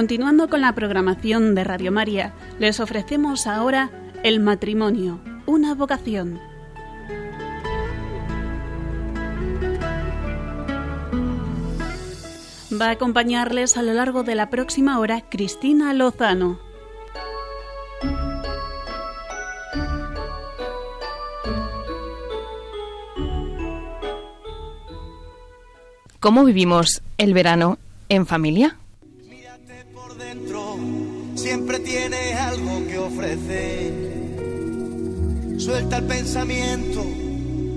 Continuando 0.00 0.48
con 0.48 0.62
la 0.62 0.74
programación 0.74 1.54
de 1.54 1.62
Radio 1.62 1.92
María, 1.92 2.32
les 2.58 2.80
ofrecemos 2.80 3.46
ahora 3.46 3.90
El 4.22 4.40
matrimonio, 4.40 5.20
una 5.44 5.74
vocación. 5.74 6.40
Va 12.72 12.86
a 12.86 12.90
acompañarles 12.92 13.76
a 13.76 13.82
lo 13.82 13.92
largo 13.92 14.22
de 14.22 14.34
la 14.36 14.48
próxima 14.48 14.98
hora 14.98 15.28
Cristina 15.28 15.92
Lozano. 15.92 16.58
¿Cómo 26.20 26.46
vivimos 26.46 27.02
el 27.18 27.34
verano 27.34 27.76
en 28.08 28.24
familia? 28.24 28.79
Siempre 31.70 31.88
tienes 31.88 32.34
algo 32.34 32.84
que 32.88 32.98
ofrecer. 32.98 33.92
Suelta 35.56 35.98
el 35.98 36.04
pensamiento, 36.04 37.04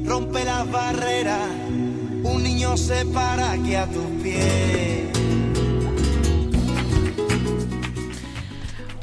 rompe 0.04 0.44
las 0.44 0.72
barreras. 0.72 1.48
Un 2.24 2.42
niño 2.42 2.76
se 2.76 3.06
para 3.06 3.52
aquí 3.52 3.76
a 3.76 3.86
tus 3.86 4.08
pies. 4.24 5.23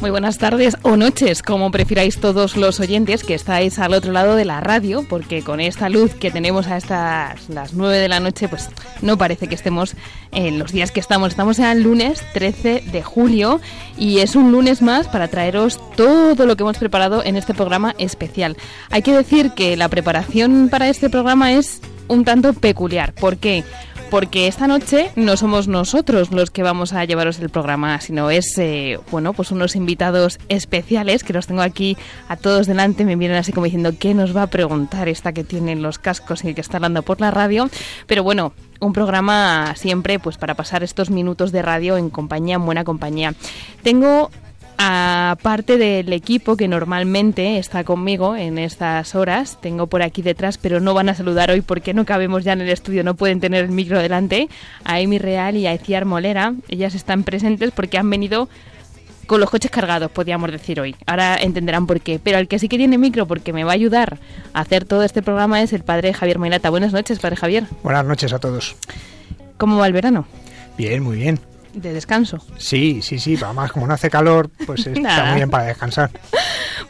Muy 0.01 0.09
buenas 0.09 0.39
tardes 0.39 0.79
o 0.81 0.97
noches, 0.97 1.43
como 1.43 1.70
prefiráis 1.70 2.19
todos 2.19 2.56
los 2.56 2.81
oyentes 2.81 3.23
que 3.23 3.34
estáis 3.34 3.79
al 3.79 3.93
otro 3.93 4.12
lado 4.12 4.34
de 4.34 4.47
la 4.47 4.62
radio, 4.62 5.05
porque 5.07 5.42
con 5.42 5.61
esta 5.61 5.91
luz 5.91 6.15
que 6.15 6.31
tenemos 6.31 6.69
a 6.69 6.79
estas 6.79 7.51
las 7.51 7.75
9 7.75 7.98
de 7.98 8.09
la 8.09 8.19
noche, 8.19 8.48
pues 8.48 8.70
no 9.03 9.19
parece 9.19 9.47
que 9.47 9.55
estemos 9.55 9.95
en 10.33 10.59
los 10.59 10.73
días 10.73 10.91
que 10.91 11.01
estamos. 11.01 11.29
Estamos 11.29 11.59
en 11.59 11.67
el 11.67 11.83
lunes 11.83 12.23
13 12.33 12.84
de 12.91 13.03
julio 13.03 13.61
y 13.98 14.20
es 14.20 14.37
un 14.37 14.53
lunes 14.53 14.81
más 14.81 15.07
para 15.07 15.29
traeros 15.29 15.79
todo 15.97 16.47
lo 16.47 16.57
que 16.57 16.62
hemos 16.62 16.79
preparado 16.79 17.23
en 17.23 17.37
este 17.37 17.53
programa 17.53 17.95
especial. 17.98 18.57
Hay 18.89 19.03
que 19.03 19.12
decir 19.12 19.51
que 19.51 19.77
la 19.77 19.91
preparación 19.91 20.70
para 20.70 20.89
este 20.89 21.11
programa 21.11 21.53
es 21.53 21.83
un 22.09 22.25
tanto 22.25 22.55
peculiar. 22.55 23.12
¿Por 23.14 23.37
qué? 23.37 23.64
Porque 24.11 24.48
esta 24.48 24.66
noche 24.66 25.12
no 25.14 25.36
somos 25.36 25.69
nosotros 25.69 26.33
los 26.33 26.50
que 26.50 26.62
vamos 26.62 26.92
a 26.92 27.05
llevaros 27.05 27.39
el 27.39 27.48
programa, 27.48 28.00
sino 28.00 28.30
es, 28.30 28.58
eh, 28.58 28.98
bueno, 29.11 29.33
pues 29.33 29.52
unos 29.52 29.77
invitados 29.77 30.39
especiales 30.48 31.22
que 31.22 31.33
los 31.33 31.47
tengo 31.47 31.62
aquí 31.62 31.97
a 32.28 32.36
todos 32.36 32.67
delante, 32.67 33.05
me 33.05 33.17
vienen 33.17 33.39
así 33.39 33.52
como 33.52 33.67
diciendo, 33.67 33.92
¿qué 33.98 34.12
nos 34.12 34.36
va 34.36 34.42
a 34.42 34.47
preguntar 34.48 35.08
esta 35.08 35.33
que 35.33 35.44
tiene 35.44 35.77
los 35.77 35.98
cascos 35.98 36.44
y 36.44 36.55
que 36.55 36.61
está 36.61 36.78
hablando 36.78 37.02
por 37.02 37.20
la 37.20 37.30
radio? 37.30 37.70
Pero 38.06 38.25
bueno, 38.25 38.52
un 38.80 38.92
programa 38.92 39.75
siempre 39.77 40.19
pues 40.19 40.36
para 40.36 40.55
pasar 40.55 40.83
estos 40.83 41.11
minutos 41.11 41.52
de 41.52 41.62
radio 41.62 41.97
en 41.97 42.11
compañía, 42.11 42.56
en 42.56 42.67
buena 42.67 42.84
compañía. 42.84 43.34
Tengo 43.83 44.30
Aparte 44.83 45.77
del 45.77 46.11
equipo 46.11 46.56
que 46.56 46.67
normalmente 46.67 47.59
está 47.59 47.84
conmigo 47.84 48.34
en 48.34 48.56
estas 48.56 49.14
horas, 49.14 49.59
tengo 49.61 49.89
por 49.89 50.00
aquí 50.00 50.23
detrás, 50.23 50.56
pero 50.56 50.81
no 50.81 50.95
van 50.95 51.11
a 51.11 51.14
saludar 51.14 51.50
hoy 51.50 51.61
porque 51.61 51.92
no 51.92 52.06
cabemos 52.06 52.45
ya 52.45 52.55
en 52.55 52.62
el 52.62 52.70
estudio, 52.70 53.05
no 53.05 53.12
pueden 53.12 53.41
tener 53.41 53.62
el 53.64 53.73
micro 53.73 53.98
delante, 53.98 54.48
a 54.85 54.95
Amy 54.95 55.18
Real 55.18 55.58
y 55.58 55.67
a 55.67 55.74
Eciar 55.74 56.07
Molera. 56.07 56.55
Ellas 56.68 56.95
están 56.95 57.24
presentes 57.24 57.73
porque 57.73 57.98
han 57.98 58.08
venido 58.08 58.48
con 59.27 59.39
los 59.41 59.51
coches 59.51 59.70
cargados, 59.70 60.11
podríamos 60.13 60.51
decir 60.51 60.80
hoy. 60.80 60.97
Ahora 61.05 61.36
entenderán 61.36 61.86
por 61.86 62.01
qué. 62.01 62.18
Pero 62.18 62.39
el 62.39 62.48
que 62.48 62.58
sí 62.58 62.67
que 62.70 62.79
tiene 62.79 62.97
micro 62.97 63.27
porque 63.27 63.52
me 63.52 63.64
va 63.64 63.73
a 63.73 63.74
ayudar 63.74 64.17
a 64.55 64.61
hacer 64.61 64.86
todo 64.86 65.02
este 65.02 65.20
programa 65.20 65.61
es 65.61 65.74
el 65.74 65.83
padre 65.85 66.14
Javier 66.14 66.39
Mainata. 66.39 66.70
Buenas 66.70 66.95
noches, 66.95 67.18
padre 67.18 67.36
Javier. 67.36 67.67
Buenas 67.83 68.07
noches 68.07 68.33
a 68.33 68.39
todos. 68.39 68.77
¿Cómo 69.58 69.77
va 69.77 69.86
el 69.86 69.92
verano? 69.92 70.24
Bien, 70.79 71.02
muy 71.02 71.18
bien 71.18 71.49
de 71.75 71.92
descanso. 71.92 72.39
Sí, 72.58 73.01
sí, 73.03 73.19
sí, 73.19 73.39
además 73.42 73.73
como 73.73 73.86
no 73.86 73.95
hace 73.95 74.11
calor, 74.11 74.51
pues 74.67 74.86
está 74.86 75.25
muy 75.27 75.36
bien 75.36 75.51
para 75.51 75.64
descansar. 75.64 76.11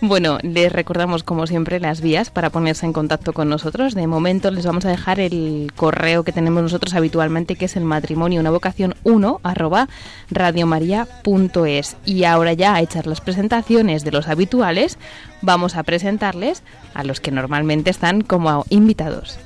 Bueno, 0.01 0.39
les 0.43 0.73
recordamos 0.73 1.23
como 1.23 1.47
siempre 1.47 1.79
las 1.79 2.01
vías 2.01 2.31
para 2.31 2.49
ponerse 2.49 2.87
en 2.87 2.95
contacto 2.95 3.35
con 3.35 3.51
nosotros. 3.51 3.95
De 3.95 4.07
momento 4.07 4.51
les 4.51 4.65
vamos 4.65 4.87
a 4.87 4.89
dejar 4.89 5.21
el 5.21 5.71
correo 5.77 6.25
que 6.25 6.33
tenemos 6.33 6.63
nosotros 6.63 6.95
habitualmente, 6.95 7.57
que 7.57 7.67
es 7.67 7.77
el 7.77 7.85
matrimonio 7.85 8.41
una 8.41 8.51
vocación 8.51 8.95
1 9.05 9.41
arroba 9.43 9.89
radiomaria.es. 10.31 11.97
Y 12.07 12.25
ahora 12.25 12.55
ya 12.55 12.75
a 12.75 12.81
echar 12.81 13.07
las 13.07 13.21
presentaciones 13.21 14.03
de 14.03 14.13
los 14.13 14.29
habituales, 14.29 14.97
vamos 15.43 15.77
a 15.77 15.83
presentarles 15.83 16.63
a 16.95 17.05
los 17.05 17.21
que 17.21 17.31
normalmente 17.31 17.91
están 17.91 18.23
como 18.23 18.65
invitados. 18.71 19.39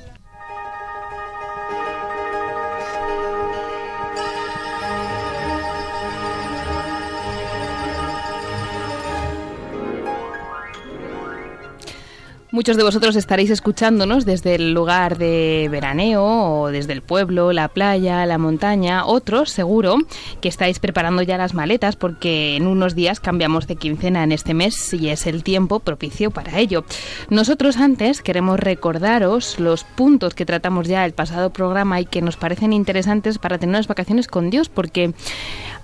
Muchos 12.55 12.77
de 12.77 12.83
vosotros 12.83 13.17
estaréis 13.17 13.49
escuchándonos 13.49 14.23
desde 14.23 14.55
el 14.55 14.73
lugar 14.73 15.17
de 15.17 15.67
veraneo 15.69 16.23
o 16.23 16.67
desde 16.69 16.93
el 16.93 17.01
pueblo, 17.01 17.51
la 17.51 17.67
playa, 17.67 18.25
la 18.25 18.37
montaña. 18.37 19.05
Otros, 19.05 19.49
seguro, 19.49 19.97
que 20.39 20.47
estáis 20.47 20.79
preparando 20.79 21.21
ya 21.21 21.37
las 21.37 21.53
maletas 21.53 21.97
porque 21.97 22.55
en 22.55 22.65
unos 22.65 22.95
días 22.95 23.19
cambiamos 23.19 23.67
de 23.67 23.75
quincena 23.75 24.23
en 24.23 24.31
este 24.31 24.53
mes 24.53 24.93
y 24.93 25.09
es 25.09 25.27
el 25.27 25.43
tiempo 25.43 25.81
propicio 25.81 26.31
para 26.31 26.57
ello. 26.57 26.85
Nosotros 27.29 27.75
antes 27.75 28.21
queremos 28.21 28.57
recordaros 28.57 29.59
los 29.59 29.83
puntos 29.83 30.33
que 30.33 30.45
tratamos 30.45 30.87
ya 30.87 31.03
el 31.03 31.11
pasado 31.11 31.49
programa 31.49 31.99
y 31.99 32.05
que 32.05 32.21
nos 32.21 32.37
parecen 32.37 32.71
interesantes 32.71 33.37
para 33.37 33.57
tener 33.57 33.75
unas 33.75 33.89
vacaciones 33.89 34.29
con 34.29 34.49
Dios 34.49 34.69
porque 34.69 35.13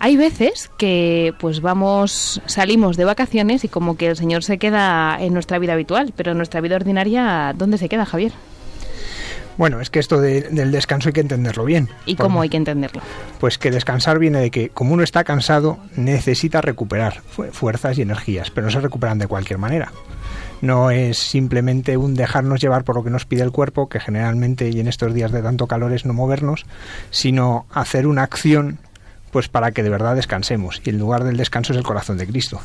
hay 0.01 0.17
veces 0.17 0.71
que 0.77 1.35
pues 1.39 1.61
vamos, 1.61 2.41
salimos 2.47 2.97
de 2.97 3.05
vacaciones 3.05 3.63
y 3.63 3.67
como 3.67 3.97
que 3.97 4.07
el 4.07 4.17
Señor 4.17 4.43
se 4.43 4.57
queda 4.57 5.15
en 5.21 5.31
nuestra 5.31 5.59
vida 5.59 5.73
habitual, 5.73 6.11
pero 6.15 6.31
en 6.31 6.37
nuestra 6.37 6.59
vida 6.59 6.75
ordinaria, 6.75 7.53
¿dónde 7.55 7.77
se 7.77 7.87
queda, 7.87 8.07
Javier? 8.07 8.33
Bueno, 9.57 9.79
es 9.79 9.91
que 9.91 9.99
esto 9.99 10.19
del 10.19 10.71
descanso 10.71 11.09
hay 11.09 11.13
que 11.13 11.21
entenderlo 11.21 11.65
bien. 11.65 11.87
¿Y 12.07 12.15
cómo 12.15 12.41
hay 12.41 12.49
que 12.49 12.57
entenderlo? 12.57 12.99
Pues 13.39 13.59
que 13.59 13.69
descansar 13.69 14.17
viene 14.17 14.39
de 14.39 14.49
que 14.49 14.69
como 14.69 14.95
uno 14.95 15.03
está 15.03 15.23
cansado, 15.23 15.77
necesita 15.95 16.61
recuperar 16.61 17.21
fuerzas 17.51 17.99
y 17.99 18.01
energías, 18.01 18.49
pero 18.49 18.65
no 18.65 18.71
se 18.71 18.81
recuperan 18.81 19.19
de 19.19 19.27
cualquier 19.27 19.59
manera. 19.59 19.91
No 20.61 20.89
es 20.89 21.19
simplemente 21.19 21.95
un 21.97 22.15
dejarnos 22.15 22.59
llevar 22.59 22.85
por 22.85 22.95
lo 22.95 23.03
que 23.03 23.11
nos 23.11 23.25
pide 23.25 23.43
el 23.43 23.51
cuerpo, 23.51 23.87
que 23.87 23.99
generalmente 23.99 24.67
y 24.69 24.79
en 24.79 24.87
estos 24.87 25.13
días 25.13 25.31
de 25.31 25.43
tanto 25.43 25.67
calor 25.67 25.93
es 25.93 26.07
no 26.07 26.13
movernos, 26.13 26.65
sino 27.11 27.67
hacer 27.71 28.07
una 28.07 28.23
acción 28.23 28.79
pues 29.31 29.47
para 29.47 29.71
que 29.71 29.83
de 29.83 29.89
verdad 29.89 30.15
descansemos. 30.15 30.81
Y 30.85 30.89
el 30.89 30.97
lugar 30.97 31.23
del 31.23 31.37
descanso 31.37 31.73
es 31.73 31.77
el 31.77 31.83
corazón 31.83 32.17
de 32.17 32.27
Cristo. 32.27 32.61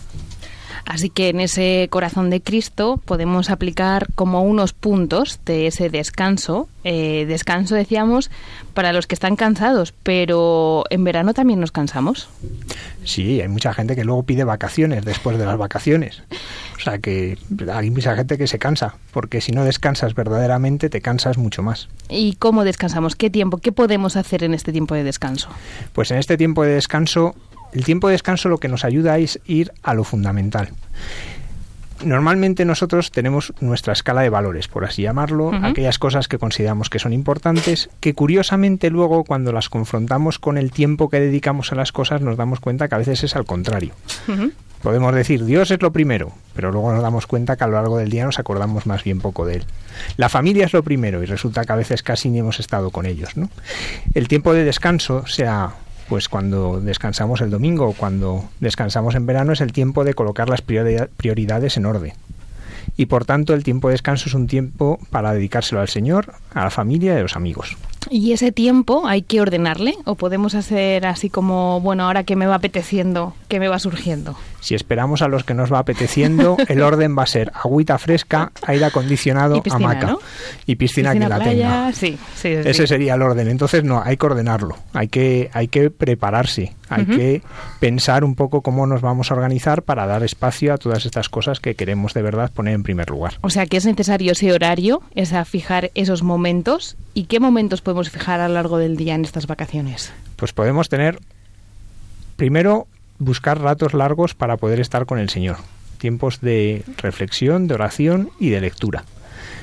Así 0.86 1.10
que 1.10 1.28
en 1.28 1.40
ese 1.40 1.88
corazón 1.90 2.30
de 2.30 2.40
Cristo 2.40 3.00
podemos 3.04 3.50
aplicar 3.50 4.06
como 4.14 4.42
unos 4.42 4.72
puntos 4.72 5.40
de 5.44 5.66
ese 5.66 5.90
descanso. 5.90 6.68
Eh, 6.84 7.26
descanso, 7.26 7.74
decíamos, 7.74 8.30
para 8.72 8.92
los 8.92 9.08
que 9.08 9.16
están 9.16 9.34
cansados, 9.34 9.92
pero 10.04 10.84
en 10.88 11.02
verano 11.02 11.34
también 11.34 11.58
nos 11.58 11.72
cansamos. 11.72 12.28
Sí, 13.04 13.40
hay 13.40 13.48
mucha 13.48 13.74
gente 13.74 13.96
que 13.96 14.04
luego 14.04 14.22
pide 14.22 14.44
vacaciones 14.44 15.04
después 15.04 15.38
de 15.38 15.44
las 15.44 15.58
vacaciones. 15.58 16.22
O 16.76 16.80
sea 16.80 16.98
que 16.98 17.36
hay 17.72 17.90
mucha 17.90 18.14
gente 18.14 18.38
que 18.38 18.46
se 18.46 18.60
cansa, 18.60 18.94
porque 19.10 19.40
si 19.40 19.50
no 19.50 19.64
descansas 19.64 20.14
verdaderamente 20.14 20.88
te 20.88 21.00
cansas 21.00 21.36
mucho 21.36 21.62
más. 21.62 21.88
¿Y 22.08 22.34
cómo 22.34 22.62
descansamos? 22.62 23.16
¿Qué 23.16 23.28
tiempo? 23.28 23.58
¿Qué 23.58 23.72
podemos 23.72 24.16
hacer 24.16 24.44
en 24.44 24.54
este 24.54 24.70
tiempo 24.70 24.94
de 24.94 25.02
descanso? 25.02 25.48
Pues 25.92 26.12
en 26.12 26.18
este 26.18 26.36
tiempo 26.36 26.62
de 26.62 26.74
descanso 26.74 27.34
el 27.72 27.84
tiempo 27.84 28.08
de 28.08 28.12
descanso 28.12 28.48
lo 28.48 28.58
que 28.58 28.68
nos 28.68 28.84
ayuda 28.84 29.18
es 29.18 29.40
ir 29.46 29.72
a 29.82 29.94
lo 29.94 30.04
fundamental. 30.04 30.70
Normalmente 32.04 32.66
nosotros 32.66 33.10
tenemos 33.10 33.54
nuestra 33.60 33.94
escala 33.94 34.20
de 34.20 34.28
valores, 34.28 34.68
por 34.68 34.84
así 34.84 35.02
llamarlo, 35.02 35.50
aquellas 35.62 35.98
cosas 35.98 36.28
que 36.28 36.38
consideramos 36.38 36.90
que 36.90 36.98
son 36.98 37.14
importantes, 37.14 37.88
que 38.00 38.12
curiosamente 38.12 38.90
luego 38.90 39.24
cuando 39.24 39.50
las 39.50 39.70
confrontamos 39.70 40.38
con 40.38 40.58
el 40.58 40.72
tiempo 40.72 41.08
que 41.08 41.20
dedicamos 41.20 41.72
a 41.72 41.74
las 41.74 41.92
cosas 41.92 42.20
nos 42.20 42.36
damos 42.36 42.60
cuenta 42.60 42.88
que 42.88 42.94
a 42.94 42.98
veces 42.98 43.24
es 43.24 43.34
al 43.34 43.46
contrario. 43.46 43.92
Podemos 44.82 45.14
decir, 45.14 45.44
Dios 45.46 45.70
es 45.70 45.80
lo 45.80 45.90
primero, 45.90 46.32
pero 46.54 46.70
luego 46.70 46.92
nos 46.92 47.02
damos 47.02 47.26
cuenta 47.26 47.56
que 47.56 47.64
a 47.64 47.66
lo 47.66 47.72
largo 47.72 47.96
del 47.96 48.10
día 48.10 48.26
nos 48.26 48.38
acordamos 48.38 48.86
más 48.86 49.02
bien 49.02 49.20
poco 49.20 49.46
de 49.46 49.56
Él. 49.56 49.64
La 50.18 50.28
familia 50.28 50.66
es 50.66 50.74
lo 50.74 50.82
primero 50.82 51.22
y 51.22 51.26
resulta 51.26 51.64
que 51.64 51.72
a 51.72 51.76
veces 51.76 52.02
casi 52.02 52.28
ni 52.28 52.40
hemos 52.40 52.60
estado 52.60 52.90
con 52.90 53.06
ellos. 53.06 53.38
¿no? 53.38 53.48
El 54.12 54.28
tiempo 54.28 54.52
de 54.52 54.64
descanso, 54.64 55.26
sea 55.26 55.72
pues 56.08 56.28
cuando 56.28 56.80
descansamos 56.80 57.40
el 57.40 57.50
domingo 57.50 57.88
o 57.88 57.92
cuando 57.92 58.48
descansamos 58.60 59.14
en 59.14 59.26
verano 59.26 59.52
es 59.52 59.60
el 59.60 59.72
tiempo 59.72 60.04
de 60.04 60.14
colocar 60.14 60.48
las 60.48 60.62
prioridades 60.62 61.76
en 61.76 61.86
orden. 61.86 62.12
Y 62.96 63.06
por 63.06 63.24
tanto 63.24 63.54
el 63.54 63.64
tiempo 63.64 63.88
de 63.88 63.94
descanso 63.94 64.28
es 64.28 64.34
un 64.34 64.46
tiempo 64.46 64.98
para 65.10 65.32
dedicárselo 65.32 65.80
al 65.80 65.88
Señor, 65.88 66.32
a 66.54 66.64
la 66.64 66.70
familia 66.70 67.14
y 67.14 67.18
a 67.18 67.22
los 67.22 67.36
amigos. 67.36 67.76
¿Y 68.10 68.32
ese 68.32 68.52
tiempo 68.52 69.06
hay 69.06 69.22
que 69.22 69.40
ordenarle 69.40 69.94
o 70.04 70.14
podemos 70.14 70.54
hacer 70.54 71.06
así 71.06 71.30
como, 71.30 71.80
bueno, 71.80 72.04
ahora 72.04 72.24
que 72.24 72.36
me 72.36 72.46
va 72.46 72.56
apeteciendo, 72.56 73.34
que 73.48 73.60
me 73.60 73.68
va 73.68 73.78
surgiendo? 73.78 74.36
Si 74.60 74.74
esperamos 74.74 75.22
a 75.22 75.28
los 75.28 75.44
que 75.44 75.54
nos 75.54 75.72
va 75.72 75.78
apeteciendo, 75.78 76.56
el 76.68 76.82
orden 76.82 77.16
va 77.16 77.22
a 77.22 77.26
ser 77.26 77.52
agüita 77.54 77.98
fresca, 77.98 78.50
aire 78.66 78.84
acondicionado, 78.86 79.56
Y 79.56 79.60
piscina, 79.60 79.90
hamaca 79.90 80.06
¿no? 80.08 80.18
y 80.66 80.74
piscina, 80.76 81.10
Piscina, 81.12 81.26
que 81.26 81.30
la 81.30 81.36
playa, 81.38 81.52
tenga. 81.70 81.92
sí, 81.92 82.18
sí, 82.34 82.48
sí. 82.62 82.68
Ese 82.68 82.86
sería 82.86 83.14
el 83.14 83.22
orden. 83.22 83.48
Entonces, 83.48 83.84
no, 83.84 84.02
hay 84.02 84.16
que 84.16 84.26
ordenarlo, 84.26 84.76
hay 84.92 85.08
que, 85.08 85.50
hay 85.52 85.68
que 85.68 85.90
prepararse, 85.90 86.74
hay 86.88 87.02
Ujú. 87.04 87.12
que 87.16 87.42
pensar 87.80 88.24
un 88.24 88.34
poco 88.34 88.62
cómo 88.62 88.86
nos 88.86 89.02
vamos 89.02 89.30
a 89.30 89.34
organizar 89.34 89.82
para 89.82 90.06
dar 90.06 90.22
espacio 90.24 90.74
a 90.74 90.78
todas 90.78 91.06
estas 91.06 91.28
cosas 91.28 91.60
que 91.60 91.74
queremos 91.74 92.14
de 92.14 92.22
verdad 92.22 92.50
poner 92.52 92.74
en 92.74 92.82
primer 92.82 93.08
lugar. 93.10 93.34
O 93.42 93.50
sea 93.50 93.66
que 93.66 93.76
es 93.76 93.86
necesario 93.86 94.32
ese 94.32 94.52
horario, 94.52 95.00
es 95.14 95.32
a 95.32 95.44
fijar 95.44 95.90
esos 95.94 96.22
momentos. 96.22 96.96
¿Y 97.14 97.24
qué 97.24 97.40
momentos 97.40 97.80
podemos 97.80 97.95
fijar 98.04 98.40
a 98.40 98.48
lo 98.48 98.54
largo 98.54 98.78
del 98.78 98.96
día 98.96 99.14
en 99.14 99.24
estas 99.24 99.46
vacaciones? 99.46 100.12
Pues 100.36 100.52
podemos 100.52 100.88
tener, 100.88 101.18
primero, 102.36 102.86
buscar 103.18 103.60
ratos 103.60 103.94
largos 103.94 104.34
para 104.34 104.56
poder 104.56 104.80
estar 104.80 105.06
con 105.06 105.18
el 105.18 105.30
Señor. 105.30 105.56
Tiempos 105.98 106.40
de 106.40 106.84
reflexión, 106.98 107.66
de 107.66 107.74
oración 107.74 108.30
y 108.38 108.50
de 108.50 108.60
lectura. 108.60 109.04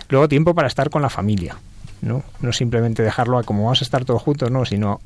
Luego 0.09 0.27
tiempo 0.27 0.53
para 0.53 0.67
estar 0.67 0.89
con 0.89 1.01
la 1.01 1.09
familia. 1.09 1.57
No, 2.01 2.23
no 2.41 2.51
simplemente 2.51 3.03
dejarlo 3.03 3.37
a 3.37 3.43
como 3.43 3.63
vamos 3.63 3.81
a 3.81 3.85
estar 3.85 4.03
todos 4.03 4.21
juntos, 4.21 4.51
no, 4.51 4.65
sino 4.65 4.99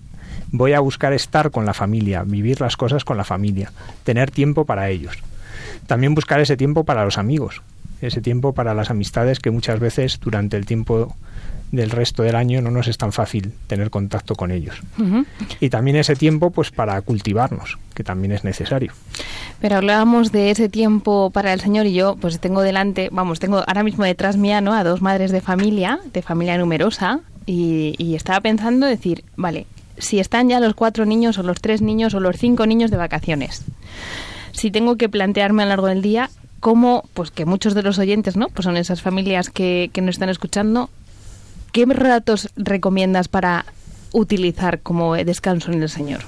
voy 0.51 0.73
a 0.73 0.79
buscar 0.79 1.13
estar 1.13 1.51
con 1.51 1.65
la 1.65 1.73
familia, 1.73 2.23
vivir 2.23 2.61
las 2.61 2.77
cosas 2.77 3.03
con 3.03 3.17
la 3.17 3.23
familia, 3.23 3.71
tener 4.03 4.31
tiempo 4.31 4.65
para 4.65 4.89
ellos. 4.89 5.15
También 5.85 6.15
buscar 6.15 6.39
ese 6.39 6.57
tiempo 6.57 6.83
para 6.83 7.05
los 7.05 7.17
amigos, 7.17 7.61
ese 8.01 8.21
tiempo 8.21 8.53
para 8.53 8.73
las 8.73 8.89
amistades 8.89 9.39
que 9.39 9.51
muchas 9.51 9.79
veces 9.79 10.19
durante 10.19 10.57
el 10.57 10.65
tiempo 10.65 11.15
del 11.71 11.89
resto 11.89 12.23
del 12.23 12.35
año 12.35 12.61
no 12.61 12.71
nos 12.71 12.87
es 12.87 12.97
tan 12.97 13.11
fácil 13.11 13.53
tener 13.67 13.89
contacto 13.89 14.35
con 14.35 14.51
ellos. 14.51 14.75
Y 15.59 15.69
también 15.69 15.97
ese 15.97 16.15
tiempo 16.15 16.51
pues 16.51 16.71
para 16.71 17.01
cultivarnos, 17.01 17.77
que 17.93 18.03
también 18.03 18.31
es 18.31 18.43
necesario. 18.43 18.93
Pero 19.59 19.75
hablábamos 19.75 20.31
de 20.31 20.51
ese 20.51 20.69
tiempo 20.69 21.29
para 21.31 21.53
el 21.53 21.59
Señor 21.59 21.85
y 21.85 21.93
yo, 21.93 22.15
pues 22.15 22.39
tengo 22.39 22.61
delante, 22.61 23.09
vamos, 23.11 23.39
tengo 23.39 23.57
ahora 23.57 23.83
mismo 23.83 24.03
detrás 24.03 24.37
mía, 24.37 24.61
¿no? 24.61 24.73
A 24.73 24.83
dos 24.83 25.01
madres 25.01 25.31
de 25.31 25.41
familia, 25.41 25.99
de 26.13 26.21
familia 26.21 26.57
numerosa, 26.57 27.21
y, 27.45 27.95
y 27.97 28.15
estaba 28.15 28.41
pensando 28.41 28.85
decir, 28.85 29.23
vale, 29.35 29.65
si 29.97 30.19
están 30.19 30.49
ya 30.49 30.59
los 30.59 30.73
cuatro 30.73 31.05
niños 31.05 31.37
o 31.37 31.43
los 31.43 31.59
tres 31.59 31.81
niños 31.81 32.13
o 32.13 32.19
los 32.19 32.37
cinco 32.37 32.65
niños 32.65 32.91
de 32.91 32.97
vacaciones, 32.97 33.63
si 34.51 34.69
tengo 34.71 34.95
que 34.95 35.09
plantearme 35.09 35.63
a 35.63 35.65
lo 35.65 35.69
largo 35.69 35.87
del 35.87 36.01
día 36.01 36.29
cómo, 36.59 37.03
pues 37.13 37.31
que 37.31 37.45
muchos 37.45 37.73
de 37.73 37.83
los 37.83 37.99
oyentes, 37.99 38.35
¿no? 38.35 38.47
Pues 38.49 38.65
son 38.65 38.77
esas 38.77 39.01
familias 39.01 39.49
que, 39.49 39.89
que 39.93 40.01
nos 40.01 40.15
están 40.15 40.29
escuchando, 40.29 40.89
¿qué 41.71 41.85
ratos 41.85 42.49
recomiendas 42.55 43.27
para 43.27 43.65
utilizar 44.13 44.79
como 44.81 45.15
descanso 45.15 45.71
en 45.71 45.81
el 45.81 45.89
Señor? 45.89 46.21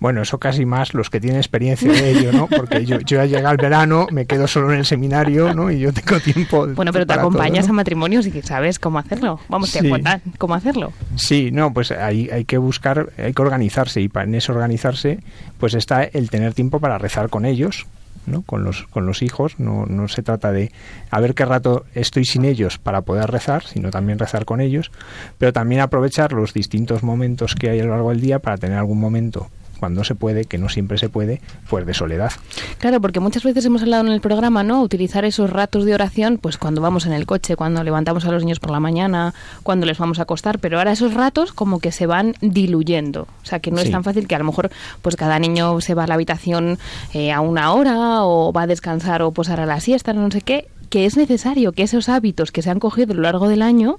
Bueno, 0.00 0.20
eso 0.22 0.38
casi 0.38 0.66
más 0.66 0.94
los 0.94 1.10
que 1.10 1.20
tienen 1.20 1.38
experiencia 1.38 1.88
de 1.92 2.10
ello, 2.10 2.32
¿no? 2.32 2.48
Porque 2.48 2.84
yo, 2.84 2.98
yo 2.98 3.18
ya 3.18 3.24
llega 3.26 3.48
el 3.52 3.56
verano, 3.56 4.08
me 4.10 4.26
quedo 4.26 4.48
solo 4.48 4.72
en 4.72 4.80
el 4.80 4.84
seminario, 4.84 5.54
¿no? 5.54 5.70
Y 5.70 5.78
yo 5.78 5.92
tengo 5.92 6.18
tiempo. 6.18 6.66
Bueno, 6.74 6.92
pero 6.92 7.06
te 7.06 7.12
todo, 7.14 7.20
acompañas 7.20 7.66
¿no? 7.68 7.70
a 7.70 7.74
matrimonios 7.76 8.26
y 8.26 8.42
sabes 8.42 8.80
cómo 8.80 8.98
hacerlo. 8.98 9.38
Vamos, 9.48 9.70
te 9.70 9.78
Sí. 9.78 9.88
cuentan 9.88 10.20
cómo 10.38 10.54
hacerlo. 10.56 10.92
Sí, 11.14 11.50
no, 11.52 11.72
pues 11.72 11.92
hay, 11.92 12.28
hay 12.30 12.44
que 12.44 12.58
buscar, 12.58 13.10
hay 13.16 13.32
que 13.32 13.42
organizarse 13.42 14.00
y 14.00 14.08
para 14.08 14.24
en 14.26 14.34
eso 14.34 14.52
organizarse, 14.52 15.20
pues 15.60 15.74
está 15.74 16.02
el 16.02 16.30
tener 16.30 16.52
tiempo 16.52 16.80
para 16.80 16.98
rezar 16.98 17.28
con 17.28 17.44
ellos, 17.44 17.86
¿no? 18.26 18.42
Con 18.42 18.64
los, 18.64 18.84
con 18.84 19.06
los 19.06 19.22
hijos. 19.22 19.58
No, 19.58 19.86
no 19.86 20.08
se 20.08 20.22
trata 20.22 20.52
de 20.52 20.72
a 21.10 21.20
ver 21.20 21.34
qué 21.34 21.44
rato 21.44 21.84
estoy 21.94 22.24
sin 22.24 22.44
ellos 22.44 22.78
para 22.78 23.02
poder 23.02 23.30
rezar, 23.30 23.64
sino 23.64 23.90
también 23.90 24.18
rezar 24.18 24.44
con 24.44 24.60
ellos, 24.60 24.90
pero 25.38 25.52
también 25.52 25.80
aprovechar 25.80 26.32
los 26.32 26.54
distintos 26.54 27.02
momentos 27.02 27.54
que 27.54 27.70
hay 27.70 27.80
a 27.80 27.84
lo 27.84 27.90
largo 27.90 28.10
del 28.10 28.20
día 28.20 28.38
para 28.38 28.56
tener 28.56 28.78
algún 28.78 29.00
momento 29.00 29.48
cuando 29.82 30.04
se 30.04 30.14
puede, 30.14 30.44
que 30.44 30.58
no 30.58 30.68
siempre 30.68 30.96
se 30.96 31.08
puede, 31.08 31.40
pues 31.68 31.84
de 31.84 31.92
soledad. 31.92 32.30
Claro, 32.78 33.00
porque 33.00 33.18
muchas 33.18 33.42
veces 33.42 33.64
hemos 33.64 33.82
hablado 33.82 34.06
en 34.06 34.12
el 34.12 34.20
programa, 34.20 34.62
¿no? 34.62 34.80
Utilizar 34.80 35.24
esos 35.24 35.50
ratos 35.50 35.84
de 35.84 35.92
oración, 35.92 36.38
pues 36.40 36.56
cuando 36.56 36.80
vamos 36.80 37.04
en 37.04 37.12
el 37.12 37.26
coche, 37.26 37.56
cuando 37.56 37.82
levantamos 37.82 38.24
a 38.24 38.30
los 38.30 38.44
niños 38.44 38.60
por 38.60 38.70
la 38.70 38.78
mañana, 38.78 39.34
cuando 39.64 39.84
les 39.84 39.98
vamos 39.98 40.20
a 40.20 40.22
acostar, 40.22 40.60
pero 40.60 40.78
ahora 40.78 40.92
esos 40.92 41.14
ratos 41.14 41.52
como 41.52 41.80
que 41.80 41.90
se 41.90 42.06
van 42.06 42.36
diluyendo. 42.40 43.22
O 43.42 43.44
sea, 43.44 43.58
que 43.58 43.72
no 43.72 43.80
es 43.80 43.90
tan 43.90 44.04
fácil 44.04 44.28
que 44.28 44.36
a 44.36 44.38
lo 44.38 44.44
mejor 44.44 44.70
pues 45.02 45.16
cada 45.16 45.40
niño 45.40 45.80
se 45.80 45.94
va 45.94 46.04
a 46.04 46.06
la 46.06 46.14
habitación 46.14 46.78
eh, 47.12 47.32
a 47.32 47.40
una 47.40 47.72
hora 47.72 48.22
o 48.22 48.52
va 48.52 48.62
a 48.62 48.66
descansar 48.68 49.22
o 49.22 49.32
posar 49.32 49.58
a 49.58 49.66
la 49.66 49.80
siesta, 49.80 50.12
no 50.12 50.30
sé 50.30 50.42
qué, 50.42 50.68
que 50.90 51.06
es 51.06 51.16
necesario 51.16 51.72
que 51.72 51.82
esos 51.82 52.08
hábitos 52.08 52.52
que 52.52 52.62
se 52.62 52.70
han 52.70 52.78
cogido 52.78 53.14
a 53.14 53.16
lo 53.16 53.22
largo 53.22 53.48
del 53.48 53.62
año 53.62 53.98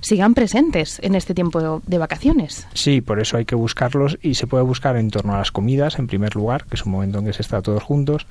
sigan 0.00 0.34
presentes 0.34 0.98
en 1.02 1.14
este 1.14 1.34
tiempo 1.34 1.82
de 1.86 1.98
vacaciones. 1.98 2.66
Sí, 2.74 3.00
por 3.00 3.20
eso 3.20 3.36
hay 3.36 3.44
que 3.44 3.54
buscarlos 3.54 4.18
y 4.22 4.34
se 4.34 4.46
puede 4.46 4.64
buscar 4.64 4.96
en 4.96 5.10
torno 5.10 5.34
a 5.34 5.38
las 5.38 5.50
comidas, 5.50 5.98
en 5.98 6.06
primer 6.06 6.34
lugar, 6.34 6.64
que 6.64 6.76
es 6.76 6.84
un 6.84 6.92
momento 6.92 7.18
en 7.18 7.26
que 7.26 7.32
se 7.32 7.42
está 7.42 7.62
todos 7.62 7.82
juntos, 7.82 8.26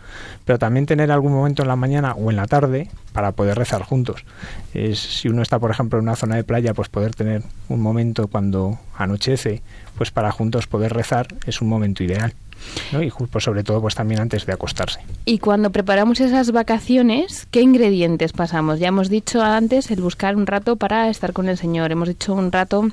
pero 0.45 0.59
también 0.59 0.85
tener 0.85 1.11
algún 1.11 1.33
momento 1.33 1.61
en 1.61 1.67
la 1.67 1.75
mañana 1.75 2.13
o 2.13 2.29
en 2.29 2.35
la 2.35 2.47
tarde 2.47 2.89
para 3.13 3.31
poder 3.31 3.57
rezar 3.57 3.83
juntos. 3.83 4.25
Es, 4.73 4.99
si 4.99 5.29
uno 5.29 5.41
está, 5.41 5.59
por 5.59 5.71
ejemplo, 5.71 5.99
en 5.99 6.03
una 6.03 6.15
zona 6.15 6.35
de 6.35 6.43
playa, 6.43 6.73
pues 6.73 6.89
poder 6.89 7.15
tener 7.15 7.43
un 7.67 7.81
momento 7.81 8.27
cuando 8.27 8.79
anochece, 8.97 9.61
pues 9.97 10.11
para 10.11 10.31
juntos 10.31 10.67
poder 10.67 10.93
rezar 10.93 11.27
es 11.45 11.61
un 11.61 11.69
momento 11.69 12.03
ideal. 12.03 12.33
Y 12.91 13.09
pues 13.09 13.43
sobre 13.43 13.63
todo 13.63 13.81
pues 13.81 13.95
también 13.95 14.19
antes 14.21 14.45
de 14.45 14.53
acostarse. 14.53 14.99
Y 15.25 15.39
cuando 15.39 15.71
preparamos 15.71 16.19
esas 16.19 16.51
vacaciones, 16.51 17.47
¿qué 17.51 17.61
ingredientes 17.61 18.33
pasamos? 18.33 18.79
Ya 18.79 18.87
hemos 18.87 19.09
dicho 19.09 19.41
antes 19.41 19.91
el 19.91 20.01
buscar 20.01 20.35
un 20.35 20.47
rato 20.47 20.75
para 20.75 21.09
estar 21.09 21.33
con 21.33 21.49
el 21.49 21.57
Señor. 21.57 21.91
Hemos 21.91 22.07
dicho 22.07 22.33
un 22.33 22.51
rato 22.51 22.89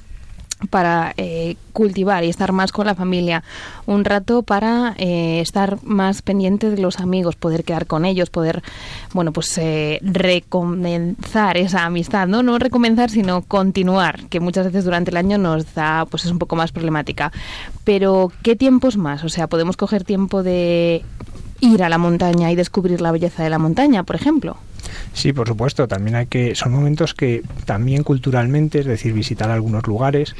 para 0.70 1.12
eh, 1.16 1.56
cultivar 1.72 2.24
y 2.24 2.28
estar 2.28 2.52
más 2.52 2.72
con 2.72 2.86
la 2.86 2.94
familia, 2.94 3.42
un 3.84 4.04
rato 4.04 4.42
para 4.42 4.94
eh, 4.96 5.40
estar 5.40 5.78
más 5.82 6.22
pendiente 6.22 6.70
de 6.70 6.78
los 6.78 6.98
amigos, 6.98 7.36
poder 7.36 7.62
quedar 7.62 7.86
con 7.86 8.04
ellos, 8.04 8.30
poder, 8.30 8.62
bueno, 9.12 9.32
pues 9.32 9.56
eh, 9.58 9.98
recomenzar 10.02 11.58
esa 11.58 11.84
amistad, 11.84 12.26
¿no? 12.26 12.42
No 12.42 12.58
recomenzar, 12.58 13.10
sino 13.10 13.42
continuar, 13.42 14.28
que 14.28 14.40
muchas 14.40 14.66
veces 14.66 14.84
durante 14.84 15.10
el 15.10 15.18
año 15.18 15.36
nos 15.36 15.74
da, 15.74 16.06
pues 16.06 16.24
es 16.24 16.30
un 16.30 16.38
poco 16.38 16.56
más 16.56 16.72
problemática. 16.72 17.32
Pero, 17.84 18.32
¿qué 18.42 18.56
tiempos 18.56 18.96
más? 18.96 19.24
O 19.24 19.28
sea, 19.28 19.46
podemos 19.46 19.76
coger 19.76 20.04
tiempo 20.04 20.42
de 20.42 21.04
ir 21.60 21.82
a 21.82 21.88
la 21.88 21.98
montaña 21.98 22.50
y 22.50 22.56
descubrir 22.56 23.00
la 23.00 23.12
belleza 23.12 23.42
de 23.42 23.50
la 23.50 23.58
montaña, 23.58 24.02
por 24.04 24.16
ejemplo. 24.16 24.56
Sí, 25.12 25.32
por 25.32 25.48
supuesto, 25.48 25.88
también 25.88 26.16
hay 26.16 26.26
que 26.26 26.54
son 26.54 26.72
momentos 26.72 27.14
que 27.14 27.42
también 27.64 28.02
culturalmente, 28.02 28.80
es 28.80 28.86
decir, 28.86 29.12
visitar 29.12 29.50
algunos 29.50 29.86
lugares 29.86 30.34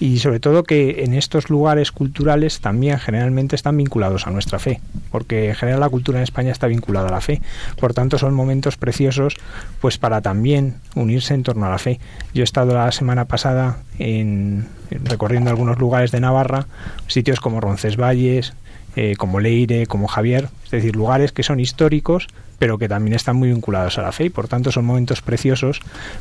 y 0.00 0.18
sobre 0.18 0.40
todo 0.40 0.64
que 0.64 1.04
en 1.04 1.14
estos 1.14 1.50
lugares 1.50 1.92
culturales 1.92 2.60
también 2.60 2.98
generalmente 2.98 3.56
están 3.56 3.76
vinculados 3.76 4.26
a 4.26 4.30
nuestra 4.30 4.58
fe, 4.58 4.80
porque 5.10 5.48
en 5.48 5.54
general 5.54 5.80
la 5.80 5.88
cultura 5.88 6.18
en 6.18 6.24
España 6.24 6.50
está 6.50 6.66
vinculada 6.66 7.08
a 7.08 7.12
la 7.12 7.20
fe. 7.20 7.40
Por 7.78 7.94
tanto, 7.94 8.18
son 8.18 8.34
momentos 8.34 8.76
preciosos 8.76 9.36
pues 9.80 9.98
para 9.98 10.20
también 10.20 10.76
unirse 10.94 11.34
en 11.34 11.42
torno 11.42 11.66
a 11.66 11.70
la 11.70 11.78
fe. 11.78 12.00
Yo 12.34 12.42
he 12.42 12.44
estado 12.44 12.74
la 12.74 12.90
semana 12.92 13.26
pasada 13.26 13.78
en, 13.98 14.66
recorriendo 14.90 15.50
algunos 15.50 15.78
lugares 15.78 16.10
de 16.10 16.20
Navarra, 16.20 16.66
sitios 17.06 17.40
como 17.40 17.60
Roncesvalles, 17.60 18.52
eh, 18.96 19.16
como 19.16 19.40
Leire, 19.40 19.86
como 19.86 20.06
Javier, 20.06 20.48
es 20.64 20.70
decir, 20.70 20.96
lugares 20.96 21.32
que 21.32 21.42
son 21.42 21.60
históricos, 21.60 22.28
pero 22.58 22.78
que 22.78 22.88
también 22.88 23.14
están 23.14 23.36
muy 23.36 23.48
vinculados 23.48 23.98
a 23.98 24.02
la 24.02 24.12
fe 24.12 24.26
y 24.26 24.30
por 24.30 24.48
tanto 24.48 24.70
son 24.72 24.84
momentos 24.84 25.20
preciosos 25.20 25.80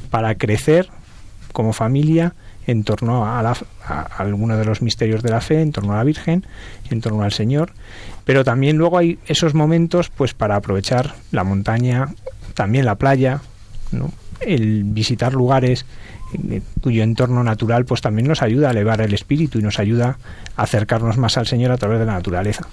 para 0.09 0.35
crecer 0.35 0.89
como 1.51 1.73
familia 1.73 2.33
en 2.65 2.83
torno 2.83 3.25
a, 3.25 3.43
la, 3.43 3.57
alguno 4.17 4.57
de 4.57 4.65
los 4.65 4.81
misterios 4.81 5.21
de 5.21 5.29
la 5.29 5.41
fe, 5.41 5.61
en 5.61 5.71
torno 5.71 5.93
a 5.93 5.97
la 5.97 6.03
Virgen, 6.03 6.45
en 6.89 7.01
torno 7.01 7.23
al 7.23 7.31
Señor, 7.31 7.71
pero 8.25 8.43
también 8.43 8.77
luego 8.77 8.97
hay 8.97 9.19
esos 9.27 9.53
momentos 9.53 10.09
pues 10.09 10.33
para 10.33 10.55
aprovechar 10.55 11.13
la 11.31 11.43
montaña, 11.43 12.09
también 12.53 12.85
la 12.85 12.95
playa, 12.95 13.41
el 14.41 14.83
visitar 14.85 15.33
lugares 15.33 15.85
cuyo 16.81 17.03
entorno 17.03 17.43
natural 17.43 17.85
pues 17.85 18.01
también 18.01 18.27
nos 18.27 18.41
ayuda 18.41 18.67
a 18.69 18.71
elevar 18.71 19.01
el 19.01 19.13
espíritu 19.13 19.59
y 19.59 19.61
nos 19.61 19.79
ayuda 19.79 20.17
a 20.55 20.63
acercarnos 20.63 21.17
más 21.17 21.37
al 21.37 21.47
Señor 21.47 21.71
a 21.71 21.77
través 21.77 21.99
de 21.99 22.05
la 22.05 22.13
naturaleza. 22.13 22.67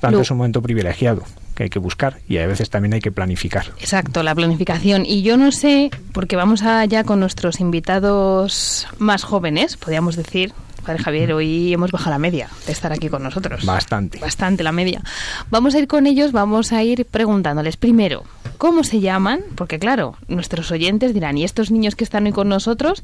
Tanto 0.00 0.18
Lu- 0.18 0.22
es 0.22 0.30
un 0.30 0.36
momento 0.38 0.62
privilegiado 0.62 1.22
que 1.54 1.64
hay 1.64 1.70
que 1.70 1.78
buscar 1.80 2.18
y 2.28 2.38
a 2.38 2.46
veces 2.46 2.70
también 2.70 2.94
hay 2.94 3.00
que 3.00 3.10
planificar. 3.10 3.66
Exacto, 3.80 4.22
la 4.22 4.34
planificación. 4.34 5.04
Y 5.04 5.22
yo 5.22 5.36
no 5.36 5.50
sé, 5.50 5.90
porque 6.12 6.36
vamos 6.36 6.62
allá 6.62 7.02
con 7.04 7.18
nuestros 7.20 7.58
invitados 7.60 8.86
más 8.98 9.24
jóvenes, 9.24 9.76
podríamos 9.76 10.14
decir, 10.16 10.52
Javier, 10.96 11.34
hoy 11.34 11.74
hemos 11.74 11.92
bajado 11.92 12.12
la 12.12 12.18
media 12.18 12.48
de 12.64 12.72
estar 12.72 12.90
aquí 12.92 13.10
con 13.10 13.22
nosotros. 13.22 13.66
Bastante. 13.66 14.18
Bastante 14.18 14.62
la 14.62 14.72
media. 14.72 15.02
Vamos 15.50 15.74
a 15.74 15.78
ir 15.80 15.86
con 15.86 16.06
ellos, 16.06 16.32
vamos 16.32 16.72
a 16.72 16.82
ir 16.82 17.04
preguntándoles 17.04 17.76
primero, 17.76 18.24
¿cómo 18.56 18.84
se 18.84 19.00
llaman? 19.00 19.40
Porque 19.54 19.78
claro, 19.78 20.16
nuestros 20.28 20.70
oyentes 20.70 21.12
dirán, 21.12 21.36
¿y 21.36 21.44
estos 21.44 21.70
niños 21.70 21.94
que 21.94 22.04
están 22.04 22.24
hoy 22.24 22.32
con 22.32 22.48
nosotros, 22.48 23.02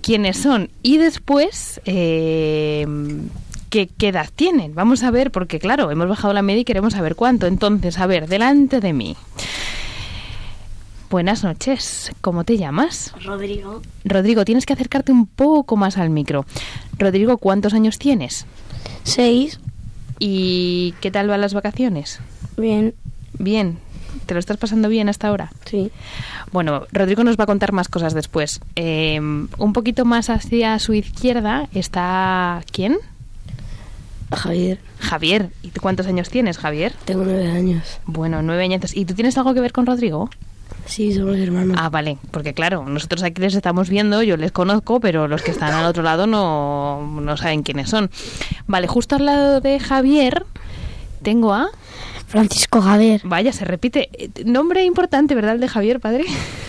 quiénes 0.00 0.38
son? 0.38 0.70
Y 0.82 0.96
después, 0.96 1.82
eh, 1.84 2.86
¿qué, 3.68 3.88
qué 3.88 4.08
edad 4.08 4.30
tienen? 4.34 4.74
Vamos 4.74 5.02
a 5.02 5.10
ver, 5.10 5.30
porque 5.30 5.58
claro, 5.58 5.90
hemos 5.90 6.08
bajado 6.08 6.32
la 6.32 6.42
media 6.42 6.62
y 6.62 6.64
queremos 6.64 6.94
saber 6.94 7.16
cuánto. 7.16 7.46
Entonces, 7.46 7.98
a 7.98 8.06
ver, 8.06 8.28
delante 8.28 8.80
de 8.80 8.92
mí. 8.94 9.16
Buenas 11.12 11.44
noches. 11.44 12.10
¿Cómo 12.22 12.44
te 12.44 12.56
llamas? 12.56 13.12
Rodrigo. 13.22 13.82
Rodrigo, 14.02 14.46
tienes 14.46 14.64
que 14.64 14.72
acercarte 14.72 15.12
un 15.12 15.26
poco 15.26 15.76
más 15.76 15.98
al 15.98 16.08
micro. 16.08 16.46
Rodrigo, 16.96 17.36
¿cuántos 17.36 17.74
años 17.74 17.98
tienes? 17.98 18.46
Seis. 19.02 19.60
¿Y 20.18 20.94
qué 21.02 21.10
tal 21.10 21.28
van 21.28 21.42
las 21.42 21.52
vacaciones? 21.52 22.18
Bien. 22.56 22.94
Bien. 23.34 23.76
¿Te 24.24 24.32
lo 24.32 24.40
estás 24.40 24.56
pasando 24.56 24.88
bien 24.88 25.10
hasta 25.10 25.28
ahora? 25.28 25.52
Sí. 25.66 25.90
Bueno, 26.50 26.84
Rodrigo 26.92 27.24
nos 27.24 27.38
va 27.38 27.44
a 27.44 27.46
contar 27.46 27.72
más 27.72 27.88
cosas 27.88 28.14
después. 28.14 28.60
Eh, 28.76 29.20
un 29.20 29.72
poquito 29.74 30.06
más 30.06 30.30
hacia 30.30 30.78
su 30.78 30.94
izquierda 30.94 31.68
está... 31.74 32.62
¿Quién? 32.72 32.96
Javier. 34.34 34.80
Javier. 34.98 35.50
¿Y 35.62 35.68
tú 35.68 35.82
cuántos 35.82 36.06
años 36.06 36.30
tienes, 36.30 36.56
Javier? 36.56 36.94
Tengo 37.04 37.22
nueve 37.22 37.50
años. 37.50 38.00
Bueno, 38.06 38.40
nueve 38.40 38.64
años. 38.64 38.96
¿Y 38.96 39.04
tú 39.04 39.12
tienes 39.12 39.36
algo 39.36 39.52
que 39.52 39.60
ver 39.60 39.72
con 39.72 39.84
Rodrigo? 39.84 40.30
Sí, 40.86 41.12
somos 41.12 41.38
hermanos. 41.38 41.76
Ah, 41.78 41.88
vale, 41.88 42.18
porque 42.30 42.54
claro, 42.54 42.84
nosotros 42.86 43.22
aquí 43.22 43.40
les 43.40 43.54
estamos 43.54 43.88
viendo, 43.88 44.22
yo 44.22 44.36
les 44.36 44.52
conozco, 44.52 45.00
pero 45.00 45.28
los 45.28 45.42
que 45.42 45.50
están 45.50 45.72
al 45.72 45.86
otro 45.86 46.02
lado 46.02 46.26
no, 46.26 47.20
no 47.20 47.36
saben 47.36 47.62
quiénes 47.62 47.88
son. 47.90 48.10
Vale, 48.66 48.86
justo 48.86 49.16
al 49.16 49.26
lado 49.26 49.60
de 49.60 49.78
Javier 49.80 50.44
tengo 51.22 51.54
a... 51.54 51.68
Francisco 52.26 52.80
Javier. 52.80 53.20
Vaya, 53.24 53.52
se 53.52 53.66
repite. 53.66 54.08
Nombre 54.46 54.84
importante, 54.84 55.34
¿verdad, 55.34 55.54
el 55.54 55.60
de 55.60 55.68
Javier, 55.68 56.00
padre? 56.00 56.24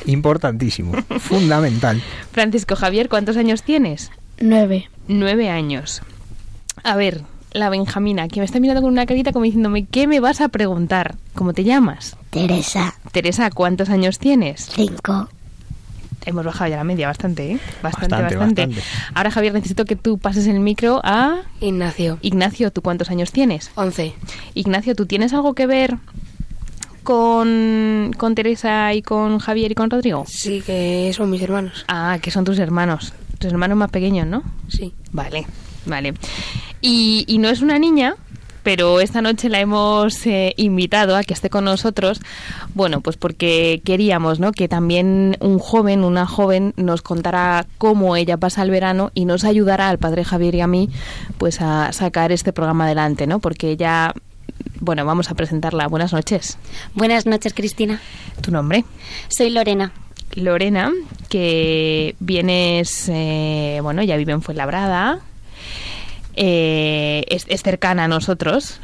Importantísimo, 0.06 0.94
fundamental. 1.20 2.02
Francisco 2.32 2.76
Javier, 2.76 3.08
¿cuántos 3.08 3.38
años 3.38 3.64
tienes? 3.64 4.12
Nueve. 4.42 4.90
Nueve 5.08 5.50
años. 5.50 6.02
A 6.84 6.98
ver, 6.98 7.22
la 7.54 7.70
Benjamina, 7.70 8.28
que 8.28 8.42
me 8.42 8.46
está 8.46 8.60
mirando 8.60 8.82
con 8.82 8.92
una 8.92 9.06
carita 9.06 9.32
como 9.32 9.46
diciéndome, 9.46 9.86
¿qué 9.86 10.06
me 10.06 10.20
vas 10.20 10.42
a 10.42 10.50
preguntar? 10.50 11.16
¿Cómo 11.34 11.54
te 11.54 11.64
llamas? 11.64 12.18
Teresa. 12.34 12.96
Teresa, 13.12 13.50
¿cuántos 13.52 13.90
años 13.90 14.20
tienes? 14.20 14.68
Cinco. 14.74 15.30
Hemos 16.26 16.46
bajado 16.46 16.70
ya 16.70 16.78
la 16.78 16.84
media 16.86 17.08
bastante, 17.08 17.52
¿eh? 17.52 17.60
Bastante, 17.82 18.16
Bastante, 18.16 18.36
bastante. 18.38 18.66
bastante. 18.68 18.82
Ahora, 19.14 19.30
Javier, 19.32 19.54
necesito 19.54 19.84
que 19.86 19.96
tú 19.98 20.18
pases 20.18 20.48
el 20.48 20.60
micro 20.62 21.02
a 21.04 21.42
Ignacio, 21.60 22.18
Ignacio. 22.22 22.72
¿Tú 22.72 22.82
cuántos 22.82 23.10
años 23.10 23.32
tienes? 23.34 23.72
11. 23.76 24.14
Ignacio, 24.54 24.96
¿tú 24.96 25.06
tienes 25.06 25.34
algo 25.34 25.54
que 25.54 25.68
ver 25.68 25.98
con, 27.04 28.12
con 28.18 28.36
Teresa 28.36 28.94
y 28.94 29.02
con 29.02 29.40
Javier 29.40 29.72
y 29.72 29.76
con 29.76 29.90
Rodrigo? 29.90 30.24
Sí, 30.28 30.62
que 30.66 31.12
son 31.14 31.30
mis 31.30 31.42
hermanos. 31.42 31.84
Ah, 31.88 32.18
que 32.22 32.32
son 32.32 32.46
tus 32.46 32.58
hermanos. 32.60 33.14
Tus 33.40 33.52
hermanos 33.52 33.78
más 33.78 33.90
pequeños, 33.92 34.26
¿no? 34.26 34.44
Sí. 34.70 34.94
Vale, 35.12 35.46
vale. 35.86 36.14
Y, 36.82 37.26
y 37.28 37.38
no 37.40 37.50
es 37.50 37.62
una 37.62 37.78
niña, 37.80 38.16
pero 38.64 39.00
esta 39.02 39.22
noche 39.22 39.50
la 39.50 39.60
hemos 39.60 40.26
eh, 40.26 40.54
invitado 40.58 41.16
a 41.16 41.24
que 41.24 41.34
esté 41.34 41.50
con 41.50 41.66
nosotros, 41.66 42.22
bueno, 42.74 43.02
pues 43.02 43.18
porque 43.18 43.82
queríamos, 43.84 44.40
¿no? 44.40 44.52
Que 44.52 44.68
también 44.68 45.38
un 45.42 45.60
joven, 45.60 46.04
una 46.04 46.26
joven, 46.26 46.74
nos 46.78 47.02
contara 47.02 47.66
cómo 47.78 48.16
ella 48.16 48.38
pasa 48.38 48.64
el 48.64 48.72
verano 48.72 49.12
y 49.14 49.26
nos 49.26 49.44
ayudará 49.44 49.90
al 49.90 50.00
padre 50.00 50.24
Javier 50.24 50.56
y 50.56 50.62
a 50.62 50.68
mí, 50.68 50.90
pues 51.38 51.62
a 51.62 51.92
sacar 51.92 52.32
este 52.32 52.54
programa 52.54 52.86
adelante, 52.86 53.28
¿no? 53.28 53.40
Porque 53.40 53.70
ella, 53.70 54.14
bueno, 54.80 55.06
vamos 55.06 55.30
a 55.30 55.36
presentarla. 55.36 55.88
Buenas 55.88 56.14
noches. 56.14 56.58
Buenas 56.96 57.26
noches, 57.26 57.54
Cristina. 57.54 58.00
¿Tu 58.42 58.52
nombre? 58.52 58.86
Soy 59.28 59.50
Lorena. 59.50 59.92
Lorena, 60.36 60.92
que 61.30 62.16
vienes, 62.20 63.08
eh, 63.10 63.80
bueno, 63.84 64.02
ya 64.02 64.18
vive 64.18 64.32
en 64.32 64.42
Fuenlabrada, 64.42 65.20
eh, 66.36 67.24
es, 67.30 67.46
es 67.48 67.64
cercana 67.64 68.06
a 68.06 68.08
nosotros, 68.08 68.80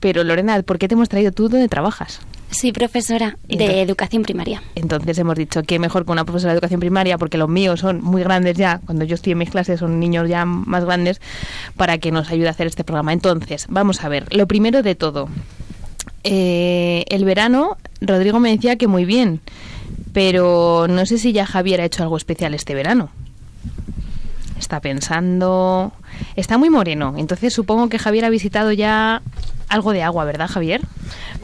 pero 0.00 0.24
Lorena, 0.24 0.60
¿por 0.62 0.78
qué 0.78 0.88
te 0.88 0.94
hemos 0.94 1.08
traído 1.08 1.32
tú 1.32 1.48
dónde 1.48 1.68
trabajas? 1.68 2.20
Soy 2.50 2.72
profesora 2.72 3.36
de 3.46 3.82
educación 3.82 4.22
primaria. 4.22 4.62
Entonces 4.74 5.18
hemos 5.18 5.36
dicho 5.36 5.62
que 5.64 5.78
mejor 5.78 6.06
que 6.06 6.12
una 6.12 6.24
profesora 6.24 6.52
de 6.52 6.56
educación 6.56 6.80
primaria, 6.80 7.18
porque 7.18 7.36
los 7.36 7.48
míos 7.48 7.80
son 7.80 8.02
muy 8.02 8.22
grandes 8.22 8.56
ya, 8.56 8.80
cuando 8.86 9.04
yo 9.04 9.16
estoy 9.16 9.32
en 9.32 9.38
mis 9.38 9.50
clases 9.50 9.80
son 9.80 10.00
niños 10.00 10.28
ya 10.28 10.46
más 10.46 10.84
grandes, 10.84 11.20
para 11.76 11.98
que 11.98 12.10
nos 12.10 12.30
ayude 12.30 12.48
a 12.48 12.52
hacer 12.52 12.66
este 12.66 12.84
programa. 12.84 13.12
Entonces, 13.12 13.66
vamos 13.68 14.02
a 14.02 14.08
ver, 14.08 14.34
lo 14.34 14.46
primero 14.46 14.82
de 14.82 14.94
todo, 14.94 15.28
eh, 16.24 17.04
el 17.10 17.24
verano, 17.24 17.76
Rodrigo 18.00 18.40
me 18.40 18.50
decía 18.50 18.76
que 18.76 18.86
muy 18.86 19.04
bien, 19.04 19.40
pero 20.14 20.86
no 20.88 21.04
sé 21.04 21.18
si 21.18 21.32
ya 21.32 21.44
Javier 21.44 21.82
ha 21.82 21.84
hecho 21.84 22.02
algo 22.02 22.16
especial 22.16 22.54
este 22.54 22.74
verano. 22.74 23.10
Está 24.58 24.80
pensando... 24.80 25.92
Está 26.36 26.58
muy 26.58 26.70
moreno, 26.70 27.14
entonces 27.16 27.52
supongo 27.52 27.88
que 27.88 27.98
Javier 27.98 28.24
ha 28.24 28.30
visitado 28.30 28.72
ya 28.72 29.22
algo 29.68 29.92
de 29.92 30.02
agua, 30.02 30.24
¿verdad, 30.24 30.48
Javier? 30.48 30.80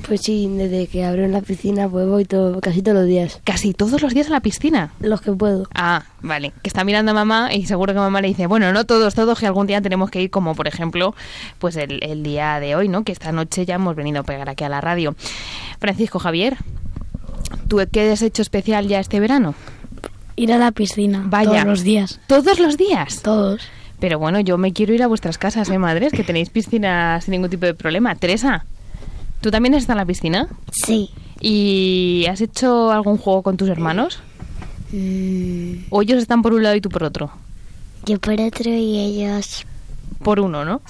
Pues 0.07 0.23
sí, 0.23 0.49
desde 0.51 0.87
que 0.87 1.05
abrieron 1.05 1.33
la 1.33 1.41
piscina 1.41 1.89
pues 1.89 2.07
voy 2.07 2.25
todo, 2.25 2.61
casi 2.61 2.83
todos 2.83 2.99
los 2.99 3.07
días. 3.07 3.41
Casi 3.45 3.73
todos 3.73 4.03
los 4.03 4.13
días 4.13 4.29
a 4.29 4.31
la 4.31 4.41
piscina. 4.41 4.93
Los 5.01 5.21
que 5.21 5.33
puedo. 5.33 5.67
Ah, 5.75 6.05
vale. 6.21 6.53
Que 6.63 6.69
está 6.69 6.85
mirando 6.85 7.13
a 7.13 7.15
mamá 7.15 7.53
y 7.55 7.67
seguro 7.67 7.93
que 7.93 7.99
mamá 7.99 8.21
le 8.21 8.29
dice, 8.29 8.47
bueno, 8.47 8.73
no 8.73 8.85
todos, 8.85 9.15
todos, 9.15 9.39
que 9.39 9.47
algún 9.47 9.67
día 9.67 9.81
tenemos 9.81 10.11
que 10.11 10.23
ir, 10.23 10.31
como 10.31 10.55
por 10.55 10.69
ejemplo, 10.69 11.15
pues 11.59 11.77
el, 11.77 12.03
el 12.03 12.23
día 12.23 12.61
de 12.61 12.77
hoy, 12.77 12.89
¿no? 12.89 13.05
Que 13.05 13.13
esta 13.13 13.33
noche 13.33 13.65
ya 13.65 13.77
hemos 13.77 13.97
venido 13.97 14.21
a 14.21 14.25
pegar 14.25 14.49
aquí 14.49 14.65
a 14.65 14.69
la 14.69 14.81
radio. 14.81 15.15
Francisco 15.79 16.19
Javier, 16.19 16.57
¿tú 17.69 17.81
qué 17.91 18.11
has 18.11 18.23
hecho 18.23 18.43
especial 18.43 18.89
ya 18.89 19.01
este 19.01 19.21
verano? 19.21 19.55
Ir 20.37 20.53
a 20.53 20.59
la 20.59 20.73
piscina. 20.73 21.23
Vaya. 21.27 21.51
Todos 21.51 21.65
los 21.65 21.83
días. 21.83 22.21
¿Todos 22.27 22.59
los 22.59 22.77
días? 22.77 23.23
Todos. 23.23 23.63
Pero 24.01 24.19
bueno, 24.19 24.41
yo 24.41 24.59
me 24.59 24.73
quiero 24.73 24.93
ir 24.93 25.03
a 25.03 25.07
vuestras 25.07 25.39
casas, 25.39 25.69
¿eh, 25.71 25.79
madres? 25.79 26.13
Que 26.13 26.25
tenéis 26.25 26.51
piscina 26.51 27.21
sin 27.21 27.33
ningún 27.33 27.51
tipo 27.51 27.67
de 27.67 27.75
problema. 27.75 28.15
Teresa, 28.17 28.67
¿tú 29.41 29.51
también 29.51 29.75
estás 29.75 29.91
en 29.95 29.99
la 29.99 30.05
piscina? 30.05 30.49
Sí. 30.73 31.11
¿Y 31.41 32.27
has 32.29 32.41
hecho 32.41 32.91
algún 32.91 33.17
juego 33.19 33.43
con 33.43 33.57
tus 33.57 33.69
hermanos? 33.69 34.21
Mm, 34.93 35.87
¿O 35.91 36.03
ellos 36.03 36.19
están 36.19 36.43
por 36.43 36.53
un 36.53 36.63
lado 36.63 36.75
y 36.77 36.81
tú 36.81 36.89
por 36.89 37.05
otro? 37.05 37.31
yo 38.07 38.19
por 38.19 38.41
otro 38.41 38.71
y 38.71 38.99
ellos... 38.99 39.65
Por 40.23 40.41
uno, 40.41 40.65
¿no? 40.65 40.81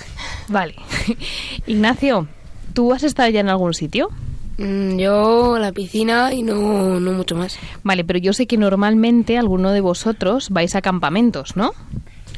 Vale. 0.48 0.74
Ignacio, 1.66 2.28
¿tú 2.72 2.92
has 2.92 3.02
estado 3.02 3.30
ya 3.30 3.40
en 3.40 3.48
algún 3.48 3.74
sitio? 3.74 4.10
Mm, 4.58 4.98
yo, 4.98 5.58
la 5.58 5.72
piscina 5.72 6.32
y 6.32 6.42
no, 6.42 7.00
no 7.00 7.12
mucho 7.12 7.34
más. 7.34 7.58
Vale, 7.82 8.04
pero 8.04 8.18
yo 8.18 8.32
sé 8.32 8.46
que 8.46 8.56
normalmente 8.56 9.36
alguno 9.38 9.72
de 9.72 9.80
vosotros 9.80 10.50
vais 10.50 10.74
a 10.76 10.82
campamentos, 10.82 11.56
¿no? 11.56 11.72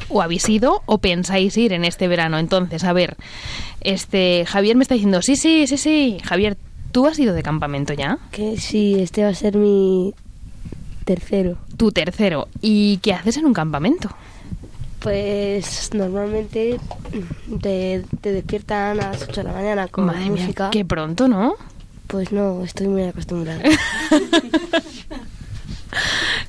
O 0.09 0.23
habéis 0.23 0.49
ido 0.49 0.83
o 0.87 0.99
pensáis 0.99 1.57
ir 1.57 1.73
en 1.73 1.85
este 1.85 2.09
verano. 2.09 2.39
Entonces, 2.39 2.85
a 2.85 2.93
ver, 2.93 3.17
este 3.81 4.45
Javier 4.47 4.77
me 4.77 4.83
está 4.83 4.95
diciendo, 4.95 5.21
sí, 5.23 5.37
sí, 5.37 5.67
sí, 5.67 5.77
sí. 5.77 6.19
Javier, 6.25 6.57
¿tú 6.93 7.07
has 7.07 7.19
ido 7.19 7.35
de 7.35 7.43
campamento 7.43 7.93
ya? 7.93 8.19
Que 8.31 8.57
sí, 8.57 8.95
este 8.99 9.23
va 9.25 9.31
a 9.31 9.35
ser 9.35 9.57
mi 9.57 10.15
tercero. 11.05 11.59
Tu 11.77 11.93
tercero. 11.93 12.49
¿Y 12.63 12.99
qué 12.99 13.13
haces 13.15 13.37
en 13.37 13.47
un 13.47 13.53
campamento? 13.53 14.09
Pues 15.01 15.91
normalmente 15.95 16.81
te, 17.61 18.03
te 18.21 18.33
despiertan 18.33 18.93
a 18.93 18.95
las 18.95 19.23
8 19.23 19.33
de 19.43 19.45
la 19.45 19.53
mañana 19.53 19.89
con 19.89 20.07
Madre 20.07 20.31
mía, 20.31 20.43
música. 20.43 20.71
qué 20.71 20.85
pronto, 20.85 21.29
¿no? 21.29 21.55
Pues 22.07 22.33
no, 22.33 22.63
estoy 22.63 22.89
muy 22.89 23.03
acostumbrada. 23.05 23.63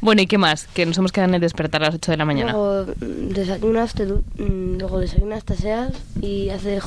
Bueno, 0.01 0.21
¿y 0.21 0.27
qué 0.27 0.37
más? 0.37 0.67
Que 0.67 0.85
nos 0.85 0.97
hemos 0.97 1.11
quedado 1.11 1.29
en 1.29 1.35
el 1.35 1.41
despertar 1.41 1.81
a 1.81 1.87
las 1.87 1.95
8 1.95 2.11
de 2.11 2.17
la 2.17 2.25
mañana. 2.25 2.51
Luego 2.51 2.93
mm, 2.99 3.29
desayunas, 3.29 3.93
te 3.93 4.05
mm, 4.05 4.77
luego 4.77 4.99
desayunas, 4.99 5.43
taseas 5.43 5.91
y 6.21 6.49
hace, 6.49 6.79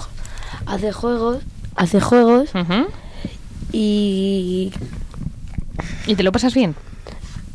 hace 0.67 0.93
juegos, 0.93 1.43
hace 1.75 2.01
juegos 2.01 2.51
Ujú. 2.55 2.87
y 3.73 4.73
¿Y 6.07 6.15
te 6.15 6.23
lo 6.23 6.33
pasas 6.33 6.55
bien? 6.55 6.75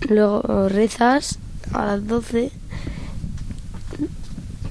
luego 0.10 0.70
rezas 0.70 1.40
a 1.74 1.86
las 1.86 2.08
12. 2.08 2.52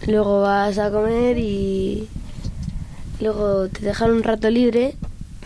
Luego 0.07 0.43
vas 0.43 0.79
a 0.79 0.91
comer 0.91 1.39
y 1.39 2.09
luego 3.21 3.69
te 3.69 3.85
dejan 3.87 4.11
un 4.11 4.23
rato 4.23 4.51
libre 4.51 4.95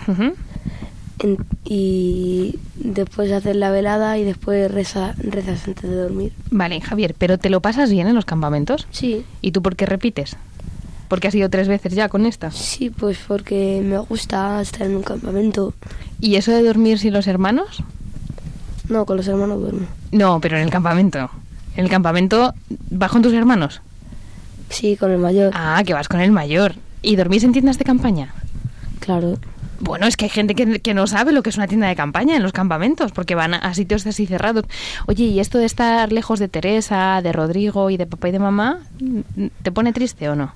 Ujú. 0.09 0.35
En- 1.21 1.39
y 1.65 2.59
después 2.77 3.31
haces 3.33 3.57
la 3.57 3.71
velada 3.71 4.19
y 4.19 4.25
después 4.25 4.71
reza, 4.71 5.15
rezas 5.19 5.67
antes 5.67 5.89
de 5.91 5.97
dormir. 5.97 6.33
Vale, 6.51 6.81
Javier, 6.81 7.15
¿pero 7.17 7.39
te 7.39 7.51
lo 7.51 7.61
pasas 7.61 7.91
bien 7.91 8.07
en 8.09 8.15
los 8.15 8.25
campamentos? 8.25 8.87
Sí, 8.91 9.25
¿Y 9.43 9.53
tú 9.53 9.63
por 9.63 9.77
qué 9.77 9.87
repites? 9.87 10.37
Porque 11.09 11.29
has 11.29 11.35
ido 11.35 11.49
tres 11.49 11.69
veces 11.69 11.95
ya 11.95 12.09
con 12.09 12.27
esta. 12.27 12.51
sí, 12.51 12.91
pues 12.91 13.19
porque 13.27 13.81
me 13.85 13.99
gusta 13.99 14.61
estar 14.61 14.87
en 14.87 14.97
un 14.97 15.03
campamento. 15.03 15.73
¿Y 16.21 16.37
eso 16.37 16.53
de 16.53 16.63
dormir 16.63 16.99
sin 16.99 17.15
los 17.15 17.27
hermanos? 17.27 17.83
No, 18.89 19.07
con 19.07 19.17
los 19.17 19.27
hermanos 19.29 19.61
duermo. 19.61 19.87
No, 20.13 20.41
pero 20.41 20.57
en 20.57 20.65
el 20.65 20.71
campamento. 20.71 21.31
En 21.77 21.85
el 21.85 21.91
campamento 21.91 22.55
vas 22.91 23.11
con 23.11 23.23
tus 23.23 23.33
hermanos. 23.33 23.81
Sí, 24.71 24.97
con 24.97 25.11
el 25.11 25.19
mayor, 25.19 25.51
Ah, 25.55 25.83
que 25.87 25.95
vas 25.95 26.09
con 26.09 26.21
el 26.21 26.31
mayor. 26.31 26.75
¿Y 27.01 27.17
dormís 27.17 27.43
en 27.45 27.53
tiendas 27.53 27.79
de 27.79 27.85
campaña? 27.85 28.35
claro. 29.01 29.39
Bueno, 29.80 30.06
es 30.06 30.16
que 30.16 30.25
hay 30.25 30.30
gente 30.30 30.54
que, 30.54 30.80
que, 30.80 30.94
no 30.94 31.06
sabe 31.06 31.32
lo 31.32 31.42
que 31.42 31.50
es 31.50 31.56
una 31.56 31.68
tienda 31.68 31.88
de 31.88 31.97
campaña 31.97 32.37
en 32.37 32.42
los 32.42 32.52
campamentos, 32.52 33.12
porque 33.12 33.35
van 33.35 33.54
a, 33.54 33.58
a, 33.58 33.75
sitios 33.75 34.06
así 34.06 34.26
cerrados. 34.26 34.64
Oye, 35.06 35.25
¿y 35.25 35.40
esto 35.40 35.58
de 35.58 35.66
estar 35.66 36.12
lejos 36.12 36.38
de 36.38 36.49
Teresa, 36.49 37.20
de 37.23 37.32
Rodrigo 37.32 37.90
y 37.90 37.97
de 37.97 38.06
papá 38.06 38.28
y 38.28 38.32
de 38.32 38.38
mamá, 38.38 38.80
te 39.62 39.70
pone 39.70 39.92
triste 39.92 40.28
o 40.28 40.35
no? 40.35 40.52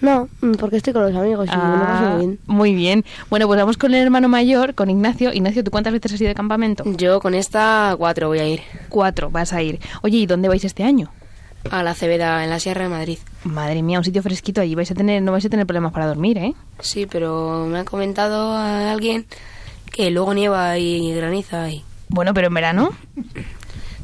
No, 0.00 0.28
porque 0.58 0.76
estoy 0.76 0.92
con 0.92 1.02
los 1.02 1.14
amigos 1.14 1.48
y 1.48 1.52
ah, 1.52 1.56
me 1.56 1.78
lo 1.78 1.84
paso 1.84 2.04
muy 2.04 2.18
bien. 2.18 2.38
Muy 2.46 2.74
bien. 2.74 3.04
Bueno, 3.30 3.46
pues 3.46 3.58
vamos 3.58 3.76
con 3.76 3.92
el 3.94 4.02
hermano 4.02 4.28
mayor, 4.28 4.74
con 4.74 4.90
Ignacio. 4.90 5.32
Ignacio, 5.32 5.64
¿tú 5.64 5.70
cuántas 5.70 5.92
veces 5.92 6.12
has 6.12 6.20
ido 6.20 6.28
de 6.28 6.34
campamento? 6.34 6.84
Yo 6.96 7.20
con 7.20 7.34
esta 7.34 7.94
cuatro 7.98 8.28
voy 8.28 8.38
a 8.38 8.48
ir. 8.48 8.60
Cuatro 8.88 9.30
vas 9.30 9.52
a 9.52 9.62
ir. 9.62 9.80
Oye, 10.02 10.18
¿y 10.18 10.26
dónde 10.26 10.48
vais 10.48 10.64
este 10.64 10.84
año? 10.84 11.10
A 11.70 11.82
la 11.82 11.94
Cebeda, 11.94 12.44
en 12.44 12.50
la 12.50 12.60
Sierra 12.60 12.84
de 12.84 12.88
Madrid. 12.90 13.18
Madre 13.44 13.82
mía, 13.82 13.98
un 13.98 14.04
sitio 14.04 14.22
fresquito 14.22 14.60
allí. 14.60 14.74
Vais 14.74 14.90
a 14.90 14.94
tener, 14.94 15.22
no 15.22 15.32
vais 15.32 15.44
a 15.44 15.48
tener 15.48 15.66
problemas 15.66 15.92
para 15.92 16.06
dormir, 16.06 16.38
¿eh? 16.38 16.54
Sí, 16.80 17.06
pero 17.06 17.66
me 17.66 17.80
ha 17.80 17.84
comentado 17.84 18.52
a 18.52 18.92
alguien 18.92 19.26
que 19.90 20.10
luego 20.10 20.34
nieva 20.34 20.78
y 20.78 21.12
graniza 21.14 21.70
y... 21.70 21.84
Bueno, 22.08 22.34
pero 22.34 22.48
en 22.48 22.54
verano... 22.54 22.90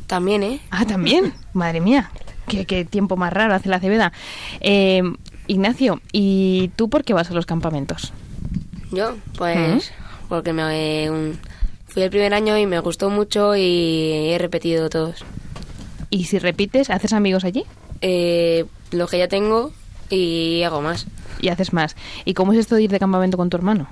También, 0.06 0.42
¿eh? 0.42 0.60
Ah, 0.70 0.84
también. 0.86 1.34
Madre 1.52 1.80
mía. 1.80 2.10
Qué, 2.48 2.64
qué, 2.64 2.84
tiempo 2.84 3.16
más 3.16 3.32
raro 3.32 3.54
hace 3.54 3.68
la 3.68 3.78
Cebeda. 3.78 4.12
Eh, 4.60 5.02
Ignacio, 5.46 6.00
¿y 6.12 6.68
tú 6.74 6.88
por 6.88 7.04
qué 7.04 7.12
vas 7.12 7.30
a 7.30 7.34
los 7.34 7.46
campamentos? 7.46 8.12
Yo, 8.90 9.14
pues... 9.36 9.92
¿Mm? 9.92 10.28
Porque 10.28 10.52
me... 10.52 11.10
Un, 11.10 11.38
fui 11.86 12.02
el 12.02 12.10
primer 12.10 12.34
año 12.34 12.56
y 12.56 12.66
me 12.66 12.78
gustó 12.80 13.10
mucho 13.10 13.56
y 13.56 14.30
he 14.30 14.38
repetido 14.38 14.88
todos. 14.88 15.24
¿Y 16.10 16.24
si 16.24 16.38
repites, 16.38 16.90
haces 16.90 17.12
amigos 17.12 17.44
allí? 17.44 17.64
Eh, 18.00 18.66
lo 18.90 19.06
que 19.06 19.18
ya 19.18 19.28
tengo 19.28 19.72
y 20.10 20.62
hago 20.64 20.82
más. 20.82 21.06
Y 21.40 21.48
haces 21.48 21.72
más. 21.72 21.96
¿Y 22.24 22.34
cómo 22.34 22.52
es 22.52 22.58
esto 22.58 22.74
de 22.74 22.82
ir 22.82 22.90
de 22.90 22.98
campamento 22.98 23.36
con 23.36 23.48
tu 23.48 23.56
hermano? 23.56 23.88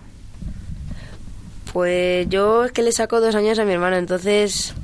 Pues 1.72 2.28
yo 2.28 2.64
es 2.64 2.72
que 2.72 2.82
le 2.82 2.92
saco 2.92 3.20
dos 3.20 3.34
años 3.34 3.58
a 3.58 3.64
mi 3.64 3.72
hermano, 3.72 3.96
entonces 3.96 4.74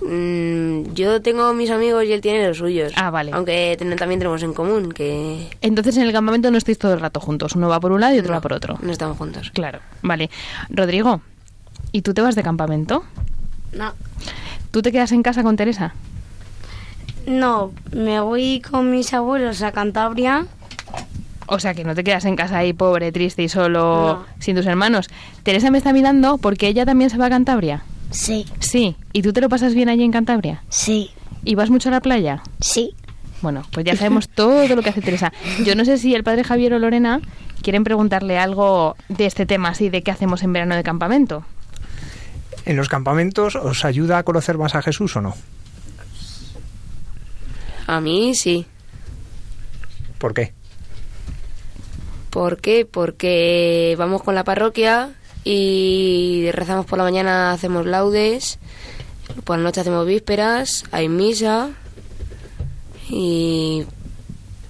mmm, 0.00 0.92
yo 0.94 1.22
tengo 1.22 1.52
mis 1.52 1.70
amigos 1.70 2.04
y 2.04 2.12
él 2.12 2.20
tiene 2.20 2.46
los 2.48 2.58
suyos. 2.58 2.92
Ah, 2.96 3.10
vale. 3.10 3.30
Aunque 3.32 3.76
ten 3.78 3.94
también 3.96 4.18
tenemos 4.18 4.42
en 4.42 4.54
común 4.54 4.92
que... 4.92 5.48
Entonces 5.60 5.96
en 5.98 6.04
el 6.04 6.12
campamento 6.12 6.50
no 6.50 6.58
estáis 6.58 6.78
todo 6.78 6.94
el 6.94 7.00
rato 7.00 7.20
juntos, 7.20 7.54
uno 7.54 7.68
va 7.68 7.78
por 7.78 7.92
un 7.92 8.00
lado 8.00 8.14
y 8.14 8.18
otro 8.18 8.32
no, 8.32 8.38
va 8.38 8.40
por 8.40 8.54
otro. 8.54 8.78
No 8.82 8.90
estamos 8.90 9.16
juntos. 9.18 9.50
Claro, 9.52 9.80
vale. 10.02 10.30
Rodrigo, 10.68 11.20
¿y 11.92 12.02
tú 12.02 12.14
te 12.14 12.22
vas 12.22 12.34
de 12.34 12.42
campamento? 12.42 13.04
No. 13.72 13.92
¿Tú 14.70 14.82
te 14.82 14.90
quedas 14.90 15.12
en 15.12 15.22
casa 15.22 15.42
con 15.42 15.56
Teresa? 15.56 15.94
No, 17.26 17.72
me 17.92 18.20
voy 18.20 18.60
con 18.60 18.90
mis 18.90 19.12
abuelos 19.12 19.62
a 19.62 19.72
Cantabria. 19.72 20.46
O 21.46 21.58
sea, 21.58 21.74
que 21.74 21.84
no 21.84 21.94
te 21.94 22.04
quedas 22.04 22.24
en 22.24 22.36
casa 22.36 22.58
ahí 22.58 22.72
pobre, 22.72 23.10
triste 23.12 23.42
y 23.42 23.48
solo 23.48 24.24
no. 24.24 24.26
sin 24.38 24.56
tus 24.56 24.66
hermanos. 24.66 25.08
Teresa 25.42 25.70
me 25.70 25.78
está 25.78 25.92
mirando 25.92 26.38
porque 26.38 26.68
ella 26.68 26.86
también 26.86 27.10
se 27.10 27.18
va 27.18 27.26
a 27.26 27.30
Cantabria. 27.30 27.82
Sí. 28.10 28.46
Sí. 28.60 28.96
¿Y 29.12 29.22
tú 29.22 29.32
te 29.32 29.40
lo 29.40 29.48
pasas 29.48 29.74
bien 29.74 29.88
allí 29.88 30.04
en 30.04 30.12
Cantabria? 30.12 30.62
Sí. 30.68 31.10
¿Y 31.44 31.54
vas 31.54 31.70
mucho 31.70 31.88
a 31.88 31.92
la 31.92 32.00
playa? 32.00 32.42
Sí. 32.60 32.94
Bueno, 33.42 33.62
pues 33.72 33.86
ya 33.86 33.96
sabemos 33.96 34.28
todo 34.28 34.74
lo 34.74 34.82
que 34.82 34.90
hace 34.90 35.00
Teresa. 35.00 35.32
Yo 35.64 35.74
no 35.74 35.84
sé 35.84 35.98
si 35.98 36.14
el 36.14 36.22
padre 36.22 36.44
Javier 36.44 36.74
o 36.74 36.78
Lorena 36.78 37.20
quieren 37.62 37.84
preguntarle 37.84 38.38
algo 38.38 38.96
de 39.08 39.26
este 39.26 39.46
tema, 39.46 39.70
así 39.70 39.88
de 39.88 40.02
qué 40.02 40.10
hacemos 40.10 40.42
en 40.42 40.52
verano 40.52 40.76
de 40.76 40.82
campamento. 40.82 41.44
¿En 42.66 42.76
los 42.76 42.88
campamentos 42.88 43.56
os 43.56 43.84
ayuda 43.84 44.18
a 44.18 44.22
conocer 44.22 44.58
más 44.58 44.74
a 44.74 44.82
Jesús 44.82 45.16
o 45.16 45.20
no? 45.20 45.34
A 47.90 48.00
mí 48.00 48.36
sí. 48.36 48.66
¿Por 50.18 50.32
qué? 50.32 50.52
¿Por 52.30 52.58
qué? 52.58 52.86
Porque 52.88 53.96
vamos 53.98 54.22
con 54.22 54.36
la 54.36 54.44
parroquia 54.44 55.10
y 55.42 56.48
rezamos 56.52 56.86
por 56.86 56.98
la 56.98 57.02
mañana, 57.02 57.50
hacemos 57.50 57.86
laudes, 57.86 58.60
por 59.42 59.56
la 59.58 59.64
noche 59.64 59.80
hacemos 59.80 60.06
vísperas, 60.06 60.84
hay 60.92 61.08
misa 61.08 61.70
y 63.08 63.82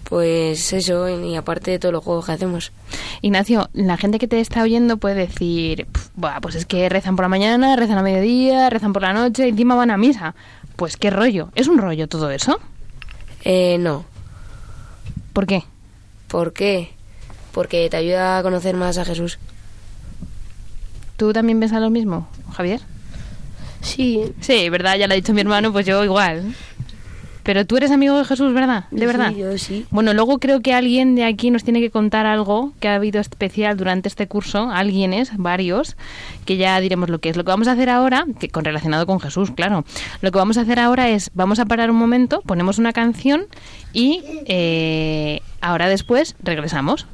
pues 0.05 0.73
eso, 0.73 1.07
y 1.11 1.37
aparte 1.37 1.73
de 1.73 1.79
todos 1.79 1.93
los 1.93 2.03
juegos 2.03 2.25
que 2.25 2.33
hacemos. 2.33 2.73
Ignacio, 3.21 3.69
la 3.75 3.99
gente 3.99 4.19
que 4.19 4.29
te 4.29 4.41
está 4.41 4.63
oyendo 4.63 4.97
puede 4.97 5.27
decir, 5.27 5.87
pues 6.41 6.55
es 6.55 6.65
que 6.65 6.89
rezan 6.89 7.17
por 7.17 7.27
la 7.27 7.29
mañana, 7.29 7.77
rezan 7.77 7.99
a 7.99 8.03
mediodía, 8.03 8.71
rezan 8.71 8.95
por 8.95 9.03
la 9.03 9.13
noche, 9.13 9.45
y 9.45 9.51
encima 9.51 9.75
van 9.75 9.91
a 9.91 9.99
misa. 9.99 10.35
Pues 10.77 10.97
qué 10.97 11.11
rollo, 11.11 11.51
¿es 11.55 11.69
un 11.69 11.77
rollo 11.77 12.09
todo 12.09 12.31
eso? 12.31 12.59
Eh, 13.45 13.79
no. 13.79 14.05
¿Por 15.33 15.47
qué? 15.47 15.65
¿Por 16.29 16.53
qué? 16.53 16.91
Porque 17.53 17.89
te 17.91 17.97
ayuda 17.97 18.39
a 18.39 18.43
conocer 18.43 18.77
más 18.77 18.99
a 18.99 19.05
Jesús. 19.05 19.39
¿Tú 21.17 21.33
también 21.33 21.59
piensas 21.59 21.81
lo 21.81 21.91
mismo, 21.91 22.29
Javier? 22.53 22.81
Sí. 23.83 24.33
Sí, 24.41 24.69
¿verdad? 24.69 24.97
Ya 24.97 25.07
lo 25.07 25.13
ha 25.13 25.17
dicho 25.17 25.33
mi 25.33 25.41
hermano, 25.41 25.73
pues 25.73 25.87
yo 25.87 26.05
igual. 26.05 26.55
Pero 27.51 27.67
tú 27.67 27.77
eres 27.77 27.91
amigo 27.91 28.17
de 28.17 28.25
Jesús, 28.25 28.55
¿verdad? 28.55 28.85
¿De 28.93 29.01
sí, 29.01 29.07
verdad? 29.07 29.33
Yo 29.33 29.59
sí. 29.59 29.85
Bueno, 29.91 30.15
luego 30.15 30.39
creo 30.39 30.61
que 30.61 30.73
alguien 30.73 31.17
de 31.17 31.25
aquí 31.25 31.51
nos 31.51 31.65
tiene 31.65 31.81
que 31.81 31.91
contar 31.91 32.25
algo 32.25 32.73
que 32.79 32.87
ha 32.87 32.95
habido 32.95 33.21
especial 33.21 33.77
durante 33.77 34.07
este 34.07 34.29
curso. 34.29 34.71
Alguienes, 34.71 35.37
varios, 35.37 35.97
que 36.45 36.59
ya 36.59 36.81
diremos 36.81 37.11
lo 37.11 37.19
que 37.19 37.29
es. 37.29 37.37
Lo 37.37 37.43
que 37.43 37.51
vamos 37.51 37.67
a 37.67 37.73
hacer 37.73 37.91
ahora, 37.91 38.25
que 38.39 38.51
con 38.51 38.65
relacionado 38.65 39.05
con 39.05 39.19
Jesús, 39.19 39.51
claro. 39.51 39.85
Lo 40.21 40.31
que 40.31 40.39
vamos 40.39 40.59
a 40.59 40.61
hacer 40.61 40.79
ahora 40.79 41.09
es, 41.09 41.33
vamos 41.35 41.59
a 41.59 41.67
parar 41.67 41.91
un 41.91 41.97
momento, 41.97 42.41
ponemos 42.43 42.79
una 42.79 42.93
canción 42.93 43.47
y 43.93 44.23
eh, 44.47 45.41
ahora 45.61 45.89
después 45.89 46.37
regresamos. 46.45 47.09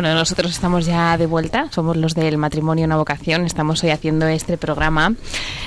Bueno, 0.00 0.14
nosotros 0.14 0.50
estamos 0.50 0.86
ya 0.86 1.18
de 1.18 1.26
vuelta, 1.26 1.68
somos 1.72 1.94
los 1.94 2.14
del 2.14 2.38
matrimonio 2.38 2.86
una 2.86 2.96
vocación, 2.96 3.44
estamos 3.44 3.84
hoy 3.84 3.90
haciendo 3.90 4.26
este 4.28 4.56
programa, 4.56 5.12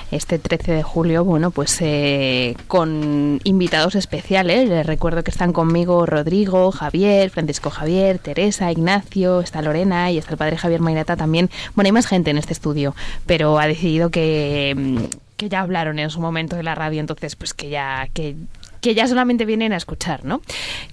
este 0.10 0.39
13 0.39 0.72
de 0.72 0.82
julio, 0.82 1.24
bueno, 1.24 1.52
pues 1.52 1.78
eh, 1.82 2.58
con 2.67 3.39
invitados 3.43 3.93
especiales, 3.93 4.67
les 4.69 4.88
recuerdo 4.88 5.24
que 5.24 5.30
están 5.30 5.54
conmigo 5.54 6.08
Rodrigo, 6.08 6.72
Javier, 6.72 7.30
Francisco 7.30 7.69
Javier, 7.69 8.17
Teresa, 8.17 8.72
Ignacio, 8.72 9.39
está 9.39 9.62
Lorena 9.62 10.10
y 10.10 10.17
está 10.17 10.32
el 10.32 10.38
padre 10.39 10.58
Javier 10.58 10.82
Mainata 10.82 11.15
también, 11.15 11.52
bueno, 11.76 11.89
hay 11.89 11.91
más 11.91 12.08
gente 12.08 12.32
en 12.32 12.39
este 12.39 12.54
estudio, 12.54 12.96
pero 13.28 13.60
ha 13.60 13.67
decidido 13.67 14.10
que, 14.10 15.10
que 15.38 15.48
ya 15.48 15.60
hablaron 15.60 16.00
en 16.00 16.10
su 16.10 16.19
momento 16.19 16.56
de 16.56 16.63
la 16.63 16.74
radio, 16.74 17.02
entonces 17.02 17.36
pues 17.36 17.54
que 17.54 17.69
ya, 17.69 18.08
que 18.15 18.36
que 18.84 18.93
ya 18.93 19.08
solamente 19.08 19.46
vienen 19.46 19.72
a 19.72 19.78
escuchar, 19.78 20.26
¿no? 20.26 20.41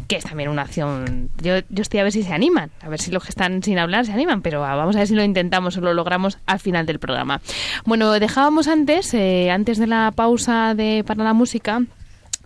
Que 0.06 0.14
es 0.14 0.24
también 0.24 0.48
una 0.48 0.62
acción. 0.62 1.28
Yo, 1.42 1.58
yo 1.68 1.82
estoy 1.82 1.98
a 1.98 2.04
ver 2.04 2.12
si 2.12 2.22
se 2.22 2.32
animan, 2.32 2.70
a 2.80 2.88
ver 2.88 3.00
si 3.00 3.10
los 3.10 3.24
que 3.24 3.30
están 3.30 3.64
sin 3.64 3.80
hablar 3.80 4.06
se 4.06 4.12
animan, 4.12 4.42
pero 4.42 4.60
vamos 4.60 4.94
a 4.94 5.00
ver 5.00 5.08
si 5.08 5.16
lo 5.16 5.24
intentamos 5.24 5.76
o 5.76 5.80
lo 5.80 5.92
logramos 5.92 6.38
al 6.46 6.60
final 6.60 6.86
del 6.86 7.00
programa. 7.00 7.40
Bueno, 7.84 8.12
dejábamos 8.12 8.68
antes, 8.68 9.12
eh, 9.12 9.50
antes 9.50 9.76
de 9.78 9.88
la 9.88 10.12
pausa 10.14 10.74
de 10.76 11.02
para 11.04 11.24
la 11.24 11.32
música, 11.32 11.82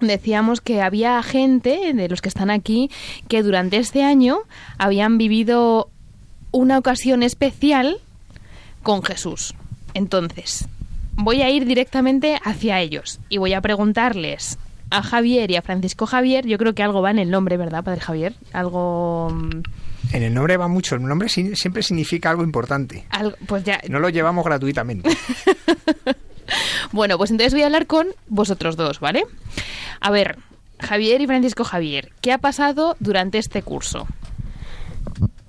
decíamos 0.00 0.62
que 0.62 0.80
había 0.80 1.22
gente 1.22 1.92
de 1.92 2.08
los 2.08 2.22
que 2.22 2.30
están 2.30 2.48
aquí 2.48 2.90
que 3.28 3.42
durante 3.42 3.76
este 3.76 4.02
año 4.02 4.38
habían 4.78 5.18
vivido 5.18 5.90
una 6.52 6.78
ocasión 6.78 7.22
especial 7.22 7.98
con 8.82 9.02
Jesús. 9.02 9.54
Entonces, 9.92 10.68
voy 11.16 11.42
a 11.42 11.50
ir 11.50 11.66
directamente 11.66 12.40
hacia 12.42 12.80
ellos 12.80 13.20
y 13.28 13.36
voy 13.36 13.52
a 13.52 13.60
preguntarles 13.60 14.58
a 14.90 15.02
Javier 15.02 15.50
y 15.50 15.56
a 15.56 15.62
Francisco 15.62 16.06
Javier, 16.06 16.46
yo 16.46 16.58
creo 16.58 16.74
que 16.74 16.82
algo 16.82 17.02
va 17.02 17.10
en 17.10 17.18
el 17.18 17.30
nombre, 17.30 17.56
¿verdad, 17.56 17.82
Padre 17.84 18.00
Javier? 18.00 18.34
Algo... 18.52 19.30
mm, 19.32 19.62
En 20.14 20.22
el 20.22 20.32
nombre 20.34 20.56
va 20.56 20.68
mucho, 20.68 20.94
el 20.96 21.02
nombre 21.02 21.28
si- 21.28 21.56
siempre 21.56 21.82
significa 21.82 22.30
algo 22.30 22.44
importante. 22.44 23.04
algo 23.10 23.36
pues 23.46 23.64
ya... 23.64 23.80
No 23.88 23.98
lo 23.98 24.08
llevamos 24.08 24.44
gratuitamente. 24.44 25.10
Bueno, 26.92 27.16
pues 27.18 27.30
entonces 27.30 27.54
voy 27.54 27.62
a 27.62 27.66
hablar 27.66 27.86
con 27.86 28.06
vosotros 28.28 28.76
dos, 28.76 29.00
¿vale? 29.00 29.24
A 30.00 30.10
ver, 30.10 30.36
Javier 30.78 31.20
y 31.22 31.26
Francisco 31.26 31.64
Javier, 31.64 32.12
¿qué 32.20 32.32
ha 32.32 32.38
pasado 32.38 32.96
durante 33.00 33.38
este 33.38 33.62
curso? 33.62 34.06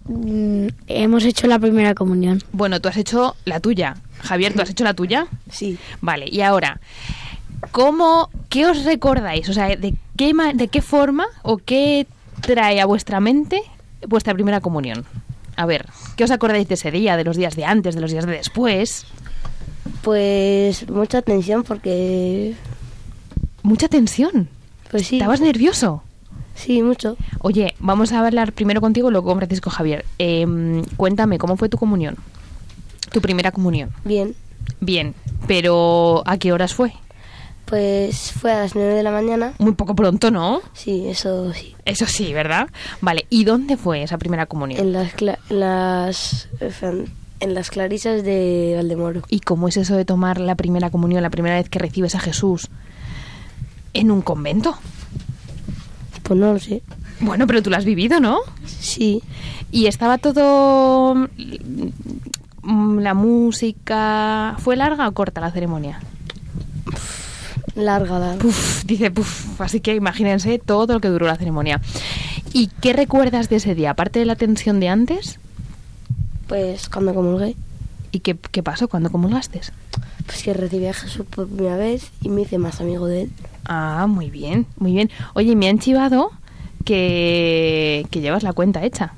Mm, 0.05 0.67
hemos 0.87 1.25
hecho 1.25 1.47
la 1.47 1.59
primera 1.59 1.93
comunión. 1.93 2.41
Bueno, 2.51 2.79
tú 2.79 2.87
has 2.89 2.97
hecho 2.97 3.35
la 3.45 3.59
tuya. 3.59 3.97
Javier, 4.21 4.53
¿tú 4.53 4.61
has 4.61 4.69
hecho 4.69 4.83
la 4.85 4.93
tuya? 4.93 5.27
Sí. 5.51 5.77
Vale, 6.01 6.27
y 6.31 6.41
ahora, 6.41 6.79
¿cómo, 7.71 8.29
qué 8.49 8.65
os 8.65 8.83
recordáis? 8.83 9.49
O 9.49 9.53
sea, 9.53 9.67
¿de 9.75 9.93
qué, 10.17 10.33
de 10.53 10.67
qué 10.67 10.81
forma 10.81 11.25
o 11.43 11.57
qué 11.57 12.07
trae 12.41 12.81
a 12.81 12.85
vuestra 12.85 13.19
mente 13.19 13.61
vuestra 14.07 14.33
primera 14.33 14.61
comunión? 14.61 15.05
A 15.55 15.65
ver, 15.65 15.85
¿qué 16.15 16.23
os 16.23 16.31
acordáis 16.31 16.67
de 16.67 16.73
ese 16.73 16.91
día, 16.91 17.17
de 17.17 17.23
los 17.23 17.37
días 17.37 17.55
de 17.55 17.65
antes, 17.65 17.95
de 17.95 18.01
los 18.01 18.11
días 18.11 18.25
de 18.25 18.33
después? 18.33 19.05
Pues 20.01 20.89
mucha 20.89 21.21
tensión 21.21 21.63
porque... 21.63 22.55
Mucha 23.63 23.87
tensión. 23.87 24.49
Pues 24.91 25.07
sí. 25.07 25.15
¿Estabas 25.15 25.41
nervioso? 25.41 26.03
Sí, 26.55 26.81
mucho. 26.81 27.17
Oye, 27.39 27.75
vamos 27.79 28.11
a 28.11 28.25
hablar 28.25 28.53
primero 28.53 28.81
contigo 28.81 29.11
luego 29.11 29.27
con 29.27 29.37
Francisco 29.37 29.69
Javier. 29.69 30.05
Em, 30.17 30.83
cuéntame, 30.97 31.37
¿cómo 31.37 31.57
fue 31.57 31.69
tu 31.69 31.77
comunión? 31.77 32.15
Tu 33.11 33.21
primera 33.21 33.51
comunión. 33.51 33.91
Bien. 34.03 34.35
Bien, 34.79 35.13
pero 35.47 36.23
¿a 36.25 36.37
qué 36.37 36.53
horas 36.53 36.73
fue? 36.73 36.93
Pues 37.65 38.31
fue 38.31 38.51
a 38.51 38.59
las 38.59 38.75
9 38.75 38.93
de 38.93 39.01
la 39.03 39.11
mañana. 39.11 39.53
Muy 39.57 39.73
poco 39.73 39.95
pronto, 39.95 40.29
¿no? 40.29 40.61
Sí, 40.73 41.07
eso 41.07 41.51
sí. 41.53 41.75
Eso 41.85 42.05
sí, 42.05 42.31
¿verdad? 42.33 42.69
Vale, 43.01 43.25
¿y 43.29 43.43
dónde 43.43 43.75
fue 43.75 44.03
esa 44.03 44.17
primera 44.19 44.45
comunión? 44.45 44.79
En 44.79 44.93
las, 44.93 45.15
cla- 45.15 45.39
en 45.49 45.59
las, 45.61 46.47
en 47.39 47.53
las 47.55 47.69
clarisas 47.71 48.23
de 48.23 48.73
Valdemoro. 48.75 49.23
¿Y 49.29 49.39
cómo 49.39 49.67
es 49.67 49.77
eso 49.77 49.95
de 49.95 50.05
tomar 50.05 50.39
la 50.39 50.53
primera 50.55 50.91
comunión, 50.91 51.23
la 51.23 51.31
primera 51.31 51.55
vez 51.55 51.67
que 51.69 51.79
recibes 51.79 52.13
a 52.13 52.19
Jesús 52.19 52.69
en 53.93 54.11
un 54.11 54.21
convento? 54.21 54.77
Pues 56.21 56.39
no 56.39 56.53
lo 56.53 56.59
sé. 56.59 56.83
Bueno, 57.19 57.47
pero 57.47 57.63
tú 57.63 57.69
lo 57.71 57.77
has 57.77 57.85
vivido, 57.85 58.19
¿no? 58.19 58.39
Sí. 58.65 59.23
Y 59.71 59.87
estaba 59.87 60.17
todo... 60.19 61.15
mm, 62.61 62.99
La 62.99 63.13
música... 63.15 64.55
¿Fue 64.59 64.75
larga 64.75 65.07
o 65.07 65.11
corta 65.13 65.41
la 65.41 65.51
ceremonia? 65.51 65.99
Larga, 66.85 66.99
larga. 67.75 68.35
Puf, 68.39 68.83
dice, 68.85 69.11
puf, 69.11 69.59
así 69.61 69.79
que 69.81 69.95
imagínense 69.95 70.59
todo 70.59 70.93
lo 70.93 70.99
que 70.99 71.07
duró 71.09 71.27
la 71.27 71.35
ceremonia. 71.35 71.81
¿Y 72.53 72.67
qué 72.81 72.93
recuerdas 72.93 73.49
de 73.49 73.57
ese 73.57 73.75
día? 73.75 73.91
Aparte 73.91 74.19
de 74.19 74.25
la 74.25 74.35
tensión 74.35 74.79
de 74.79 74.87
antes, 74.89 75.39
Pues 76.47 76.89
cuando 76.89 77.13
comulgué, 77.13 77.55
¿y 78.11 78.19
qué, 78.19 78.35
qué 78.51 78.63
pasó 78.63 78.87
cuando 78.87 79.11
comulgaste? 79.11 79.61
pues 80.25 80.41
que 80.41 80.53
recibí 80.53 80.87
a 80.87 80.93
Jesús 80.93 81.23
por 81.29 81.47
primera 81.47 81.75
vez 81.77 82.09
y 82.21 82.29
me 82.29 82.41
hice 82.41 82.57
más 82.57 82.81
amigo 82.81 83.05
de 83.05 83.23
él. 83.23 83.31
Ah, 83.65 84.07
muy 84.09 84.31
bien, 84.31 84.65
muy 84.77 84.93
bien. 84.93 85.11
Oye, 85.35 85.55
me 85.55 85.67
han 85.69 85.77
chivado 85.79 86.31
que, 86.83 88.05
que 88.09 88.21
llevas 88.21 88.41
la 88.43 88.53
cuenta 88.53 88.83
hecha. 88.83 89.13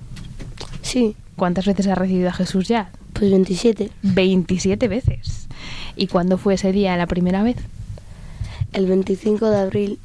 Sí, 0.81 1.15
¿Cuántas 1.35 1.65
veces 1.67 1.85
has 1.87 1.97
recibido 1.97 2.29
a 2.29 2.33
Jesús 2.33 2.67
ya? 2.67 2.89
pues 3.13 3.29
27. 3.31 3.91
27 4.03 4.87
veces. 4.87 5.47
¿Y 5.95 6.07
cuándo 6.07 6.37
fue 6.37 6.55
ese 6.55 6.71
día 6.71 6.97
la 6.97 7.05
primera 7.07 7.43
vez? 7.43 7.57
El 8.73 8.85
25 8.85 9.49
de 9.49 9.59
abril, 9.59 9.99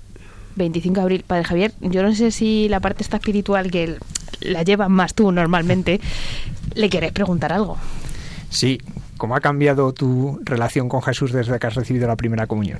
25 0.57 0.94
de 0.96 1.01
abril. 1.03 1.25
Padre 1.27 1.44
Javier, 1.44 1.72
yo 1.81 2.03
no 2.03 2.14
sé 2.14 2.31
si 2.31 2.68
la 2.68 2.81
parte 2.81 3.03
esta 3.03 3.16
espiritual 3.18 3.70
que 3.70 3.96
la 4.40 4.62
llevas 4.62 4.88
más 4.88 5.14
tú 5.14 5.31
normalmente, 5.33 6.01
le 6.75 6.88
querés 6.90 7.12
preguntar 7.12 7.53
algo. 7.53 7.77
Sí, 8.51 8.81
¿cómo 9.16 9.37
ha 9.37 9.40
cambiado 9.40 9.92
tu 9.92 10.40
relación 10.44 10.88
con 10.88 11.03
Jesús 11.03 11.33
desde 11.33 11.59
que 11.59 11.66
has 11.66 11.75
recibido 11.75 12.07
la 12.09 12.16
primera 12.16 12.46
comunión? 12.46 12.79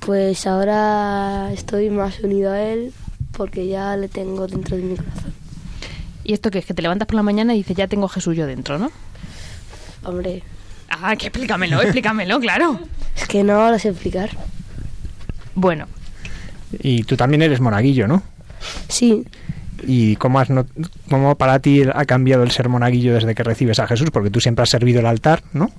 pues 0.00 0.46
ahora 0.46 1.52
estoy 1.52 1.90
más 1.90 2.20
unido 2.20 2.50
a 2.52 2.62
él 2.62 2.94
porque 3.32 3.66
ya 3.66 3.94
le 3.94 4.08
tengo 4.08 4.46
dentro 4.46 4.74
de 4.78 4.82
mi 4.82 4.96
corazón. 4.96 5.34
¿Y 6.24 6.32
esto 6.32 6.50
qué 6.50 6.60
es? 6.60 6.64
Que 6.66 6.72
te 6.72 6.80
levantas 6.80 7.06
por 7.06 7.16
la 7.16 7.22
mañana 7.22 7.52
y 7.54 7.58
dices, 7.58 7.76
ya 7.76 7.88
tengo 7.88 8.06
a 8.06 8.08
Jesús 8.08 8.34
yo 8.34 8.46
dentro, 8.46 8.78
¿no? 8.78 8.90
Hombre, 10.04 10.42
Ah, 10.88 11.14
que 11.14 11.26
explícamelo, 11.26 11.82
explícamelo, 11.82 12.40
claro. 12.40 12.80
es 13.16 13.28
que 13.28 13.44
no 13.44 13.70
lo 13.70 13.78
sé 13.78 13.90
explicar. 13.90 14.30
Bueno, 15.60 15.86
Y 16.80 17.02
tú 17.02 17.16
también 17.16 17.42
eres 17.42 17.60
monaguillo, 17.60 18.06
¿no? 18.06 18.22
Sí, 18.88 19.24
¿Y 19.86 20.16
cómo, 20.16 20.40
has 20.40 20.50
not- 20.50 20.66
cómo 21.08 21.36
para 21.36 21.60
ti 21.60 21.82
ha 21.82 22.04
cambiado 22.04 22.42
el 22.42 22.50
ser 22.50 22.68
monaguillo 22.68 23.14
desde 23.14 23.34
que 23.34 23.42
recibes 23.44 23.78
a 23.78 23.86
Jesús? 23.86 24.10
Porque 24.12 24.30
tú 24.30 24.40
siempre 24.40 24.62
has 24.64 24.70
servido 24.70 25.00
el 25.00 25.06
altar, 25.06 25.42
¿no? 25.52 25.70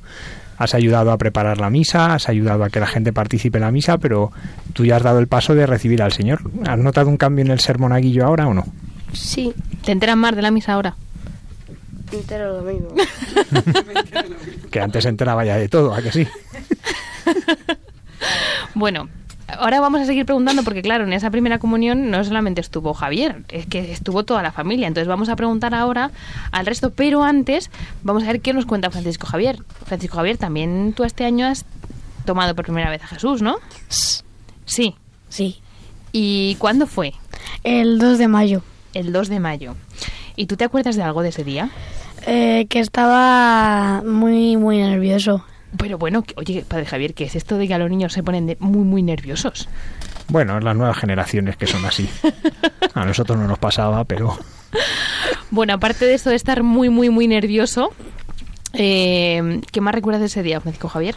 Has 0.58 0.74
ayudado 0.74 1.12
a 1.12 1.18
preparar 1.18 1.60
la 1.60 1.70
misa, 1.70 2.14
has 2.14 2.28
ayudado 2.30 2.64
a 2.66 2.70
que 2.70 2.80
la 2.80 2.88
gente 2.88 3.14
participe 3.14 3.58
en 3.58 3.64
la 3.64 3.72
misa, 3.72 3.98
pero 3.98 4.32
tú 4.74 4.86
ya 4.86 4.96
has 4.98 5.04
dado 5.04 5.20
el 5.20 5.28
paso 5.28 5.54
de 5.56 5.66
recibir 5.66 6.02
al 6.02 6.12
Señor. 6.14 6.40
¿Has 6.66 6.78
notado 6.80 7.10
un 7.10 7.18
cambio 7.18 7.44
en 7.46 7.52
el 7.52 7.60
ser 7.60 7.78
monaguillo 7.80 8.26
ahora 8.26 8.48
o 8.48 8.54
no? 8.54 8.66
sí, 9.14 9.54
¿te 9.86 9.92
enteras 9.92 10.18
más 10.18 10.36
de 10.36 10.42
la 10.42 10.52
misa 10.52 10.74
ahora? 10.74 10.96
entero 12.12 12.62
lo 12.62 12.72
mismo. 12.72 12.90
Que 14.72 14.82
antes 14.82 15.04
se 15.04 15.10
enteraba 15.10 15.44
ya 15.46 15.58
de 15.58 15.68
todo, 15.70 15.94
¿a 15.94 16.02
que 16.02 16.12
sí? 16.12 16.28
Bueno, 18.76 19.10
ahora 19.58 19.80
vamos 19.80 20.02
a 20.02 20.06
seguir 20.06 20.26
preguntando 20.26 20.64
porque 20.64 20.82
claro, 20.82 21.04
en 21.04 21.14
esa 21.14 21.30
primera 21.32 21.60
comunión 21.60 22.12
no 22.12 22.24
solamente 22.24 22.62
estuvo 22.62 22.94
Javier, 22.94 23.44
es 23.50 23.66
que 23.66 23.92
estuvo 23.92 24.24
toda 24.24 24.42
la 24.44 24.52
familia. 24.52 24.88
Entonces 24.88 25.08
vamos 25.08 25.30
a 25.30 25.36
preguntar 25.36 25.74
ahora 25.74 26.12
al 26.52 26.66
resto, 26.66 26.92
pero 26.92 27.24
antes 27.24 27.72
vamos 28.04 28.24
a 28.24 28.28
ver 28.28 28.42
qué 28.42 28.54
nos 28.54 28.66
cuenta 28.66 28.90
Francisco 28.90 29.28
Javier. 29.28 29.60
Francisco 29.86 30.18
Javier, 30.18 30.38
también 30.38 30.94
tú 30.96 31.04
este 31.04 31.26
año 31.26 31.48
has 31.48 31.66
tomado 32.26 32.56
por 32.56 32.66
primera 32.66 32.90
vez 32.90 33.04
a 33.04 33.08
Jesús, 33.08 33.42
¿no? 33.42 33.58
Sí. 34.66 34.96
Sí. 35.30 35.60
¿Y 36.12 36.56
cuándo 36.56 36.88
fue? 36.88 37.14
El 37.64 38.00
2 38.00 38.18
de 38.18 38.28
mayo. 38.28 38.64
El 38.94 39.12
2 39.12 39.30
de 39.30 39.40
mayo. 39.40 39.76
¿Y 40.36 40.46
tú 40.46 40.56
te 40.56 40.64
acuerdas 40.64 40.96
de 40.96 41.04
algo 41.04 41.22
de 41.22 41.30
ese 41.30 41.44
día? 41.44 41.70
Eh, 42.26 42.68
que 42.70 42.80
estaba 42.80 44.04
muy, 44.04 44.58
muy 44.58 44.78
nervioso. 44.78 45.44
Pero 45.78 45.98
bueno, 45.98 46.24
que- 46.24 46.34
oye, 46.38 46.66
padre 46.68 46.86
Javier, 46.86 47.14
¿qué 47.14 47.26
es 47.26 47.36
esto 47.36 47.58
de 47.58 47.68
que 47.68 47.74
a 47.74 47.78
los 47.78 47.90
niños 47.90 48.14
se 48.14 48.24
ponen 48.24 48.48
de- 48.48 48.58
muy, 48.60 48.84
muy 48.84 49.04
nerviosos? 49.04 49.68
Bueno, 50.28 50.60
las 50.60 50.76
nuevas 50.76 50.98
generaciones 50.98 51.58
que 51.58 51.68
son 51.68 51.86
así. 51.86 52.10
A 52.94 53.06
nosotros 53.06 53.38
no 53.38 53.48
nos 53.48 53.60
pasaba, 53.60 54.04
pero 54.04 54.38
Bueno, 55.52 55.74
aparte 55.74 56.06
de 56.06 56.14
esto 56.14 56.30
de 56.30 56.36
estar 56.36 56.62
muy, 56.64 56.90
muy, 56.90 57.10
muy 57.10 57.28
nervioso, 57.28 57.92
eh, 58.74 59.62
¿qué 59.72 59.82
más 59.82 59.96
recuerdas 59.96 60.20
de 60.22 60.28
ese 60.28 60.44
día, 60.44 60.60
Francisco 60.62 60.90
Javier? 60.90 61.16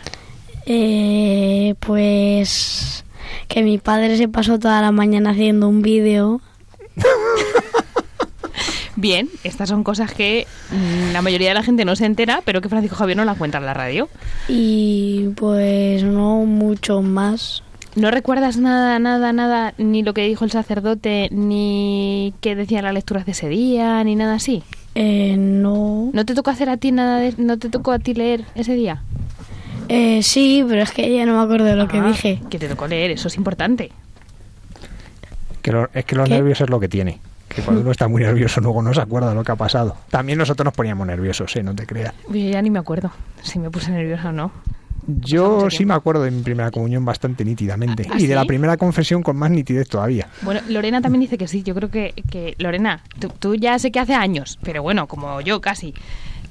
Eh, 0.67 1.75
pues 1.81 3.05
que 3.49 3.62
mi 3.62 3.79
padre 3.79 4.17
se 4.17 4.29
pasó 4.29 4.59
toda 4.59 4.81
la 4.81 4.93
mañana 4.93 5.31
haciendo 5.31 5.69
un 5.69 5.83
vídeo. 5.83 6.41
Bien, 8.96 9.28
estas 9.42 9.68
son 9.70 9.85
cosas 9.85 10.12
que 10.12 10.46
mm, 10.70 11.12
la 11.12 11.22
mayoría 11.22 11.48
de 11.48 11.55
la 11.55 11.62
gente 11.62 11.85
no 11.85 11.96
se 11.96 12.05
entera, 12.05 12.42
pero 12.44 12.61
que 12.61 12.68
Francisco 12.68 12.96
Javier 12.96 13.16
no 13.16 13.24
la 13.24 13.35
cuenta 13.35 13.59
en 13.59 13.64
la 13.66 13.72
radio. 13.74 14.09
Y 14.48 15.28
pues 15.37 16.02
no 16.02 16.44
mucho 16.44 17.00
más. 17.02 17.62
¿No 17.94 18.11
recuerdas 18.11 18.57
nada, 18.57 18.98
nada, 18.98 19.33
nada, 19.33 19.74
ni 19.78 20.02
lo 20.02 20.14
que 20.14 20.26
dijo 20.26 20.44
el 20.44 20.50
sacerdote, 20.50 21.28
ni 21.31 22.33
qué 22.40 22.55
decían 22.55 22.85
las 22.85 22.94
lecturas 22.94 23.26
de 23.26 23.33
ese 23.33 23.48
día, 23.48 24.02
ni 24.05 24.14
nada 24.14 24.35
así? 24.35 24.62
Eh, 24.94 25.37
no. 25.38 26.11
¿No 26.12 26.24
te 26.26 26.35
tocó 26.35 26.50
hacer 26.50 26.68
a 26.70 26.76
ti 26.76 26.92
nada 26.92 27.18
de, 27.18 27.35
no 27.38 27.59
te 27.59 27.68
tocó 27.70 27.92
a 27.92 27.98
ti 27.98 28.14
leer 28.14 28.44
ese 28.55 28.74
día? 28.74 29.02
Eh, 29.88 30.22
sí, 30.22 30.64
pero 30.68 30.83
es 30.83 30.90
que 30.92 31.14
ya 31.14 31.26
no 31.26 31.37
me 31.37 31.42
acuerdo 31.44 31.64
de 31.66 31.76
lo 31.76 31.88
que 31.88 31.98
Ah, 31.98 32.07
dije. 32.09 32.40
Que 32.50 32.59
te 32.59 32.68
tocó 32.68 32.87
leer, 32.88 33.11
eso 33.11 33.28
es 33.28 33.37
importante. 33.37 33.90
Que 35.61 35.72
lo- 35.72 35.90
es 35.94 36.05
que 36.05 36.16
los 36.16 36.28
¿Qué? 36.28 36.35
nervios 36.35 36.61
es 36.61 36.70
lo 36.70 36.81
que 36.81 36.88
tiene. 36.88 37.20
Que 37.55 37.62
cuando 37.62 37.83
uno 37.83 37.91
está 37.91 38.09
muy 38.09 38.23
nervioso 38.23 38.61
luego 38.61 38.83
no 38.83 38.95
se 38.95 39.01
acuerda 39.01 39.29
de 39.31 39.35
lo 39.35 39.45
que 39.45 39.53
ha 39.53 39.57
pasado. 39.57 39.97
También 40.11 40.38
nosotros 40.38 40.65
nos 40.65 40.75
poníamos 40.75 41.07
nerviosos, 41.07 41.55
¿eh? 41.57 41.62
No 41.62 41.75
te 41.75 41.87
creas. 41.87 42.15
Yo 42.29 42.35
ya 42.35 42.62
ni 42.62 42.71
me 42.71 42.79
acuerdo 42.79 43.11
si 43.43 43.59
me 43.59 43.71
puse 43.71 43.91
nerviosa 43.91 44.31
o 44.31 44.33
no. 44.33 44.53
Yo 45.07 45.69
sí 45.69 45.85
me 45.85 45.95
acuerdo 45.95 46.23
de 46.23 46.31
mi 46.31 46.43
primera 46.43 46.71
comunión 46.71 47.05
bastante 47.05 47.45
nítidamente. 47.45 48.07
¿Ah, 48.09 48.17
y 48.19 48.27
de 48.27 48.35
la 48.37 48.45
primera 48.45 48.77
confesión 48.77 49.23
con 49.23 49.37
más 49.37 49.51
nitidez 49.51 49.88
todavía. 49.88 50.29
Bueno, 50.43 50.61
Lorena 50.69 51.01
también 51.01 51.23
dice 51.23 51.37
que 51.37 51.49
sí. 51.49 51.62
Yo 51.62 51.75
creo 51.75 51.91
que, 51.91 52.15
que 52.31 52.55
Lorena, 52.59 53.03
tú, 53.19 53.29
tú 53.29 53.55
ya 53.57 53.79
sé 53.79 53.91
que 53.91 53.99
hace 53.99 54.15
años, 54.15 54.59
pero 54.62 54.83
bueno, 54.83 55.09
como 55.09 55.41
yo 55.41 55.61
casi. 55.61 55.95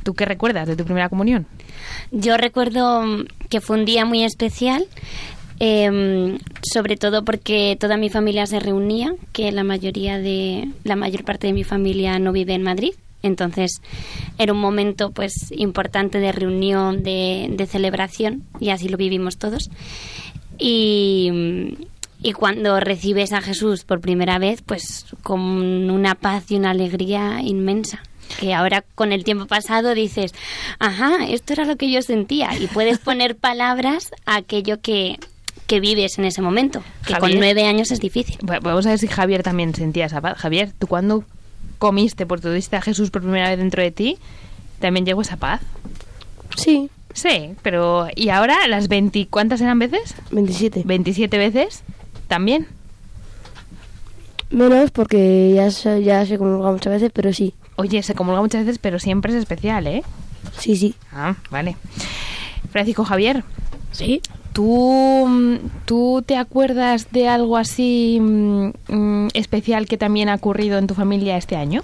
¿Tú 0.03 0.15
qué 0.15 0.25
recuerdas 0.25 0.67
de 0.67 0.75
tu 0.75 0.83
primera 0.83 1.09
comunión? 1.09 1.45
Yo 2.11 2.35
recuerdo 2.35 3.03
que 3.49 3.61
fue 3.61 3.77
un 3.77 3.85
día 3.85 4.03
muy 4.03 4.23
especial, 4.23 4.83
em, 5.63 6.39
sobre 6.63 6.97
todo 6.97 7.23
porque 7.23 7.77
toda 7.79 7.95
mi 7.95 8.09
familia 8.09 8.47
se 8.47 8.59
reunía, 8.59 9.13
que 9.31 9.51
la 9.51 9.63
mayoría 9.63 10.17
de 10.17 10.69
la 10.83 10.95
mayor 10.95 11.23
parte 11.23 11.45
de 11.45 11.53
mi 11.53 11.63
familia 11.63 12.17
no 12.17 12.31
vive 12.31 12.55
en 12.55 12.63
Madrid. 12.63 12.93
Entonces 13.21 13.83
era 14.39 14.53
un 14.53 14.59
momento 14.59 15.11
pues 15.11 15.51
importante 15.51 16.19
de 16.19 16.31
reunión, 16.31 17.03
de, 17.03 17.47
de 17.51 17.67
celebración 17.67 18.41
y 18.59 18.69
así 18.69 18.89
lo 18.89 18.97
vivimos 18.97 19.37
todos. 19.37 19.69
Y, 20.57 21.77
y 22.23 22.33
cuando 22.33 22.79
recibes 22.79 23.31
a 23.31 23.41
Jesús 23.41 23.83
por 23.83 24.01
primera 24.01 24.39
vez, 24.39 24.63
pues 24.63 25.05
con 25.21 25.39
una 25.91 26.15
paz 26.15 26.49
y 26.49 26.55
una 26.55 26.71
alegría 26.71 27.41
inmensa. 27.43 28.01
Que 28.39 28.55
ahora 28.55 28.83
con 28.95 29.11
el 29.11 29.23
tiempo 29.23 29.45
pasado 29.45 29.93
dices, 29.93 30.33
ajá, 30.79 31.27
esto 31.27 31.53
era 31.53 31.65
lo 31.65 31.75
que 31.75 31.91
yo 31.91 32.01
sentía. 32.01 32.57
Y 32.57 32.67
puedes 32.67 32.97
poner 32.97 33.35
palabras 33.35 34.11
a 34.25 34.37
aquello 34.37 34.81
que, 34.81 35.19
que 35.71 35.79
vives 35.79 36.19
en 36.19 36.25
ese 36.25 36.41
momento. 36.41 36.83
Que 37.07 37.15
con 37.15 37.33
nueve 37.35 37.65
años 37.65 37.91
es 37.91 38.01
difícil. 38.01 38.37
Va- 38.47 38.59
Vamos 38.59 38.85
a 38.85 38.89
ver 38.89 38.99
si 38.99 39.07
Javier 39.07 39.41
también 39.41 39.73
sentía 39.73 40.07
esa 40.07 40.19
paz. 40.19 40.37
Javier, 40.37 40.73
¿tú 40.77 40.87
cuando 40.87 41.23
comiste, 41.79 42.25
por 42.25 42.41
tuviste 42.41 42.75
a 42.75 42.81
Jesús 42.81 43.09
por 43.09 43.21
primera 43.21 43.47
vez 43.49 43.57
dentro 43.57 43.81
de 43.81 43.91
ti, 43.91 44.17
también 44.79 45.05
llegó 45.05 45.21
esa 45.21 45.37
paz? 45.37 45.61
Sí, 46.57 46.89
Sí, 47.13 47.55
pero 47.61 48.07
¿y 48.15 48.29
ahora 48.29 48.67
las 48.67 48.87
20, 48.87 49.27
cuántas 49.29 49.59
eran 49.61 49.79
veces? 49.79 50.15
27. 50.31 50.83
27 50.85 51.37
veces 51.37 51.83
también. 52.27 52.67
Menos 54.49 54.91
porque 54.91 55.53
ya 55.55 55.71
se, 55.71 56.03
ya 56.03 56.25
se 56.25 56.37
comulga 56.37 56.71
muchas 56.71 56.91
veces, 56.93 57.11
pero 57.13 57.31
sí. 57.33 57.53
Oye, 57.77 58.03
se 58.03 58.13
comulga 58.13 58.41
muchas 58.41 58.65
veces, 58.65 58.79
pero 58.79 58.99
siempre 58.99 59.31
es 59.31 59.37
especial, 59.39 59.87
¿eh? 59.87 60.03
Sí, 60.57 60.75
sí. 60.75 60.95
Ah, 61.13 61.35
vale. 61.49 61.77
Francisco 62.71 63.03
Javier, 63.05 63.43
Sí. 63.91 64.21
¿Tú, 64.53 65.25
mm, 65.27 65.55
¿tú 65.85 66.23
te 66.25 66.37
acuerdas 66.37 67.11
de 67.11 67.27
algo 67.27 67.57
así 67.57 68.19
mm, 68.21 68.71
mm, 68.87 69.27
especial 69.33 69.87
que 69.87 69.97
también 69.97 70.29
ha 70.29 70.35
ocurrido 70.35 70.77
en 70.77 70.87
tu 70.87 70.93
familia 70.93 71.37
este 71.37 71.55
año? 71.55 71.83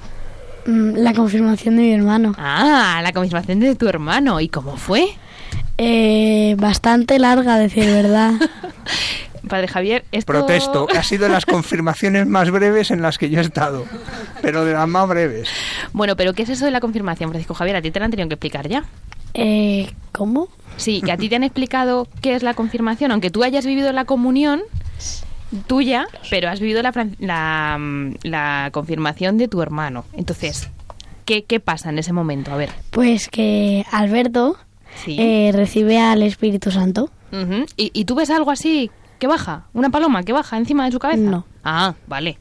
La 0.67 1.13
confirmación 1.13 1.77
de 1.77 1.83
mi 1.83 1.93
hermano. 1.93 2.33
Ah, 2.37 2.99
la 3.01 3.13
confirmación 3.13 3.61
de 3.61 3.75
tu 3.75 3.87
hermano. 3.87 4.41
¿Y 4.41 4.49
cómo 4.49 4.75
fue? 4.75 5.07
Eh, 5.77 6.55
bastante 6.57 7.19
larga, 7.19 7.55
a 7.55 7.59
decir 7.59 7.85
verdad. 7.85 8.33
Padre 9.47 9.69
Javier, 9.69 10.03
esto... 10.11 10.33
Protesto, 10.33 10.87
ha 10.93 11.03
sido 11.03 11.23
de 11.23 11.29
las 11.29 11.45
confirmaciones 11.45 12.27
más 12.27 12.51
breves 12.51 12.91
en 12.91 13.01
las 13.01 13.17
que 13.17 13.29
yo 13.29 13.39
he 13.39 13.43
estado. 13.43 13.85
Pero 14.41 14.65
de 14.65 14.73
las 14.73 14.87
más 14.89 15.07
breves. 15.07 15.47
Bueno, 15.93 16.17
pero 16.17 16.33
¿qué 16.33 16.43
es 16.43 16.49
eso 16.49 16.65
de 16.65 16.71
la 16.71 16.81
confirmación, 16.81 17.29
Francisco 17.29 17.53
Javier? 17.53 17.77
A 17.77 17.81
ti 17.81 17.91
te 17.91 17.99
la 17.99 18.05
han 18.05 18.11
tenido 18.11 18.27
que 18.27 18.33
explicar 18.33 18.67
ya. 18.67 18.83
Eh, 19.33 19.89
¿Cómo? 20.11 20.49
Sí, 20.77 21.01
que 21.01 21.11
a 21.11 21.17
ti 21.17 21.27
te 21.29 21.35
han 21.35 21.43
explicado 21.43 22.07
qué 22.21 22.35
es 22.35 22.43
la 22.43 22.53
confirmación, 22.53 23.11
aunque 23.11 23.29
tú 23.31 23.43
hayas 23.43 23.65
vivido 23.65 23.91
la 23.91 24.05
comunión 24.05 24.61
tuya, 25.67 26.07
pero 26.29 26.49
has 26.49 26.59
vivido 26.59 26.81
la, 27.19 27.77
mm, 27.79 28.13
la 28.23 28.69
confirmación 28.71 29.37
de 29.37 29.47
tu 29.47 29.61
hermano. 29.61 30.05
Entonces, 30.13 30.69
¿qué, 31.25 31.43
¿qué 31.45 31.59
pasa 31.59 31.89
en 31.89 31.99
ese 31.99 32.13
momento? 32.13 32.51
A 32.51 32.57
ver. 32.57 32.69
Pues 32.91 33.27
que 33.29 33.85
Alberto 33.91 34.57
Sí. 35.03 35.15
eh, 35.19 35.51
recibe 35.53 35.99
al 35.99 36.23
Espíritu 36.23 36.71
Santo. 36.71 37.09
¿Y, 37.75 37.91
y 37.93 38.05
tú 38.05 38.15
ves 38.15 38.29
algo 38.29 38.51
así 38.51 38.89
que 39.19 39.27
baja? 39.27 39.65
¿Una 39.73 39.89
paloma 39.89 40.23
que 40.23 40.31
baja 40.33 40.57
encima 40.57 40.85
de 40.85 40.91
su 40.91 40.99
cabeza? 40.99 41.21
No. 41.29 41.45
Ah, 41.63 41.93
vale. 42.07 42.37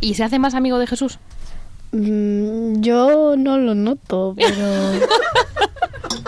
¿Y 0.00 0.14
se 0.14 0.24
hace 0.24 0.38
más 0.38 0.54
amigo 0.54 0.78
de 0.78 0.86
Jesús? 0.86 1.18
Mm, 1.92 2.80
yo 2.80 3.34
no 3.36 3.58
lo 3.58 3.74
noto, 3.74 4.34
pero... 4.36 5.06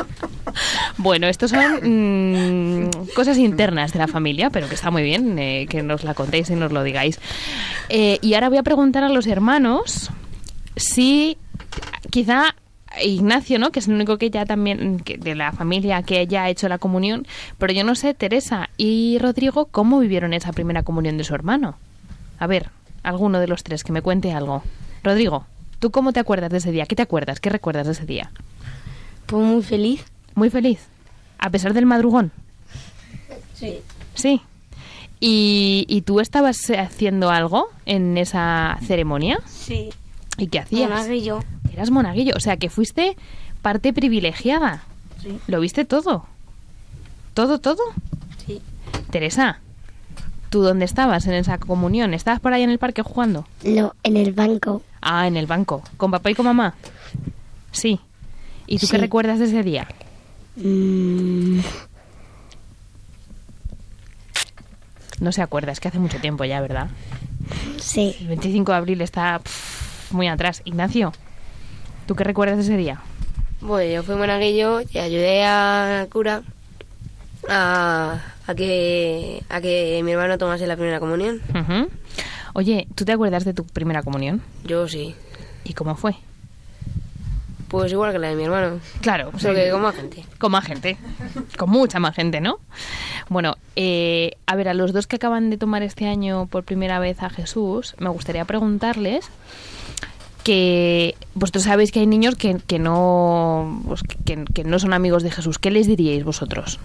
Bueno, 1.03 1.27
estos 1.27 1.51
son 1.51 1.81
mm, 2.87 2.91
cosas 3.15 3.37
internas 3.39 3.93
de 3.93 3.99
la 3.99 4.07
familia, 4.09 4.51
pero 4.51 4.69
que 4.69 4.75
está 4.75 4.91
muy 4.91 5.03
bien 5.03 5.39
eh, 5.39 5.67
que 5.69 5.83
nos 5.83 6.05
la 6.05 6.15
contéis 6.15 6.49
y 6.51 6.55
nos 6.55 6.71
lo 6.73 6.83
digáis. 6.85 7.19
Eh, 7.89 8.19
y 8.23 8.35
ahora 8.35 8.49
voy 8.49 8.59
a 8.59 8.63
preguntar 8.63 9.03
a 9.03 9.09
los 9.09 9.27
hermanos 9.27 10.11
si 10.77 11.37
quizá 12.11 12.55
Ignacio, 13.03 13.59
¿no? 13.59 13.73
Que 13.73 13.79
es 13.81 13.89
el 13.89 13.95
único 13.95 14.19
que 14.19 14.31
ya 14.31 14.45
también 14.45 15.01
que- 15.01 15.17
de 15.17 15.35
la 15.35 15.51
familia 15.53 16.03
que 16.03 16.27
ya 16.27 16.45
ha 16.45 16.51
hecho 16.51 16.69
la 16.69 16.79
comunión, 16.79 17.27
pero 17.59 17.73
yo 17.73 17.85
no 17.85 17.95
sé 17.95 18.13
Teresa 18.15 18.69
y 18.77 19.17
Rodrigo 19.19 19.65
cómo 19.67 19.99
vivieron 19.99 20.35
esa 20.35 20.53
primera 20.53 20.83
comunión 20.83 21.17
de 21.17 21.25
su 21.25 21.35
hermano. 21.35 21.77
A 22.39 22.47
ver, 22.47 22.69
alguno 23.03 23.41
de 23.41 23.49
los 23.49 23.65
tres 23.65 23.83
que 23.83 23.93
me 23.93 24.03
cuente 24.03 24.33
algo. 24.33 24.63
Rodrigo, 25.03 25.47
¿tú 25.81 25.91
cómo 25.91 26.13
te 26.13 26.21
acuerdas 26.21 26.51
de 26.51 26.59
ese 26.59 26.71
día? 26.71 26.87
¿Qué 26.87 26.95
te 26.95 27.03
acuerdas? 27.03 27.41
¿Qué 27.41 27.49
recuerdas 27.51 27.87
de 27.87 27.93
ese 27.93 28.05
día? 28.07 28.31
Pues 29.27 29.43
muy 29.45 29.63
feliz. 29.63 30.05
Muy 30.35 30.51
feliz. 30.51 30.87
A 31.43 31.51
pesar 31.51 31.75
del 31.75 31.87
madrugón. 31.87 32.31
Sí. 33.53 33.81
Sí. 34.15 34.41
¿Y, 35.19 35.87
y 35.89 36.03
tú 36.03 36.21
estabas 36.21 36.71
haciendo 36.71 37.31
algo 37.31 37.67
en 37.85 38.17
esa 38.17 38.79
ceremonia? 38.87 39.41
Sí. 39.47 39.91
¿Y 40.39 40.47
qué 40.47 40.61
hacías? 40.61 40.89
Monaguillo. 40.89 41.41
Eras 41.73 41.91
monaguillo, 41.91 42.35
o 42.37 42.41
sea 42.41 42.57
que 42.59 42.71
fuiste 42.71 43.17
parte 43.61 43.93
privilegiada. 43.93 44.85
Sí. 45.21 45.37
¿Lo 45.49 45.59
viste 45.59 45.85
todo? 45.85 46.27
¿Todo, 47.35 47.59
todo? 47.59 47.83
Sí. 48.47 48.63
Teresa, 49.11 49.59
¿tú 50.49 50.63
dónde 50.63 50.85
estabas 50.85 51.27
en 51.27 51.35
esa 51.35 51.59
comunión? 51.59 52.15
¿Estabas 52.15 52.39
por 52.39 52.53
ahí 52.53 52.63
en 52.63 52.71
el 52.71 52.79
parque 52.79 53.03
jugando? 53.03 53.49
No, 53.65 53.95
en 54.05 54.17
el 54.17 54.33
banco. 54.33 54.83
Ah, 55.01 55.27
en 55.27 55.37
el 55.37 55.47
banco. 55.47 55.83
¿Con 55.97 56.13
papá 56.13 56.31
y 56.31 56.35
con 56.37 56.47
mamá? 56.47 56.75
Sí. 57.73 57.99
¿Y 58.69 58.79
tú 58.79 58.87
qué 58.89 58.99
recuerdas 58.99 59.41
de 59.41 59.47
ese 59.47 59.65
día? 59.65 59.89
Mm, 60.57 61.61
No 65.21 65.31
se 65.33 65.41
acuerda, 65.43 65.71
es 65.73 65.79
que 65.81 65.89
hace 65.89 65.99
mucho 66.01 66.19
tiempo 66.21 66.45
ya, 66.45 66.61
¿verdad? 66.61 66.89
sí. 67.79 68.17
El 68.21 68.29
25 68.29 68.73
de 68.73 68.79
abril 68.79 69.01
está 69.03 69.39
pff, 69.39 70.13
muy 70.13 70.27
atrás. 70.29 70.63
Ignacio, 70.65 71.13
¿tú 72.07 72.15
qué 72.17 72.25
recuerdas 72.25 72.57
de 72.57 72.63
ese 72.65 72.77
día? 72.77 73.01
Pues 73.61 73.93
yo 73.95 74.03
fui 74.03 74.17
monaguillo 74.17 74.81
y 74.81 74.99
ayudé 74.99 75.45
al 75.45 76.09
cura 76.09 76.43
a, 77.49 78.21
a 78.47 78.55
que, 78.55 79.43
a 79.49 79.61
que 79.61 80.01
mi 80.05 80.13
hermano 80.13 80.39
tomase 80.39 80.67
la 80.67 80.75
primera 80.77 80.99
comunión. 80.99 81.41
Oye, 82.55 82.89
¿tú 82.97 83.05
te 83.05 83.13
acuerdas 83.13 83.45
de 83.45 83.55
tu 83.55 83.65
primera 83.65 84.03
comunión? 84.03 84.43
Yo 84.65 84.89
sí. 84.89 85.15
¿Y 85.65 85.75
cómo 85.75 85.95
fue? 85.95 86.17
Pues 87.73 87.91
igual 87.91 88.13
que 88.13 88.19
la 88.19 88.29
de 88.29 88.37
mi 88.37 88.45
hermano. 88.45 88.81
Claro, 89.01 89.33
Solo 89.39 89.55
que 89.55 89.71
con 89.71 89.81
más 89.81 89.97
gente. 89.97 90.27
Con 90.37 90.53
más 90.53 90.67
gente. 90.67 90.99
Con 91.57 91.71
mucha 91.71 91.99
más 91.99 92.15
gente, 92.15 92.39
¿no? 92.43 92.59
Bueno, 93.31 93.57
eh, 93.77 94.33
a 94.45 94.57
ver, 94.57 94.69
a 94.69 94.75
los 94.75 94.93
dos 94.93 95.07
que 95.07 95.17
acaban 95.17 95.49
de 95.49 95.57
tomar 95.57 95.83
este 95.83 96.07
año 96.07 96.47
por 96.49 96.65
primera 96.65 96.99
vez 96.99 97.23
a 97.23 97.31
Jesús, 97.31 97.95
me 97.99 98.11
gustaría 98.11 98.45
preguntarles 98.45 99.31
que 100.45 101.15
vosotros 101.33 101.65
sabéis 101.65 101.93
que 101.93 102.01
hay 102.01 102.07
niños 102.07 102.35
que, 102.35 102.59
que 102.59 102.79
no 102.79 103.83
pues, 103.89 104.03
que, 104.03 104.45
que 104.45 104.65
no 104.65 104.79
son 104.79 104.93
amigos 104.93 105.23
de 105.23 105.31
Jesús. 105.31 105.59
¿Qué 105.59 105.71
les 105.71 105.87
diríais 105.87 106.25
vosotros? 106.25 106.79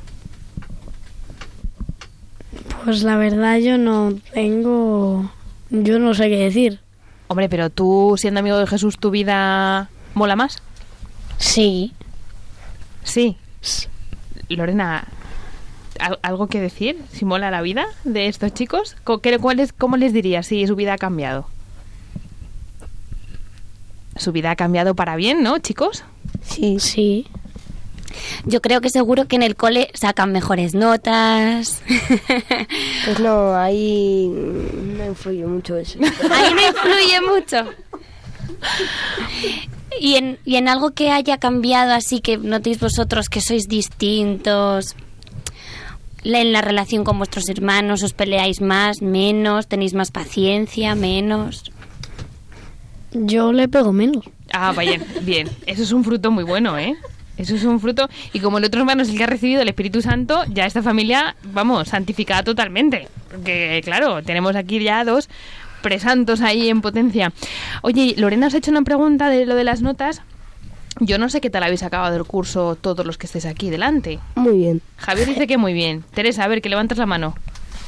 Pues 2.85 3.03
la 3.03 3.17
verdad 3.17 3.57
yo 3.57 3.77
no 3.77 4.13
tengo... 4.33 5.29
Yo 5.69 5.99
no 5.99 6.13
sé 6.13 6.29
qué 6.29 6.37
decir. 6.37 6.79
Hombre, 7.27 7.49
pero 7.49 7.69
tú 7.69 8.15
siendo 8.17 8.39
amigo 8.39 8.57
de 8.57 8.67
Jesús, 8.67 8.97
¿tu 8.97 9.11
vida 9.11 9.89
mola 10.13 10.37
más? 10.37 10.63
Sí. 11.37 11.93
Sí. 13.03 13.37
Lorena, 14.49 15.07
¿al- 15.99 16.19
¿algo 16.21 16.47
que 16.47 16.59
decir? 16.61 16.97
¿Si 17.11 17.25
mola 17.25 17.51
la 17.51 17.61
vida 17.61 17.85
de 18.03 18.27
estos 18.27 18.53
chicos? 18.53 18.95
Cuál 19.03 19.59
es- 19.59 19.73
¿Cómo 19.73 19.97
les 19.97 20.13
dirías 20.13 20.47
si 20.47 20.65
su 20.67 20.75
vida 20.75 20.93
ha 20.93 20.97
cambiado? 20.97 21.47
Su 24.15 24.31
vida 24.31 24.51
ha 24.51 24.55
cambiado 24.55 24.95
para 24.95 25.15
bien, 25.15 25.43
¿no, 25.43 25.59
chicos? 25.59 26.03
Sí. 26.43 26.79
Sí. 26.79 27.27
Yo 28.45 28.61
creo 28.61 28.81
que 28.81 28.89
seguro 28.89 29.27
que 29.27 29.35
en 29.35 29.43
el 29.43 29.55
cole 29.55 29.91
sacan 29.93 30.31
mejores 30.31 30.73
notas. 30.73 31.81
Pues 33.05 33.19
no, 33.19 33.55
ahí 33.55 34.27
no 34.27 35.05
influye 35.05 35.45
mucho 35.45 35.77
eso. 35.77 35.97
Ahí 36.31 36.53
no 36.53 36.67
influye 36.67 37.21
mucho. 37.21 37.69
Y 39.99 40.15
en, 40.15 40.37
y 40.45 40.57
en 40.57 40.67
algo 40.67 40.91
que 40.91 41.11
haya 41.11 41.37
cambiado 41.37 41.93
así 41.93 42.19
que 42.19 42.37
notéis 42.37 42.79
vosotros 42.79 43.29
que 43.29 43.41
sois 43.41 43.67
distintos 43.67 44.95
en 46.23 46.51
la 46.51 46.61
relación 46.61 47.03
con 47.03 47.17
vuestros 47.17 47.47
hermanos, 47.49 48.03
os 48.03 48.13
peleáis 48.13 48.61
más, 48.61 49.01
menos, 49.01 49.67
tenéis 49.67 49.93
más 49.93 50.11
paciencia, 50.11 50.95
menos. 50.95 51.71
Yo 53.13 53.53
le 53.53 53.67
pego 53.67 53.93
menos. 53.93 54.25
Ah, 54.51 54.73
vaya, 54.75 54.99
bien. 55.21 55.49
Eso 55.65 55.83
es 55.83 55.91
un 55.91 56.03
fruto 56.03 56.31
muy 56.31 56.43
bueno, 56.43 56.77
¿eh? 56.77 56.95
Eso 57.37 57.55
es 57.55 57.63
un 57.63 57.79
fruto. 57.79 58.09
Y 58.33 58.39
como 58.39 58.57
el 58.57 58.65
otro 58.65 58.81
hermano 58.81 59.03
es 59.03 59.09
el 59.09 59.17
que 59.17 59.23
ha 59.23 59.27
recibido 59.27 59.61
el 59.61 59.69
Espíritu 59.69 60.01
Santo, 60.01 60.43
ya 60.51 60.65
esta 60.65 60.81
familia, 60.81 61.35
vamos, 61.43 61.89
santificada 61.89 62.43
totalmente. 62.43 63.07
Porque, 63.29 63.81
claro, 63.83 64.23
tenemos 64.23 64.55
aquí 64.55 64.79
ya 64.83 65.03
dos 65.03 65.29
presantos 65.81 66.41
ahí 66.41 66.69
en 66.69 66.81
potencia. 66.81 67.33
Oye, 67.81 68.15
Lorena 68.17 68.47
os 68.47 68.53
ha 68.53 68.57
hecho 68.57 68.71
una 68.71 68.83
pregunta 68.83 69.29
de 69.29 69.45
lo 69.45 69.55
de 69.55 69.63
las 69.63 69.81
notas. 69.81 70.21
Yo 70.99 71.17
no 71.19 71.29
sé 71.29 71.41
qué 71.41 71.49
tal 71.49 71.63
habéis 71.63 71.83
acabado 71.83 72.15
el 72.15 72.25
curso 72.25 72.75
todos 72.75 73.05
los 73.05 73.17
que 73.17 73.27
estéis 73.27 73.45
aquí 73.45 73.69
delante. 73.69 74.19
Muy 74.35 74.57
bien. 74.57 74.81
Javier 74.97 75.27
dice 75.27 75.47
que 75.47 75.57
muy 75.57 75.73
bien. 75.73 76.03
Teresa, 76.13 76.43
a 76.43 76.47
ver, 76.47 76.61
que 76.61 76.69
levantas 76.69 76.97
la 76.97 77.05
mano. 77.05 77.35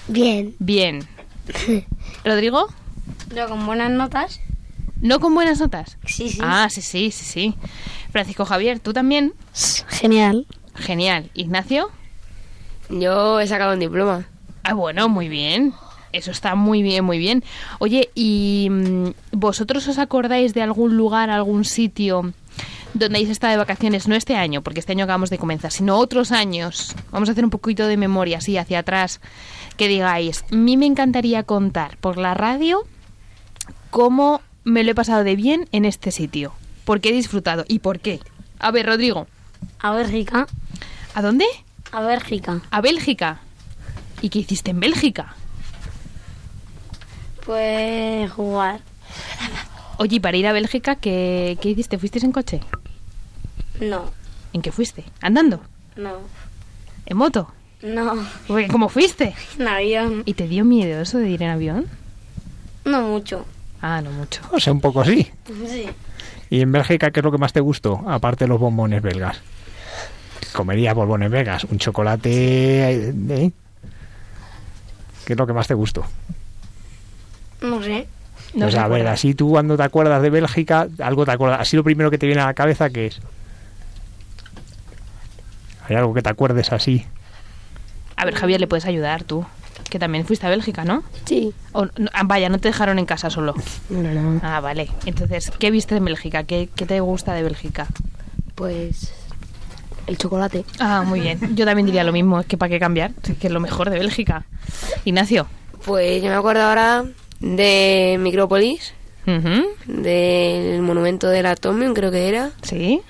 Bien. 0.07 0.55
Bien. 0.59 1.07
¿Rodrigo? 2.23 2.67
Yo 3.35 3.47
con 3.47 3.65
buenas 3.65 3.91
notas. 3.91 4.41
¿No 5.01 5.19
con 5.19 5.33
buenas 5.33 5.59
notas? 5.59 5.97
Sí, 6.05 6.29
sí. 6.29 6.39
Ah, 6.43 6.67
sí, 6.69 6.81
sí, 6.81 7.09
sí, 7.11 7.25
sí. 7.25 7.55
Francisco 8.11 8.45
Javier, 8.45 8.79
¿tú 8.79 8.93
también? 8.93 9.33
Genial. 9.87 10.45
Genial. 10.75 11.31
¿Ignacio? 11.33 11.89
Yo 12.89 13.39
he 13.39 13.47
sacado 13.47 13.73
un 13.73 13.79
diploma. 13.79 14.25
Ah, 14.63 14.73
bueno, 14.73 15.07
muy 15.09 15.29
bien. 15.29 15.73
Eso 16.11 16.31
está 16.31 16.55
muy 16.55 16.81
bien, 16.81 17.03
muy 17.05 17.17
bien. 17.17 17.43
Oye, 17.79 18.09
¿y 18.15 18.67
mm, 18.69 19.09
vosotros 19.31 19.87
os 19.87 19.97
acordáis 19.99 20.53
de 20.53 20.61
algún 20.61 20.97
lugar, 20.97 21.29
algún 21.29 21.65
sitio 21.65 22.33
donde 22.93 23.17
hayáis 23.17 23.29
estado 23.29 23.51
de 23.51 23.57
vacaciones? 23.57 24.07
No 24.07 24.15
este 24.15 24.35
año, 24.35 24.61
porque 24.61 24.79
este 24.79 24.93
año 24.93 25.03
acabamos 25.03 25.29
de 25.29 25.37
comenzar, 25.37 25.71
sino 25.71 25.97
otros 25.97 26.31
años. 26.31 26.95
Vamos 27.11 27.29
a 27.29 27.33
hacer 27.33 27.43
un 27.43 27.51
poquito 27.51 27.87
de 27.87 27.97
memoria, 27.97 28.39
así, 28.39 28.57
hacia 28.57 28.79
atrás. 28.79 29.21
Que 29.77 29.87
digáis, 29.87 30.43
a 30.51 30.55
mí 30.55 30.77
me 30.77 30.85
encantaría 30.85 31.43
contar 31.43 31.97
por 31.97 32.17
la 32.17 32.33
radio 32.33 32.83
cómo 33.89 34.41
me 34.63 34.83
lo 34.83 34.91
he 34.91 34.95
pasado 34.95 35.23
de 35.23 35.35
bien 35.35 35.67
en 35.71 35.85
este 35.85 36.11
sitio. 36.11 36.53
¿Por 36.85 37.01
qué 37.01 37.09
he 37.09 37.13
disfrutado? 37.13 37.65
¿Y 37.67 37.79
por 37.79 37.99
qué? 37.99 38.19
A 38.59 38.71
ver, 38.71 38.87
Rodrigo, 38.87 39.27
A 39.79 39.91
Bélgica. 39.91 40.47
¿a 41.13 41.21
dónde? 41.21 41.45
A 41.91 42.01
Bélgica. 42.01 42.61
A 42.71 42.81
Bélgica. 42.81 43.41
¿Y 44.21 44.29
qué 44.29 44.39
hiciste 44.39 44.71
en 44.71 44.79
Bélgica? 44.79 45.35
Pues 47.49 48.31
jugar. 48.31 48.81
Oye, 49.97 50.17
¿y 50.17 50.19
para 50.19 50.37
ir 50.37 50.45
a 50.45 50.53
Bélgica, 50.53 50.97
¿qué, 50.97 51.57
qué 51.59 51.69
hiciste? 51.69 51.97
¿Fuiste 51.97 52.23
en 52.23 52.31
coche? 52.31 52.59
No. 53.81 54.11
¿En 54.53 54.61
qué 54.61 54.71
fuiste? 54.71 55.03
¿Andando? 55.19 55.59
No. 55.95 56.17
¿En 57.07 57.17
moto? 57.17 57.51
No. 57.81 58.23
¿Cómo 58.69 58.87
fuiste? 58.87 59.33
En 59.57 59.67
avión. 59.67 60.21
¿Y 60.27 60.35
te 60.35 60.47
dio 60.47 60.63
miedo 60.63 61.01
eso 61.01 61.17
de 61.17 61.27
ir 61.27 61.41
en 61.41 61.49
avión? 61.49 61.87
No 62.85 63.01
mucho. 63.01 63.47
Ah, 63.81 63.99
no 64.03 64.11
mucho. 64.11 64.43
O 64.51 64.59
sea, 64.59 64.71
un 64.71 64.79
poco 64.79 65.03
sí. 65.03 65.31
Sí. 65.67 65.87
¿Y 66.51 66.61
en 66.61 66.71
Bélgica 66.71 67.09
qué 67.09 67.21
es 67.21 67.23
lo 67.23 67.31
que 67.31 67.39
más 67.39 67.51
te 67.51 67.61
gustó? 67.61 68.03
Aparte 68.07 68.43
de 68.43 68.49
los 68.49 68.59
bombones 68.59 69.01
belgas. 69.01 69.41
Comería 70.53 70.93
bombones 70.93 71.31
belgas. 71.31 71.63
Un 71.63 71.79
chocolate... 71.79 73.09
¿eh? 73.09 73.51
¿Qué 75.25 75.33
es 75.33 75.39
lo 75.39 75.47
que 75.47 75.53
más 75.53 75.67
te 75.67 75.73
gustó? 75.73 76.05
No 77.61 77.81
sé. 77.83 78.07
No 78.53 78.65
pues 78.65 78.75
a 78.75 78.87
ver, 78.87 79.05
así 79.07 79.35
tú 79.35 79.49
cuando 79.51 79.77
te 79.77 79.83
acuerdas 79.83 80.21
de 80.21 80.29
Bélgica, 80.29 80.87
algo 80.99 81.25
te 81.25 81.31
acuerdas. 81.31 81.59
Así 81.61 81.75
lo 81.77 81.83
primero 81.83 82.09
que 82.09 82.17
te 82.17 82.25
viene 82.25 82.41
a 82.41 82.45
la 82.47 82.53
cabeza, 82.53 82.89
¿qué 82.89 83.07
es? 83.07 83.19
¿Hay 85.87 85.95
algo 85.95 86.13
que 86.13 86.21
te 86.21 86.29
acuerdes 86.29 86.71
así? 86.71 87.05
A 88.15 88.25
ver, 88.25 88.35
Javier, 88.35 88.59
le 88.59 88.67
puedes 88.67 88.85
ayudar 88.85 89.23
tú. 89.23 89.45
Que 89.89 89.97
también 89.97 90.25
fuiste 90.25 90.45
a 90.45 90.49
Bélgica, 90.49 90.83
¿no? 90.83 91.03
Sí. 91.25 91.51
O, 91.71 91.85
no- 91.85 92.09
ah, 92.13 92.23
vaya, 92.25 92.49
no 92.49 92.59
te 92.59 92.67
dejaron 92.67 92.99
en 92.99 93.05
casa 93.05 93.29
solo. 93.29 93.55
No, 93.89 94.01
no. 94.13 94.39
Ah, 94.43 94.59
vale. 94.59 94.89
Entonces, 95.05 95.51
¿qué 95.57 95.71
viste 95.71 95.95
en 95.95 96.05
Bélgica? 96.05 96.43
¿Qué, 96.43 96.69
qué 96.75 96.85
te 96.85 96.99
gusta 96.99 97.33
de 97.33 97.43
Bélgica? 97.43 97.87
Pues 98.55 99.13
el 100.05 100.17
chocolate. 100.17 100.65
Ah, 100.79 101.03
muy 101.05 101.21
bien. 101.21 101.55
Yo 101.55 101.65
también 101.65 101.85
diría 101.87 102.03
lo 102.03 102.11
mismo. 102.11 102.39
Es 102.41 102.45
que 102.45 102.57
para 102.57 102.69
qué 102.69 102.79
cambiar. 102.79 103.11
Es 103.23 103.37
que 103.37 103.47
es 103.47 103.53
lo 103.53 103.59
mejor 103.59 103.89
de 103.89 103.97
Bélgica. 103.97 104.45
Ignacio. 105.05 105.47
Pues 105.85 106.21
yo 106.21 106.29
me 106.29 106.35
acuerdo 106.35 106.63
ahora 106.63 107.05
de 107.39 108.17
Micrópolis, 108.19 108.93
del 109.85 110.81
monumento 110.81 111.27
del 111.27 111.45
Atomium, 111.45 111.93
creo 111.93 112.11
que 112.11 112.27
era. 112.27 112.51
Sí. 112.63 113.01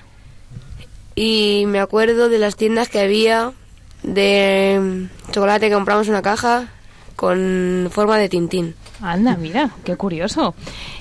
Y 1.14 1.64
me 1.66 1.80
acuerdo 1.80 2.28
de 2.28 2.38
las 2.38 2.56
tiendas 2.56 2.88
que 2.88 3.00
había 3.00 3.52
de 4.02 5.08
chocolate 5.32 5.68
que 5.68 5.74
compramos 5.74 6.08
una 6.08 6.22
caja 6.22 6.68
con 7.16 7.88
forma 7.90 8.18
de 8.18 8.28
tintín. 8.28 8.74
Anda, 9.02 9.36
mira, 9.36 9.70
qué 9.84 9.96
curioso. 9.96 10.54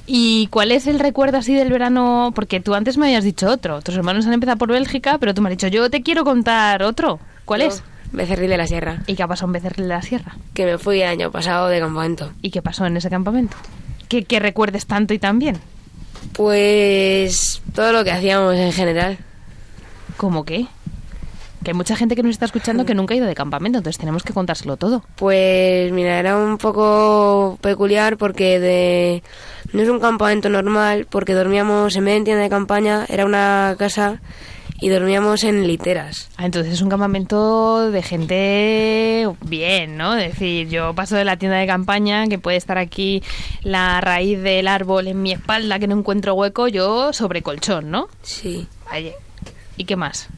¿Y 0.06 0.48
cuál 0.48 0.72
es 0.72 0.88
el 0.88 1.00
recuerdo 1.00 1.38
así 1.38 1.54
del 1.54 1.70
verano? 1.70 2.32
Porque 2.34 2.62
tú 2.62 2.74
antes 2.74 2.98
me 2.98 3.08
habías 3.08 3.24
dicho 3.24 3.48
otro. 3.50 3.82
Tus 3.82 3.96
hermanos 3.96 4.26
han 4.26 4.34
empezado 4.34 4.58
por 4.58 4.70
Bélgica, 4.70 5.18
pero 5.18 5.34
tú 5.34 5.42
me 5.42 5.50
has 5.50 5.58
dicho, 5.58 5.68
yo 5.68 5.90
te 5.90 6.02
quiero 6.02 6.24
contar 6.24 6.84
otro. 6.84 7.20
¿Cuál 7.46 7.62
es? 7.62 7.84
Becerril 8.12 8.50
de 8.50 8.58
la 8.58 8.68
Sierra. 8.68 9.04
¿Y 9.08 9.16
qué 9.16 9.24
ha 9.24 9.28
pasado 9.28 9.48
en 9.48 9.54
Becerril 9.54 9.88
de 9.88 9.94
la 9.94 10.02
Sierra? 10.02 10.36
Que 10.54 10.66
me 10.66 10.78
fui 10.78 11.02
el 11.02 11.08
año 11.08 11.32
pasado 11.32 11.68
de 11.68 11.80
campamento. 11.80 12.32
¿Y 12.42 12.52
qué 12.52 12.62
pasó 12.62 12.86
en 12.86 12.98
ese 12.98 13.10
campamento? 13.10 13.56
¿Qué, 14.08 14.24
qué 14.24 14.40
recuerdes 14.40 14.86
tanto 14.86 15.14
y 15.14 15.20
tan 15.20 15.40
bien? 15.40 15.58
Pues 16.34 17.62
todo 17.74 17.92
lo 17.92 18.04
que 18.04 18.12
hacíamos 18.12 18.56
en 18.56 18.72
general. 18.72 19.18
¿Cómo 20.18 20.44
qué? 20.44 20.68
Que 21.64 21.72
hay 21.72 21.76
mucha 21.76 21.96
gente 21.96 22.16
que 22.16 22.24
nos 22.24 22.32
está 22.32 22.46
escuchando 22.46 22.86
que 22.86 22.96
nunca 22.96 23.14
ha 23.14 23.18
ido 23.18 23.28
de 23.28 23.36
campamento, 23.36 23.80
entonces 23.80 24.00
tenemos 24.00 24.24
que 24.24 24.34
contárselo 24.34 24.78
todo. 24.78 25.04
Pues 25.16 25.92
mira, 25.92 26.18
era 26.18 26.38
un 26.38 26.58
poco 26.58 27.58
peculiar 27.62 28.18
porque 28.18 28.60
de 28.60 29.24
no 29.74 29.82
es 29.82 29.90
un 29.90 30.00
campamento 30.00 30.50
normal, 30.50 31.06
porque 31.10 31.34
dormíamos 31.34 31.96
en 31.96 32.04
medio 32.06 32.20
de 32.20 32.26
tienda 32.26 32.44
de 32.44 32.50
campaña, 32.50 33.06
era 33.10 33.26
una 33.26 33.76
casa 33.78 34.22
y 34.82 34.90
dormíamos 34.90 35.44
en 35.44 35.68
literas. 35.68 36.30
Ah, 36.38 36.46
entonces 36.46 36.74
es 36.74 36.82
un 36.82 36.90
campamento 36.90 37.92
de 37.92 38.02
gente 38.02 39.28
bien, 39.42 39.98
¿no? 39.98 40.16
Es 40.16 40.34
decir, 40.34 40.70
yo 40.70 40.94
paso 40.94 41.16
de 41.16 41.26
la 41.26 41.38
tienda 41.38 41.58
de 41.58 41.68
campaña, 41.68 42.28
que 42.28 42.40
puede 42.40 42.58
estar 42.58 42.78
aquí 42.78 43.22
la 43.62 44.02
raíz 44.02 44.42
del 44.42 44.68
árbol 44.68 45.08
en 45.08 45.22
mi 45.22 45.32
espalda, 45.32 45.80
que 45.80 45.88
no 45.88 45.98
encuentro 45.98 46.34
hueco, 46.34 46.68
yo 46.68 47.14
sobre 47.14 47.42
colchón, 47.42 47.92
¿no? 47.92 48.08
Sí. 48.22 48.68
Vaya. 48.90 49.14
¿Y 49.78 49.86
qué 49.86 49.96
más? 49.96 50.30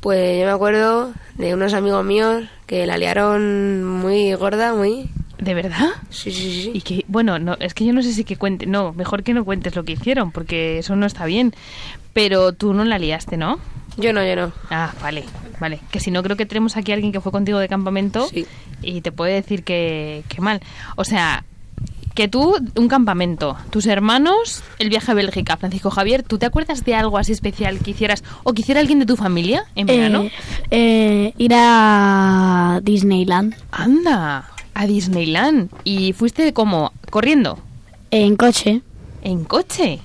Pues 0.00 0.40
yo 0.40 0.46
me 0.46 0.52
acuerdo 0.52 1.12
de 1.36 1.54
unos 1.54 1.74
amigos 1.74 2.04
míos 2.04 2.44
que 2.66 2.86
la 2.86 2.96
liaron 2.98 3.84
muy 3.84 4.34
gorda, 4.34 4.74
muy... 4.74 5.08
¿De 5.42 5.54
verdad? 5.54 5.88
Sí, 6.08 6.30
sí, 6.30 6.62
sí. 6.62 6.70
Y 6.72 6.80
que, 6.82 7.04
bueno, 7.08 7.38
no, 7.40 7.54
es 7.58 7.74
que 7.74 7.84
yo 7.84 7.92
no 7.92 8.00
sé 8.02 8.12
si 8.12 8.22
que 8.22 8.36
cuente, 8.36 8.66
no, 8.66 8.92
mejor 8.92 9.24
que 9.24 9.34
no 9.34 9.44
cuentes 9.44 9.74
lo 9.74 9.84
que 9.84 9.92
hicieron, 9.92 10.30
porque 10.30 10.78
eso 10.78 10.94
no 10.94 11.04
está 11.04 11.24
bien. 11.26 11.52
Pero 12.12 12.52
tú 12.52 12.74
no 12.74 12.84
la 12.84 12.98
liaste, 12.98 13.36
¿no? 13.36 13.58
Yo 13.96 14.12
no, 14.12 14.24
yo 14.24 14.36
no. 14.36 14.52
Ah, 14.70 14.92
vale, 15.02 15.24
vale. 15.58 15.80
Que 15.90 15.98
si 15.98 16.10
no, 16.12 16.22
creo 16.22 16.36
que 16.36 16.46
tenemos 16.46 16.76
aquí 16.76 16.92
a 16.92 16.94
alguien 16.94 17.10
que 17.12 17.20
fue 17.20 17.32
contigo 17.32 17.58
de 17.58 17.68
campamento 17.68 18.28
Sí. 18.28 18.46
y 18.82 19.00
te 19.00 19.10
puede 19.10 19.34
decir 19.34 19.64
que, 19.64 20.22
que 20.28 20.40
mal. 20.40 20.60
O 20.96 21.04
sea, 21.04 21.44
que 22.14 22.28
tú, 22.28 22.54
un 22.76 22.88
campamento, 22.88 23.56
tus 23.70 23.86
hermanos, 23.86 24.62
el 24.78 24.90
viaje 24.90 25.10
a 25.10 25.14
Bélgica, 25.14 25.56
Francisco 25.56 25.90
Javier, 25.90 26.22
¿tú 26.22 26.38
te 26.38 26.46
acuerdas 26.46 26.84
de 26.84 26.94
algo 26.94 27.18
así 27.18 27.32
especial 27.32 27.80
que 27.80 27.90
hicieras 27.92 28.22
o 28.44 28.52
que 28.52 28.60
hiciera 28.62 28.80
alguien 28.80 28.98
de 29.00 29.06
tu 29.06 29.16
familia 29.16 29.64
en 29.74 29.86
verano? 29.86 30.22
Eh, 30.22 30.30
eh, 30.70 31.34
ir 31.38 31.52
a 31.54 32.80
Disneyland 32.82 33.56
Anda, 33.72 34.50
a 34.74 34.86
Disneyland. 34.86 35.70
¿Y 35.84 36.12
fuiste 36.12 36.52
como? 36.52 36.92
¿Corriendo? 37.10 37.58
en 38.12 38.36
coche. 38.36 38.82
¿En 39.22 39.44
coche? 39.44 39.98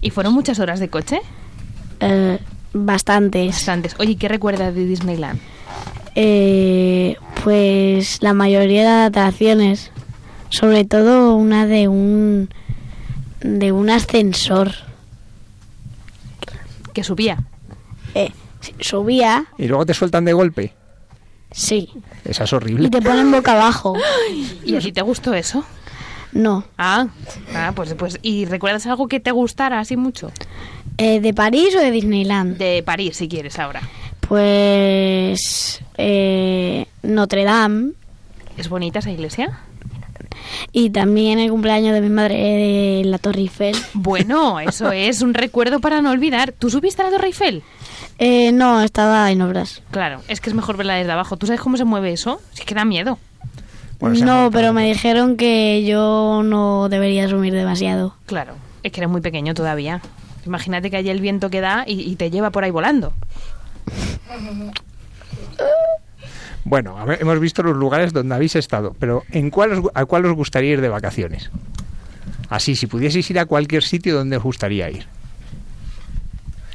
¿Y 0.00 0.10
fueron 0.10 0.32
muchas 0.32 0.58
horas 0.58 0.80
de 0.80 0.88
coche? 0.88 1.20
Eh, 2.00 2.38
bastantes. 2.72 3.54
Bastantes. 3.54 3.94
Oye, 3.98 4.16
¿qué 4.16 4.26
recuerdas 4.28 4.74
de 4.74 4.86
Disneyland? 4.86 5.38
Eh, 6.14 7.16
pues 7.44 8.22
la 8.22 8.32
mayoría 8.32 8.82
de 8.82 9.04
atracciones. 9.04 9.90
Sobre 10.48 10.84
todo 10.84 11.36
una 11.36 11.66
de 11.66 11.88
un 11.88 12.48
de 13.40 13.70
un 13.70 13.90
ascensor. 13.90 14.72
Que 16.94 17.04
subía. 17.04 17.38
Eh, 18.14 18.30
subía, 18.80 19.46
Y 19.58 19.66
luego 19.66 19.86
te 19.86 19.94
sueltan 19.94 20.24
de 20.24 20.32
golpe. 20.32 20.74
Sí, 21.52 21.90
Esa 22.24 22.44
es 22.44 22.52
y 22.52 22.54
horrible. 22.54 22.90
te 22.90 23.02
ponen 23.02 23.30
boca 23.30 23.52
abajo. 23.52 23.96
¿Y 24.64 24.76
a 24.76 24.80
ti 24.80 24.92
te 24.92 25.02
gustó 25.02 25.34
eso? 25.34 25.64
No. 26.32 26.64
Ah, 26.78 27.08
ah 27.54 27.72
pues, 27.74 27.94
pues 27.94 28.18
¿y 28.22 28.46
recuerdas 28.46 28.86
algo 28.86 29.06
que 29.08 29.20
te 29.20 29.30
gustara 29.30 29.78
así 29.80 29.96
mucho? 29.96 30.32
Eh, 30.98 31.20
¿De 31.20 31.34
París 31.34 31.74
o 31.76 31.80
de 31.80 31.90
Disneyland? 31.90 32.56
De 32.56 32.82
París, 32.82 33.16
si 33.16 33.28
quieres, 33.28 33.58
ahora. 33.58 33.82
Pues 34.20 35.82
eh, 35.98 36.86
Notre 37.02 37.44
Dame. 37.44 37.92
¿Es 38.56 38.68
bonita 38.68 39.00
esa 39.00 39.10
iglesia? 39.10 39.60
Y 40.72 40.90
también 40.90 41.38
el 41.38 41.50
cumpleaños 41.50 41.92
de 41.92 42.00
mi 42.00 42.08
madre 42.08 43.00
en 43.00 43.10
la 43.10 43.18
Torre 43.18 43.40
Eiffel. 43.40 43.76
Bueno, 43.92 44.60
eso 44.60 44.92
es 44.92 45.22
un 45.22 45.34
recuerdo 45.34 45.80
para 45.80 46.00
no 46.02 46.10
olvidar. 46.10 46.52
¿Tú 46.52 46.70
subiste 46.70 47.02
a 47.02 47.06
la 47.06 47.10
Torre 47.10 47.26
Eiffel? 47.26 47.62
Eh, 48.24 48.52
no, 48.52 48.80
estaba 48.82 49.32
en 49.32 49.42
obras. 49.42 49.82
Claro, 49.90 50.20
es 50.28 50.40
que 50.40 50.48
es 50.48 50.54
mejor 50.54 50.76
verla 50.76 50.94
desde 50.94 51.10
abajo. 51.10 51.36
¿Tú 51.36 51.46
sabes 51.46 51.60
cómo 51.60 51.76
se 51.76 51.84
mueve 51.84 52.12
eso? 52.12 52.40
Sí 52.52 52.62
que 52.64 52.72
da 52.72 52.84
miedo. 52.84 53.18
Bueno, 53.98 54.24
no, 54.24 54.50
pero 54.52 54.72
me 54.72 54.86
dijeron 54.86 55.36
que 55.36 55.84
yo 55.84 56.42
no 56.44 56.88
debería 56.88 57.28
subir 57.28 57.52
demasiado. 57.52 58.14
Claro, 58.26 58.54
es 58.84 58.92
que 58.92 59.00
eres 59.00 59.10
muy 59.10 59.22
pequeño 59.22 59.54
todavía. 59.54 60.00
Imagínate 60.46 60.88
que 60.88 60.98
hay 60.98 61.08
el 61.10 61.20
viento 61.20 61.50
que 61.50 61.60
da 61.60 61.82
y, 61.84 62.00
y 62.00 62.14
te 62.14 62.30
lleva 62.30 62.50
por 62.50 62.62
ahí 62.62 62.70
volando. 62.70 63.12
Bueno, 66.64 66.96
a 66.98 67.04
ver, 67.04 67.20
hemos 67.22 67.40
visto 67.40 67.64
los 67.64 67.76
lugares 67.76 68.12
donde 68.12 68.36
habéis 68.36 68.54
estado, 68.54 68.94
pero 69.00 69.24
¿en 69.32 69.50
cuál 69.50 69.72
os 69.72 69.78
gu- 69.80 69.90
¿a 69.94 70.04
cuál 70.04 70.26
os 70.26 70.32
gustaría 70.36 70.70
ir 70.74 70.80
de 70.80 70.88
vacaciones? 70.88 71.50
Así, 72.48 72.76
si 72.76 72.86
pudieseis 72.86 73.28
ir 73.30 73.40
a 73.40 73.46
cualquier 73.46 73.82
sitio 73.82 74.14
donde 74.14 74.36
os 74.36 74.42
gustaría 74.44 74.88
ir. 74.90 75.06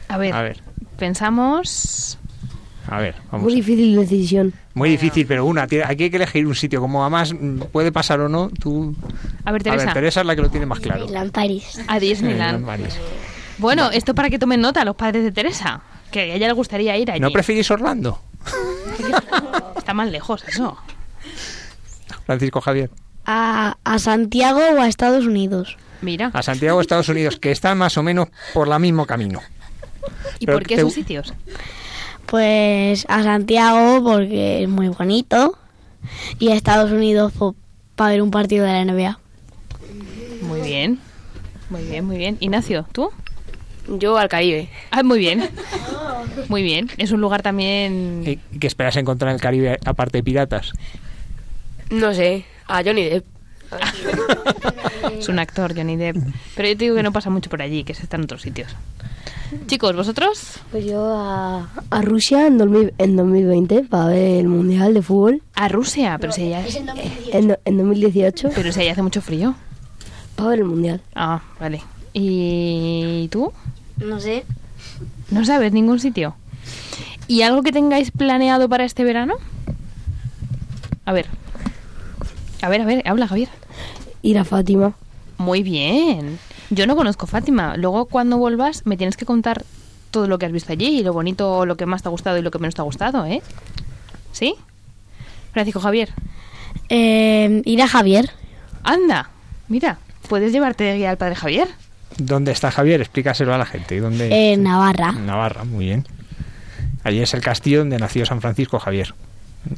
A 0.08 0.18
ver, 0.18 0.34
A 0.34 0.41
ver, 0.41 0.58
pensamos... 0.97 2.18
a 2.88 2.99
ver, 2.99 3.16
vamos. 3.32 3.43
Muy 3.45 3.55
difícil 3.55 3.95
decisión. 3.95 4.53
Muy 4.74 4.89
difícil, 4.89 5.26
pero 5.28 5.45
una, 5.45 5.68
tiene- 5.68 5.86
aquí 5.86 6.03
hay 6.03 6.10
que 6.10 6.18
elegir 6.18 6.45
un 6.47 6.55
sitio. 6.55 6.80
Como 6.80 7.01
además 7.03 7.34
puede 7.72 7.91
pasar 7.91 8.20
o 8.22 8.30
no, 8.30 8.49
tú... 8.49 8.95
A 9.43 9.51
ver, 9.51 9.62
A 9.62 9.64
Teresa. 9.64 9.86
ver, 9.86 9.93
Teresa 9.93 10.22
es 10.22 10.26
la 10.28 10.36
que 10.36 10.41
lo 10.43 10.49
tiene 10.49 10.66
más 10.66 10.80
claro. 10.80 11.08
En 11.14 11.32
París. 11.32 11.82
A 11.88 11.99
Disneyland. 11.99 12.66
París. 12.66 12.97
Bueno, 13.58 13.89
esto 13.91 14.14
para 14.14 14.30
que 14.30 14.38
tomen 14.39 14.62
nota 14.62 14.86
los 14.86 14.95
padres 14.95 15.24
de 15.24 15.32
Teresa. 15.32 15.82
Que 16.12 16.20
a 16.32 16.36
ella 16.36 16.47
le 16.47 16.53
gustaría 16.53 16.95
ir 16.95 17.12
allí. 17.12 17.20
¿No 17.20 17.32
preferís 17.32 17.70
Orlando, 17.72 18.22
Está 19.78 19.93
más 19.93 20.10
lejos 20.10 20.43
eso. 20.47 20.78
Francisco 22.26 22.62
Javier? 22.62 22.89
A, 23.26 23.78
a 23.84 23.99
Santiago 23.99 24.60
o 24.78 24.82
a 24.82 24.88
Estados 24.88 25.26
Unidos. 25.26 25.78
Mira. 26.01 26.30
A 26.34 26.43
Santiago, 26.43 26.80
Estados 26.80 27.10
Unidos, 27.10 27.38
que 27.39 27.51
está 27.51 27.74
más 27.76 27.97
o 27.97 28.03
menos 28.03 28.28
por 28.53 28.68
el 28.72 28.80
mismo 28.80 29.05
camino. 29.05 29.41
¿Y 30.39 30.45
pero 30.45 30.58
por 30.60 30.68
qué 30.68 30.76
te- 30.76 30.82
esos 30.82 30.93
sitios? 30.93 31.34
Pues 32.26 33.05
a 33.10 33.24
Santiago 33.24 34.03
porque 34.03 34.64
es 34.64 34.70
muy 34.70 34.89
bonito. 34.89 35.58
Y 36.39 36.49
a 36.49 36.55
Estados 36.55 36.91
Unidos 36.91 37.34
para 37.95 38.12
ver 38.12 38.22
un 38.22 38.32
partido 38.32 38.66
de 38.66 38.72
la 38.74 38.82
NBA. 38.82 39.20
Muy 40.41 40.62
bien. 40.62 40.99
Muy 41.70 41.84
bien, 41.84 42.05
muy 42.05 42.18
bien. 42.18 42.38
Ignacio, 42.39 42.86
¿tú? 42.91 43.10
Yo 43.88 44.18
al 44.18 44.30
Caribe. 44.30 44.70
Ah, 44.91 45.03
muy 45.03 45.20
bien. 45.20 45.49
Muy 46.49 46.62
bien. 46.62 46.89
Es 46.97 47.12
un 47.12 47.20
lugar 47.20 47.41
también... 47.41 48.22
¿Y 48.26 48.38
qué 48.60 48.68
esperas 48.68 48.95
encontrar 48.95 49.30
en 49.32 49.36
el 49.36 49.41
Caribe 49.41 49.80
aparte 49.86 50.20
de 50.20 50.24
piratas? 50.24 50.72
No 51.89 52.14
sé, 52.14 52.45
a 52.68 52.84
Johnny 52.84 53.03
Depp. 53.05 53.26
Es 55.20 55.28
un 55.30 55.39
actor, 55.39 55.76
Johnny 55.76 55.95
Depp. 55.95 56.16
Pero 56.55 56.68
yo 56.70 56.78
te 56.78 56.84
digo 56.86 56.95
que 56.95 57.03
no 57.03 57.12
pasa 57.12 57.30
mucho 57.30 57.49
por 57.49 57.62
allí, 57.62 57.84
que 57.84 57.93
se 57.95 58.03
está 58.03 58.18
en 58.18 58.24
otros 58.24 58.41
sitios. 58.43 58.76
Chicos, 59.68 59.95
¿vosotros? 59.95 60.60
Pues 60.72 60.86
yo 60.86 61.06
a, 61.16 61.70
a 61.89 62.02
Rusia 62.02 62.48
en, 62.48 62.58
2000 62.58 62.93
en 62.98 63.16
2020 63.16 63.84
para 63.84 64.08
ver 64.08 64.39
el 64.41 64.48
Mundial 64.48 64.93
de 64.93 65.02
Fútbol. 65.02 65.41
A 65.56 65.68
Rusia, 65.68 66.18
pero 66.20 66.34
si 66.34 66.54
allá, 66.54 66.66
En, 67.32 67.48
do- 67.50 67.60
en 67.66 67.78
2018 67.78 68.50
pero 68.56 68.72
si 68.72 68.82
allá 68.82 68.91
hace 68.93 69.02
mucho 69.04 69.22
frío. 69.22 69.56
para 70.36 70.50
ver 70.50 70.60
el 70.60 70.66
Mundial. 70.66 71.02
Ah, 71.16 71.41
vale. 71.60 71.82
¿Y 72.14 73.28
tú? 73.32 73.52
No 73.98 74.20
sé. 74.20 74.43
No 75.32 75.45
sabes 75.45 75.72
ningún 75.72 76.00
sitio. 76.00 76.36
¿Y 77.28 77.41
algo 77.41 77.62
que 77.64 77.72
tengáis 77.72 78.12
planeado 78.12 78.68
para 78.70 78.86
este 78.86 79.04
verano? 79.04 79.36
A 81.06 81.14
ver. 81.14 81.28
A 82.62 82.70
ver, 82.70 82.82
a 82.82 82.86
ver, 82.86 83.04
habla 83.08 83.28
Javier. 83.28 83.50
Ir 84.22 84.38
a 84.39 84.43
Fátima. 84.45 84.93
Muy 85.38 85.62
bien. 85.64 86.39
Yo 86.70 86.86
no 86.88 86.95
conozco 86.95 87.28
Fátima. 87.28 87.78
Luego 87.78 88.05
cuando 88.05 88.38
vuelvas 88.38 88.86
me 88.86 88.97
tienes 88.97 89.18
que 89.18 89.26
contar 89.26 89.63
todo 90.11 90.28
lo 90.28 90.38
que 90.39 90.45
has 90.45 90.51
visto 90.51 90.72
allí 90.74 90.99
y 90.99 91.03
lo 91.03 91.13
bonito, 91.13 91.65
lo 91.65 91.78
que 91.78 91.86
más 91.86 92.01
te 92.01 92.09
ha 92.09 92.11
gustado 92.11 92.38
y 92.38 92.41
lo 92.41 92.51
que 92.51 92.59
menos 92.59 92.76
te 92.76 92.82
ha 92.82 92.86
gustado, 92.86 93.26
¿eh? 93.26 93.41
¿Sí? 94.32 94.55
Francisco 95.53 95.80
Javier. 95.80 96.09
Eh, 96.89 97.61
ir 97.65 97.82
a 97.82 97.88
Javier. 97.88 98.30
Anda, 98.84 99.30
mira, 99.68 99.97
puedes 100.30 100.51
llevarte 100.51 100.84
de 100.86 100.97
guía 100.97 101.09
al 101.09 101.18
padre 101.18 101.36
Javier. 101.36 101.68
¿Dónde 102.18 102.51
está 102.51 102.72
Javier? 102.72 103.01
Explícaselo 103.01 103.53
a 103.53 103.57
la 103.57 103.65
gente. 103.65 103.99
¿Dónde? 103.99 104.53
En 104.53 104.63
Navarra. 104.63 105.09
En 105.09 105.26
Navarra, 105.26 105.63
muy 105.65 105.86
bien. 105.86 106.05
Allí 107.03 107.22
es 107.22 107.34
el 107.34 107.41
castillo 107.41 107.80
donde 107.80 107.97
nació 107.97 108.26
San 108.26 108.41
Francisco 108.41 108.80
Javier, 108.80 109.13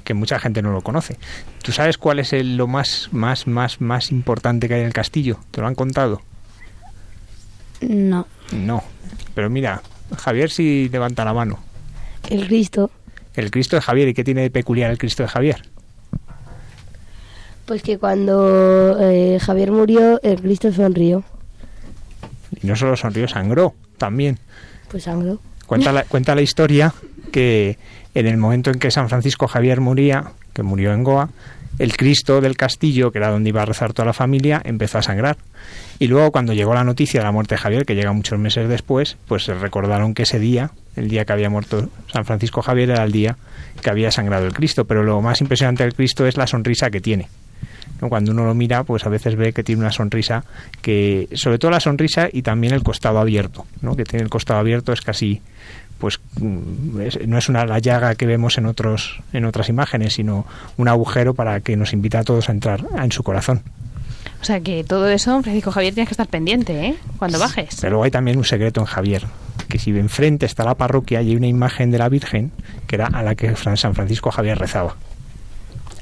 que 0.04 0.14
mucha 0.14 0.40
gente 0.40 0.62
no 0.62 0.72
lo 0.72 0.82
conoce. 0.82 1.18
¿Tú 1.64 1.72
sabes 1.72 1.98
cuál 1.98 2.20
es 2.20 2.34
el- 2.34 2.56
lo 2.58 2.68
más, 2.68 3.10
más, 3.12 3.46
más, 3.48 3.82
más 3.82 4.12
importante 4.12 4.68
que 4.68 4.76
hay 4.76 4.82
en 4.82 4.88
el 4.88 4.94
castillo? 4.94 5.40
¿Te 5.52 5.62
lo 5.62 5.68
han 5.68 5.76
contado? 5.76 6.22
No. 7.82 8.28
No. 8.52 8.84
Pero 9.36 9.50
mira, 9.50 9.82
Javier 10.18 10.50
sí 10.50 10.90
levanta 10.92 11.24
la 11.26 11.34
mano. 11.34 11.60
El 12.30 12.48
Cristo. 12.48 12.92
El 13.36 13.52
Cristo 13.52 13.76
de 13.76 13.82
Javier, 13.82 14.08
¿y 14.10 14.14
qué 14.14 14.24
tiene 14.24 14.42
de 14.42 14.50
peculiar 14.50 14.92
el 14.92 14.98
Cristo 14.98 15.24
de 15.24 15.30
Javier? 15.30 15.62
Pues 17.66 17.84
que 17.84 17.98
cuando 17.98 18.98
eh, 19.00 19.38
Javier 19.40 19.72
murió, 19.72 20.20
el 20.24 20.42
Cristo 20.42 20.74
sonrió. 20.74 21.24
Y 22.62 22.68
no 22.68 22.76
solo 22.76 22.96
sonrió, 22.98 23.28
sangró 23.28 23.76
también. 23.98 24.40
Pues 24.90 25.04
sangró. 25.04 25.40
Cuenta 25.68 25.92
la, 25.92 26.04
cuenta 26.10 26.34
la 26.34 26.42
historia 26.42 26.94
que 27.32 27.78
en 28.16 28.26
el 28.26 28.38
momento 28.38 28.72
en 28.72 28.80
que 28.80 28.90
San 28.90 29.08
Francisco 29.08 29.48
Javier 29.48 29.82
moría, 29.82 30.32
que 30.54 30.64
murió 30.64 30.94
en 30.94 31.04
Goa, 31.04 31.30
el 31.80 31.96
Cristo 31.96 32.42
del 32.42 32.58
castillo, 32.58 33.12
que 33.12 33.18
era 33.18 33.32
donde 33.32 33.50
iba 33.50 33.64
a 33.64 33.66
rezar 33.66 33.94
toda 33.94 34.06
la 34.06 34.14
familia, 34.14 34.62
empezó 34.64 34.98
a 34.98 35.02
sangrar. 35.02 35.38
Y 35.98 36.08
luego 36.08 36.32
cuando 36.32 36.54
llegó 36.54 36.74
la 36.74 36.84
noticia 36.84 37.22
de 37.22 37.26
la 37.26 37.32
muerte 37.32 37.56
de 37.56 37.60
Javier, 37.60 37.86
que 37.86 37.96
llega 37.96 38.12
muchos 38.14 38.38
meses 38.38 38.70
después, 38.70 39.18
pues 39.28 39.48
recordaron 39.48 40.14
que 40.14 40.24
ese 40.24 40.40
día, 40.40 40.72
el 40.96 41.10
día 41.10 41.26
que 41.26 41.34
había 41.34 41.50
muerto 41.50 41.90
San 42.12 42.26
Francisco 42.26 42.62
Javier, 42.62 42.92
era 42.92 43.04
el 43.04 43.12
día 43.12 43.38
que 43.82 43.90
había 43.90 44.12
sangrado 44.12 44.46
el 44.46 44.54
Cristo. 44.54 44.86
Pero 44.86 45.04
lo 45.04 45.22
más 45.22 45.42
impresionante 45.42 45.84
del 45.84 45.94
Cristo 45.94 46.28
es 46.28 46.38
la 46.38 46.48
sonrisa 46.48 46.90
que 46.90 47.02
tiene. 47.02 47.28
Cuando 48.08 48.32
uno 48.32 48.46
lo 48.46 48.54
mira, 48.54 48.84
pues 48.84 49.06
a 49.06 49.10
veces 49.10 49.36
ve 49.36 49.52
que 49.52 49.64
tiene 49.64 49.82
una 49.82 49.92
sonrisa 49.92 50.46
que, 50.82 51.28
sobre 51.34 51.58
todo 51.60 51.72
la 51.72 51.82
sonrisa 51.82 52.30
y 52.32 52.44
también 52.44 52.74
el 52.74 52.82
costado 52.82 53.20
abierto, 53.20 53.66
¿no? 53.82 53.96
Que 53.96 54.06
tiene 54.06 54.24
el 54.24 54.30
costado 54.30 54.60
abierto 54.60 54.94
es 54.94 55.02
casi, 55.02 55.42
pues 56.00 56.20
mm, 56.40 57.28
no 57.28 57.38
es 57.38 57.50
una 57.50 57.66
la 57.66 57.80
llaga 57.80 58.16
que 58.16 58.26
vemos 58.26 58.58
en 58.58 58.66
otros, 58.66 59.22
en 59.34 59.46
otras 59.46 59.70
imágenes, 59.70 60.14
sino 60.14 60.46
un 60.78 60.88
agujero 60.88 61.34
para 61.34 61.60
que 61.60 61.76
nos 61.76 61.94
invita 61.94 62.20
a 62.20 62.24
todos 62.24 62.50
a 62.50 62.54
entrar 62.54 62.86
en 62.98 63.12
su 63.12 63.22
corazón. 63.22 63.62
O 64.42 64.46
sea 64.46 64.62
que 64.62 64.84
todo 64.84 65.10
eso, 65.10 65.42
Francisco 65.44 65.72
Javier, 65.72 65.94
tienes 65.94 66.08
que 66.08 66.14
estar 66.14 66.28
pendiente, 66.28 66.88
¿eh? 66.88 66.96
Cuando 67.18 67.40
bajes. 67.40 67.78
Pero 67.82 67.92
luego 67.92 68.04
hay 68.06 68.12
también 68.12 68.38
un 68.38 68.46
secreto 68.46 68.80
en 68.80 68.86
Javier, 68.86 69.26
que 69.68 69.78
si 69.80 69.92
enfrente 69.92 70.46
está 70.46 70.64
la 70.64 70.76
parroquia 70.76 71.22
y 71.22 71.30
hay 71.30 71.36
una 71.36 71.48
imagen 71.48 71.92
de 71.92 71.98
la 71.98 72.08
Virgen, 72.08 72.52
que 72.88 72.96
era 72.96 73.08
a 73.08 73.22
la 73.22 73.36
que 73.36 73.54
San 73.56 73.94
Francisco 73.94 74.32
Javier 74.32 74.58
rezaba. 74.58 74.96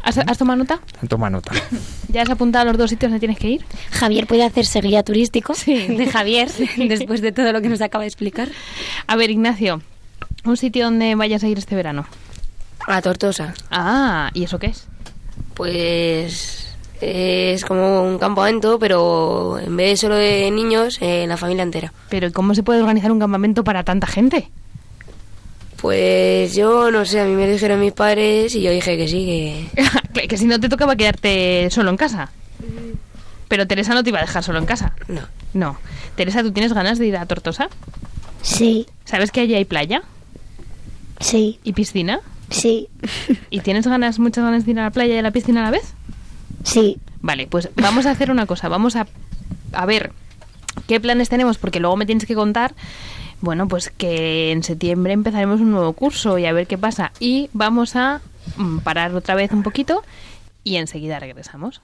¿Has, 0.08 0.18
has 0.20 0.38
tomado 0.38 0.60
nota? 0.60 0.80
Toma 1.10 1.30
nota. 1.30 1.52
¿Ya 2.08 2.22
has 2.22 2.30
apuntado 2.30 2.62
a 2.62 2.72
los 2.72 2.78
dos 2.78 2.90
sitios 2.90 3.12
donde 3.12 3.20
tienes 3.20 3.38
que 3.38 3.50
ir? 3.50 3.66
Javier 3.92 4.26
puede 4.26 4.46
hacerse 4.46 4.80
guía 4.80 5.04
turístico 5.04 5.54
de 5.66 6.08
Javier 6.10 6.50
después 6.78 7.20
de 7.20 7.34
todo 7.34 7.52
lo 7.52 7.62
que 7.62 7.68
nos 7.68 7.82
acaba 7.82 8.04
de 8.04 8.08
explicar. 8.08 8.48
A 9.06 9.18
ver, 9.18 9.32
Ignacio, 9.32 9.82
un 10.46 10.56
sitio 10.56 10.86
donde 10.86 11.14
vayas 11.16 11.44
a 11.44 11.50
ir 11.50 11.58
este 11.58 11.76
verano. 11.76 12.06
A 12.88 13.02
Tortosa. 13.02 13.54
Ah, 13.70 14.32
¿y 14.34 14.46
eso 14.46 14.60
qué 14.60 14.68
es? 14.68 14.88
Pues 15.56 16.74
es 17.02 17.66
como 17.66 18.04
un 18.04 18.18
campamento, 18.18 18.80
pero 18.80 19.60
en 19.60 19.76
vez 19.76 19.90
de 19.90 19.98
solo 19.98 20.16
de 20.16 20.50
niños, 20.52 21.00
eh, 21.02 21.26
la 21.28 21.36
familia 21.36 21.64
entera. 21.64 21.92
Pero 22.08 22.28
¿y 22.28 22.32
¿cómo 22.32 22.56
se 22.56 22.64
puede 22.64 22.80
organizar 22.80 23.12
un 23.12 23.20
campamento 23.20 23.66
para 23.66 23.84
tanta 23.84 24.08
gente? 24.08 24.50
Pues 25.82 26.56
yo 26.56 26.92
no 26.92 27.06
sé, 27.06 27.20
a 27.22 27.26
mí 27.26 27.34
me 27.34 27.48
dijeron 27.48 27.80
mis 27.80 27.94
padres 27.94 28.56
y 28.56 28.62
yo 28.62 28.72
dije 28.72 28.98
que 28.98 29.08
sí, 29.08 29.70
que... 30.14 30.28
que, 30.28 30.38
si 30.38 30.46
no 30.46 30.60
te 30.60 30.70
tocaba 30.70 30.96
quedarte 30.96 31.70
solo 31.70 31.92
en 31.92 31.98
casa. 31.98 32.32
Pero 33.48 33.68
Teresa 33.68 33.94
no 33.94 34.04
te 34.04 34.10
iba 34.10 34.18
a 34.20 34.24
dejar 34.24 34.44
solo 34.44 34.60
en 34.60 34.66
casa. 34.66 34.94
No. 35.08 35.22
No. 35.54 35.78
Teresa, 36.16 36.42
¿tú 36.42 36.52
tienes 36.52 36.74
ganas 36.74 36.98
de 36.98 37.08
ir 37.08 37.18
a 37.18 37.26
Tortosa? 37.26 37.70
Sí, 38.42 38.88
¿Sabes 39.06 39.32
que 39.32 39.42
allí 39.42 39.56
hay 39.56 39.66
playa 39.66 40.04
sí, 41.20 41.60
y 41.64 41.74
piscina? 41.74 42.22
sí, 42.50 42.88
¿Y 43.50 43.60
tienes 43.60 43.86
ganas, 43.88 44.20
muchas 44.20 44.44
ganas 44.44 44.66
de 44.66 44.72
ir 44.72 44.80
a 44.80 44.84
la 44.84 44.92
playa 44.92 45.16
y 45.16 45.18
a 45.18 45.22
la 45.22 45.32
piscina 45.32 45.62
a 45.62 45.66
la 45.66 45.72
vez? 45.72 45.94
sí. 46.64 46.98
Vale, 47.20 47.48
pues 47.48 47.70
vamos 47.76 48.06
a 48.06 48.12
hacer 48.12 48.30
una 48.32 48.46
cosa. 48.46 48.70
Vamos 48.70 48.96
a, 48.96 49.08
a 49.74 49.86
ver 49.88 50.12
qué 50.88 51.00
planes 51.00 51.30
tenemos, 51.30 51.58
porque 51.58 51.80
luego 51.80 51.98
me 51.98 52.06
tienes 52.06 52.26
que 52.26 52.36
contar. 52.36 52.74
Bueno, 53.42 53.68
pues 53.68 53.90
que 53.90 54.52
en 54.52 54.64
septiembre 54.64 55.14
empezaremos 55.14 55.62
un 55.62 55.72
nuevo 55.72 55.94
curso 55.94 56.38
y 56.38 56.46
a 56.46 56.54
ver 56.54 56.68
qué 56.68 56.78
pasa. 56.78 57.12
Y 57.20 57.50
vamos 57.54 57.96
a 57.96 58.22
mm, 58.58 58.80
parar 58.80 59.14
otra 59.16 59.36
vez 59.36 59.52
un 59.52 59.64
poquito 59.64 60.04
y 60.64 60.78
enseguida 60.78 61.20
regresamos. 61.20 61.82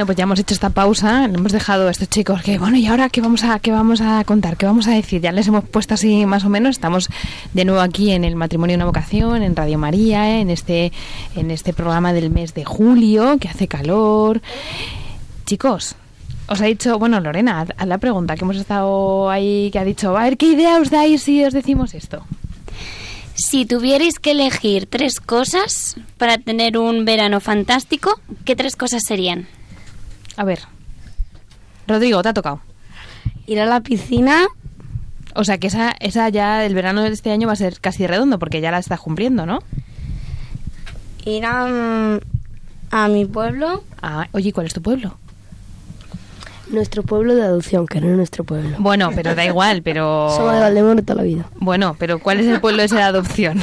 Bueno, 0.00 0.06
pues 0.06 0.16
ya 0.16 0.24
hemos 0.24 0.38
hecho 0.38 0.54
esta 0.54 0.70
pausa, 0.70 1.26
hemos 1.26 1.52
dejado 1.52 1.88
a 1.88 1.90
estos 1.90 2.08
chicos 2.08 2.40
que, 2.40 2.58
bueno, 2.58 2.78
¿y 2.78 2.86
ahora 2.86 3.10
qué 3.10 3.20
vamos 3.20 3.44
a 3.44 3.58
qué 3.58 3.70
vamos 3.70 4.00
a 4.00 4.24
contar? 4.24 4.56
¿Qué 4.56 4.64
vamos 4.64 4.88
a 4.88 4.92
decir? 4.92 5.20
Ya 5.20 5.30
les 5.30 5.46
hemos 5.46 5.62
puesto 5.64 5.92
así 5.92 6.24
más 6.24 6.42
o 6.46 6.48
menos, 6.48 6.70
estamos 6.70 7.10
de 7.52 7.66
nuevo 7.66 7.82
aquí 7.82 8.12
en 8.12 8.24
el 8.24 8.34
matrimonio 8.34 8.76
una 8.76 8.86
vocación, 8.86 9.42
en 9.42 9.54
Radio 9.54 9.76
María, 9.76 10.40
en 10.40 10.48
este 10.48 10.90
en 11.36 11.50
este 11.50 11.74
programa 11.74 12.14
del 12.14 12.30
mes 12.30 12.54
de 12.54 12.64
julio, 12.64 13.36
que 13.38 13.48
hace 13.48 13.68
calor. 13.68 14.40
Chicos, 15.44 15.96
os 16.46 16.60
ha 16.62 16.64
dicho, 16.64 16.98
bueno, 16.98 17.20
Lorena, 17.20 17.66
haz 17.76 17.86
la 17.86 17.98
pregunta 17.98 18.36
que 18.36 18.44
hemos 18.44 18.56
estado 18.56 19.28
ahí, 19.28 19.68
que 19.70 19.80
ha 19.80 19.84
dicho, 19.84 20.16
a 20.16 20.22
ver, 20.22 20.38
¿qué 20.38 20.46
idea 20.46 20.78
os 20.78 20.88
dais 20.88 21.22
si 21.22 21.44
os 21.44 21.52
decimos 21.52 21.92
esto? 21.92 22.24
Si 23.34 23.66
tuvierais 23.66 24.18
que 24.18 24.30
elegir 24.30 24.86
tres 24.86 25.20
cosas 25.20 25.96
para 26.16 26.38
tener 26.38 26.78
un 26.78 27.04
verano 27.04 27.40
fantástico, 27.40 28.18
¿qué 28.46 28.56
tres 28.56 28.76
cosas 28.76 29.02
serían? 29.06 29.59
A 30.40 30.44
ver. 30.44 30.60
Rodrigo, 31.86 32.22
te 32.22 32.30
ha 32.30 32.32
tocado. 32.32 32.62
Ir 33.46 33.60
a 33.60 33.66
la 33.66 33.82
piscina. 33.82 34.46
O 35.34 35.44
sea 35.44 35.58
que 35.58 35.66
esa, 35.66 35.90
esa 36.00 36.30
ya, 36.30 36.64
el 36.64 36.74
verano 36.74 37.02
de 37.02 37.10
este 37.10 37.30
año 37.30 37.46
va 37.46 37.52
a 37.52 37.56
ser 37.56 37.78
casi 37.78 38.06
redondo 38.06 38.38
porque 38.38 38.62
ya 38.62 38.70
la 38.70 38.78
estás 38.78 39.00
cumpliendo, 39.00 39.44
¿no? 39.44 39.58
Ir 41.26 41.44
a, 41.44 42.18
a 42.90 43.08
mi 43.08 43.26
pueblo. 43.26 43.84
Ah, 44.00 44.28
oye, 44.32 44.54
¿cuál 44.54 44.64
es 44.64 44.72
tu 44.72 44.80
pueblo? 44.80 45.18
Nuestro 46.70 47.02
pueblo 47.02 47.34
de 47.34 47.42
adopción, 47.42 47.86
que 47.86 48.00
no 48.00 48.08
es 48.08 48.16
nuestro 48.16 48.42
pueblo. 48.42 48.76
Bueno, 48.78 49.10
pero 49.14 49.34
da 49.34 49.44
igual, 49.44 49.82
pero... 49.82 50.30
Somos 50.34 50.54
de 50.54 50.60
Valdemoro 50.60 51.02
toda 51.02 51.16
la 51.16 51.22
vida. 51.24 51.44
Bueno, 51.56 51.96
pero 51.98 52.18
¿cuál 52.18 52.40
es 52.40 52.46
el 52.46 52.62
pueblo 52.62 52.82
ese 52.82 52.94
de 52.94 53.02
adopción? 53.02 53.62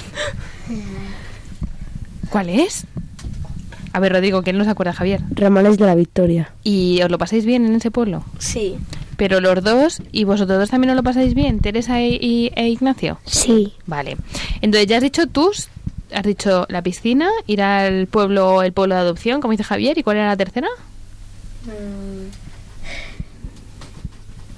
¿Cuál 2.30 2.50
es? 2.50 2.86
A 3.98 4.00
ver, 4.00 4.12
Rodrigo, 4.14 4.44
¿quién 4.44 4.60
nos 4.60 4.68
acuerda, 4.68 4.94
Javier? 4.94 5.22
Ramales 5.32 5.80
de 5.80 5.88
la 5.88 5.96
Victoria. 5.96 6.52
¿Y 6.64 7.02
os 7.02 7.10
lo 7.10 7.18
pasáis 7.18 7.48
bien 7.48 7.66
en 7.66 7.74
ese 7.78 7.90
pueblo? 7.90 8.24
Sí. 8.38 8.76
Pero 9.16 9.42
los 9.42 9.64
dos, 9.64 10.04
¿y 10.12 10.24
vosotros 10.24 10.60
dos 10.60 10.70
también 10.70 10.92
os 10.92 10.96
lo 10.96 11.02
pasáis 11.02 11.34
bien? 11.34 11.62
¿Teresa 11.62 12.00
e, 12.00 12.10
y- 12.22 12.52
e 12.56 12.68
Ignacio? 12.70 13.18
Sí. 13.26 13.74
Vale. 13.88 14.16
Entonces 14.62 14.86
ya 14.86 14.98
has 14.98 15.02
dicho 15.02 15.26
tus, 15.26 15.70
has 16.14 16.22
dicho 16.22 16.68
la 16.70 16.84
piscina, 16.84 17.28
ir 17.48 17.64
al 17.64 18.06
pueblo, 18.06 18.62
el 18.62 18.72
pueblo 18.72 18.94
de 18.94 19.02
adopción, 19.02 19.42
como 19.42 19.54
dice 19.54 19.64
Javier, 19.64 19.98
¿y 19.98 20.04
cuál 20.04 20.18
era 20.18 20.28
la 20.28 20.38
tercera? 20.38 20.68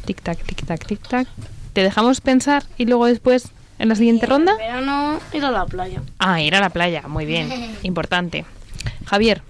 Tic 0.04 0.22
tac, 0.22 0.44
tic 0.44 0.66
tac, 0.66 0.86
tic 0.86 1.08
tac. 1.08 1.28
¿Te 1.72 1.82
dejamos 1.82 2.20
pensar 2.20 2.64
y 2.78 2.84
luego 2.88 3.06
después 3.06 3.48
en 3.78 3.88
la 3.88 3.96
siguiente 3.96 4.26
ronda? 4.26 4.58
verano 4.58 5.18
ir 5.32 5.46
a 5.46 5.52
la 5.52 5.66
playa. 5.66 6.02
Ah, 6.18 6.42
ir 6.42 6.56
a 6.56 6.60
la 6.60 6.72
playa, 6.72 7.04
muy 7.08 7.26
bien, 7.26 7.48
importante. 7.84 8.44
Javier. 9.10 9.42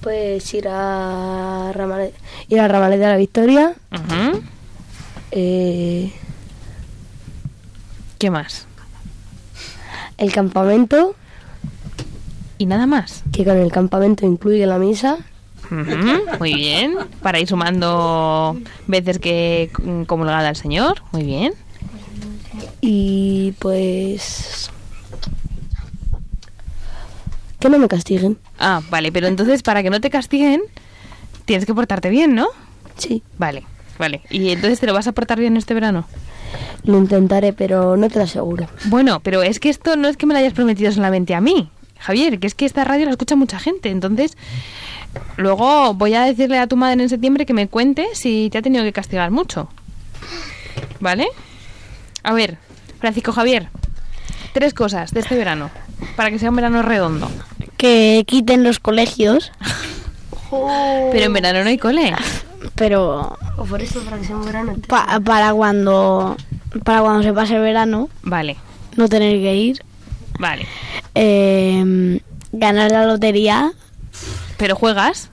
Pues 0.00 0.54
ir 0.54 0.68
a 0.68 1.72
Ramales, 1.74 2.12
ir 2.48 2.60
a 2.60 2.68
Ramales 2.68 3.00
de 3.00 3.06
la 3.06 3.16
Victoria. 3.16 3.74
Eh, 5.32 6.12
¿Qué 8.18 8.30
más? 8.30 8.66
el 10.16 10.32
campamento, 10.32 11.14
¿Y 12.58 12.66
nada 12.66 12.86
más? 12.86 13.22
que 13.32 13.44
con 13.44 13.56
el 13.56 13.70
campamento 13.70 14.26
incluye 14.26 14.66
la 14.66 14.78
misa. 14.78 15.16
Muy 16.38 16.54
bien. 16.54 16.94
Para 17.22 17.38
ir 17.40 17.46
sumando 17.48 18.56
veces 18.86 19.18
que 19.18 19.70
comulgada 20.06 20.48
al 20.48 20.56
Señor. 20.56 21.02
Muy 21.12 21.24
bien. 21.24 21.52
Y 22.80 23.52
pues... 23.58 24.70
Que 27.60 27.68
no 27.68 27.78
me 27.78 27.88
castiguen. 27.88 28.38
Ah, 28.58 28.82
vale, 28.90 29.10
pero 29.12 29.26
entonces 29.26 29.62
para 29.62 29.82
que 29.82 29.90
no 29.90 30.00
te 30.00 30.10
castiguen, 30.10 30.62
tienes 31.44 31.66
que 31.66 31.74
portarte 31.74 32.08
bien, 32.10 32.34
¿no? 32.34 32.48
Sí. 32.96 33.22
Vale, 33.38 33.64
vale. 33.98 34.22
¿Y 34.30 34.50
entonces 34.50 34.80
te 34.80 34.86
lo 34.86 34.94
vas 34.94 35.06
a 35.06 35.12
portar 35.12 35.38
bien 35.38 35.56
este 35.56 35.74
verano? 35.74 36.06
Lo 36.84 36.98
intentaré, 36.98 37.52
pero 37.52 37.96
no 37.96 38.08
te 38.08 38.16
lo 38.16 38.24
aseguro. 38.24 38.68
Bueno, 38.84 39.20
pero 39.20 39.42
es 39.42 39.60
que 39.60 39.68
esto 39.68 39.96
no 39.96 40.08
es 40.08 40.16
que 40.16 40.26
me 40.26 40.34
lo 40.34 40.40
hayas 40.40 40.52
prometido 40.52 40.92
solamente 40.92 41.34
a 41.34 41.40
mí, 41.40 41.70
Javier, 41.98 42.38
que 42.38 42.46
es 42.46 42.54
que 42.54 42.64
esta 42.64 42.84
radio 42.84 43.06
la 43.06 43.12
escucha 43.12 43.36
mucha 43.36 43.58
gente. 43.58 43.90
Entonces, 43.90 44.36
luego 45.36 45.94
voy 45.94 46.14
a 46.14 46.22
decirle 46.22 46.58
a 46.58 46.66
tu 46.66 46.76
madre 46.76 47.02
en 47.02 47.08
septiembre 47.08 47.46
que 47.46 47.54
me 47.54 47.68
cuente 47.68 48.06
si 48.14 48.48
te 48.50 48.58
ha 48.58 48.62
tenido 48.62 48.84
que 48.84 48.92
castigar 48.92 49.30
mucho. 49.30 49.68
¿Vale? 51.00 51.26
A 52.22 52.32
ver, 52.32 52.58
Francisco 53.00 53.32
Javier, 53.32 53.68
tres 54.52 54.74
cosas 54.74 55.12
de 55.12 55.20
este 55.20 55.36
verano, 55.36 55.70
para 56.16 56.30
que 56.30 56.38
sea 56.38 56.50
un 56.50 56.56
verano 56.56 56.82
redondo. 56.82 57.30
Que 57.76 58.24
quiten 58.26 58.64
los 58.64 58.78
colegios, 58.80 59.52
Pero 60.50 61.24
en 61.24 61.32
verano 61.32 61.62
no 61.62 61.68
hay 61.68 61.78
cole. 61.78 62.14
pero 62.74 63.36
O 63.56 63.64
por 63.64 63.82
eso, 63.82 64.00
para 64.02 64.18
que 64.18 64.24
sea 64.24 64.36
un 64.36 64.44
verano. 64.44 64.76
pa- 64.88 65.20
para 65.24 65.52
cuando 65.52 66.36
para 66.84 67.00
cuando 67.00 67.22
se 67.22 67.32
pase 67.32 67.54
el 67.56 67.62
verano 67.62 68.08
Vale, 68.22 68.56
no 68.96 69.08
tener 69.08 69.32
que 69.40 69.54
ir. 69.54 69.82
vale. 70.38 70.66
Eh, 71.14 72.20
ganar 72.52 72.90
la 72.90 73.04
lotería 73.06 73.72
¿Pero 74.56 74.74
juegas? 74.76 75.30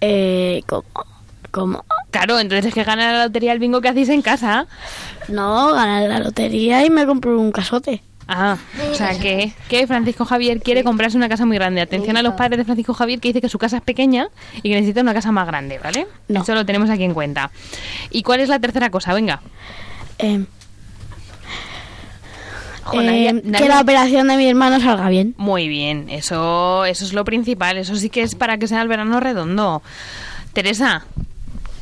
eh, 0.00 0.62
como, 0.66 0.84
como 1.50 1.84
Claro, 2.10 2.38
entonces 2.40 2.66
es 2.66 2.74
que 2.74 2.84
gana 2.84 3.12
la 3.12 3.24
lotería 3.26 3.52
el 3.52 3.58
bingo 3.58 3.80
que 3.80 3.88
hacéis 3.90 4.08
en 4.08 4.22
casa. 4.22 4.66
no 5.28 5.72
ganar 5.74 6.08
la 6.08 6.18
lotería 6.20 6.84
y 6.86 6.90
me 6.90 7.04
compro 7.06 7.38
un 7.38 7.52
casote. 7.52 8.02
Ah, 8.28 8.56
o 8.90 8.94
sea 8.94 9.16
que, 9.18 9.52
que 9.68 9.86
Francisco 9.86 10.24
Javier 10.24 10.60
quiere 10.60 10.82
comprarse 10.82 11.16
una 11.16 11.28
casa 11.28 11.46
muy 11.46 11.56
grande. 11.56 11.80
Atención 11.80 12.16
a 12.16 12.22
los 12.22 12.34
padres 12.34 12.58
de 12.58 12.64
Francisco 12.64 12.92
Javier 12.92 13.20
que 13.20 13.28
dice 13.28 13.40
que 13.40 13.48
su 13.48 13.58
casa 13.58 13.76
es 13.76 13.82
pequeña 13.82 14.28
y 14.56 14.62
que 14.62 14.74
necesita 14.74 15.00
una 15.00 15.14
casa 15.14 15.30
más 15.30 15.46
grande, 15.46 15.78
¿vale? 15.78 16.08
No. 16.28 16.42
Eso 16.42 16.54
lo 16.54 16.66
tenemos 16.66 16.90
aquí 16.90 17.04
en 17.04 17.14
cuenta. 17.14 17.52
¿Y 18.10 18.22
cuál 18.24 18.40
es 18.40 18.48
la 18.48 18.58
tercera 18.58 18.90
cosa? 18.90 19.14
Venga. 19.14 19.40
Eh, 20.18 20.44
Jo, 22.84 23.00
eh, 23.00 23.04
nadie- 23.04 23.32
nadie- 23.44 23.62
Que 23.64 23.68
la 23.68 23.80
operación 23.80 24.28
de 24.28 24.36
mi 24.36 24.48
hermano 24.48 24.80
salga 24.80 25.08
bien. 25.08 25.34
Muy 25.38 25.66
bien, 25.68 26.08
eso, 26.08 26.84
eso 26.84 27.04
es 27.04 27.12
lo 27.12 27.24
principal. 27.24 27.76
Eso 27.78 27.96
sí 27.96 28.10
que 28.10 28.22
es 28.22 28.34
para 28.34 28.58
que 28.58 28.68
sea 28.68 28.80
el 28.82 28.88
verano 28.88 29.18
redondo. 29.20 29.82
Teresa, 30.52 31.04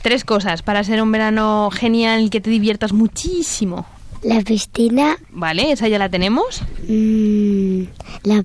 tres 0.02 0.24
cosas 0.24 0.62
para 0.62 0.82
ser 0.84 1.02
un 1.02 1.12
verano 1.12 1.70
genial 1.72 2.30
que 2.30 2.40
te 2.40 2.50
diviertas 2.50 2.92
muchísimo. 2.92 3.86
La 4.24 4.40
piscina, 4.40 5.16
¿Vale? 5.30 5.70
Esa 5.72 5.86
ya 5.88 5.98
la 5.98 6.08
tenemos. 6.08 6.62
mm, 6.88 7.82
la, 8.24 8.44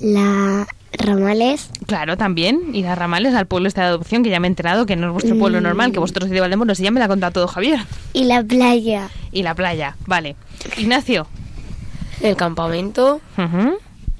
la 0.00 0.66
ramales, 0.98 1.70
Claro, 1.86 2.16
también. 2.16 2.74
Ir 2.74 2.86
a 2.86 2.94
Ramales, 2.94 3.34
al 3.34 3.46
pueblo 3.46 3.68
este 3.68 3.80
de 3.80 3.88
adopción, 3.88 4.22
que 4.22 4.30
ya 4.30 4.38
me 4.40 4.46
he 4.46 4.50
enterado 4.50 4.86
que 4.86 4.96
no 4.96 5.08
es 5.08 5.12
vuestro 5.12 5.36
pueblo 5.38 5.60
normal, 5.60 5.92
que 5.92 5.98
vosotros 5.98 6.24
sois 6.28 6.34
de 6.34 6.40
Valdemoro. 6.40 6.74
Si 6.74 6.82
ya 6.84 6.90
me 6.90 7.00
la 7.00 7.06
ha 7.06 7.08
contado 7.08 7.32
todo 7.32 7.48
Javier. 7.48 7.80
y 8.12 8.24
la 8.24 8.42
playa. 8.42 9.08
Y 9.32 9.42
la 9.42 9.54
playa, 9.54 9.96
vale. 10.06 10.36
Ignacio. 10.76 11.26
El 12.20 12.36
campamento, 12.36 13.20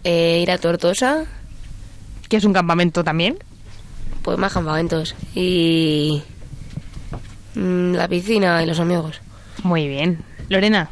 eh, 0.04 0.40
ir 0.42 0.50
a 0.50 0.58
Tortosa, 0.58 1.24
Que 2.28 2.36
es 2.38 2.44
un 2.44 2.52
campamento 2.52 3.04
también. 3.04 3.36
pues 4.22 4.38
más 4.38 4.52
campamentos. 4.52 5.14
Y 5.34 6.22
mm, 7.54 7.92
la 7.94 8.08
piscina 8.08 8.62
y 8.62 8.66
los 8.66 8.80
amigos. 8.80 9.20
Muy 9.62 9.86
bien. 9.88 10.24
Lorena, 10.50 10.90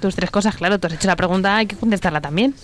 tus 0.00 0.14
tres 0.14 0.30
cosas, 0.30 0.56
claro, 0.56 0.78
tú 0.78 0.86
has 0.86 0.92
hecho 0.92 1.08
la 1.08 1.16
pregunta, 1.16 1.56
hay 1.56 1.66
que 1.66 1.76
contestarla 1.76 2.20
también. 2.20 2.54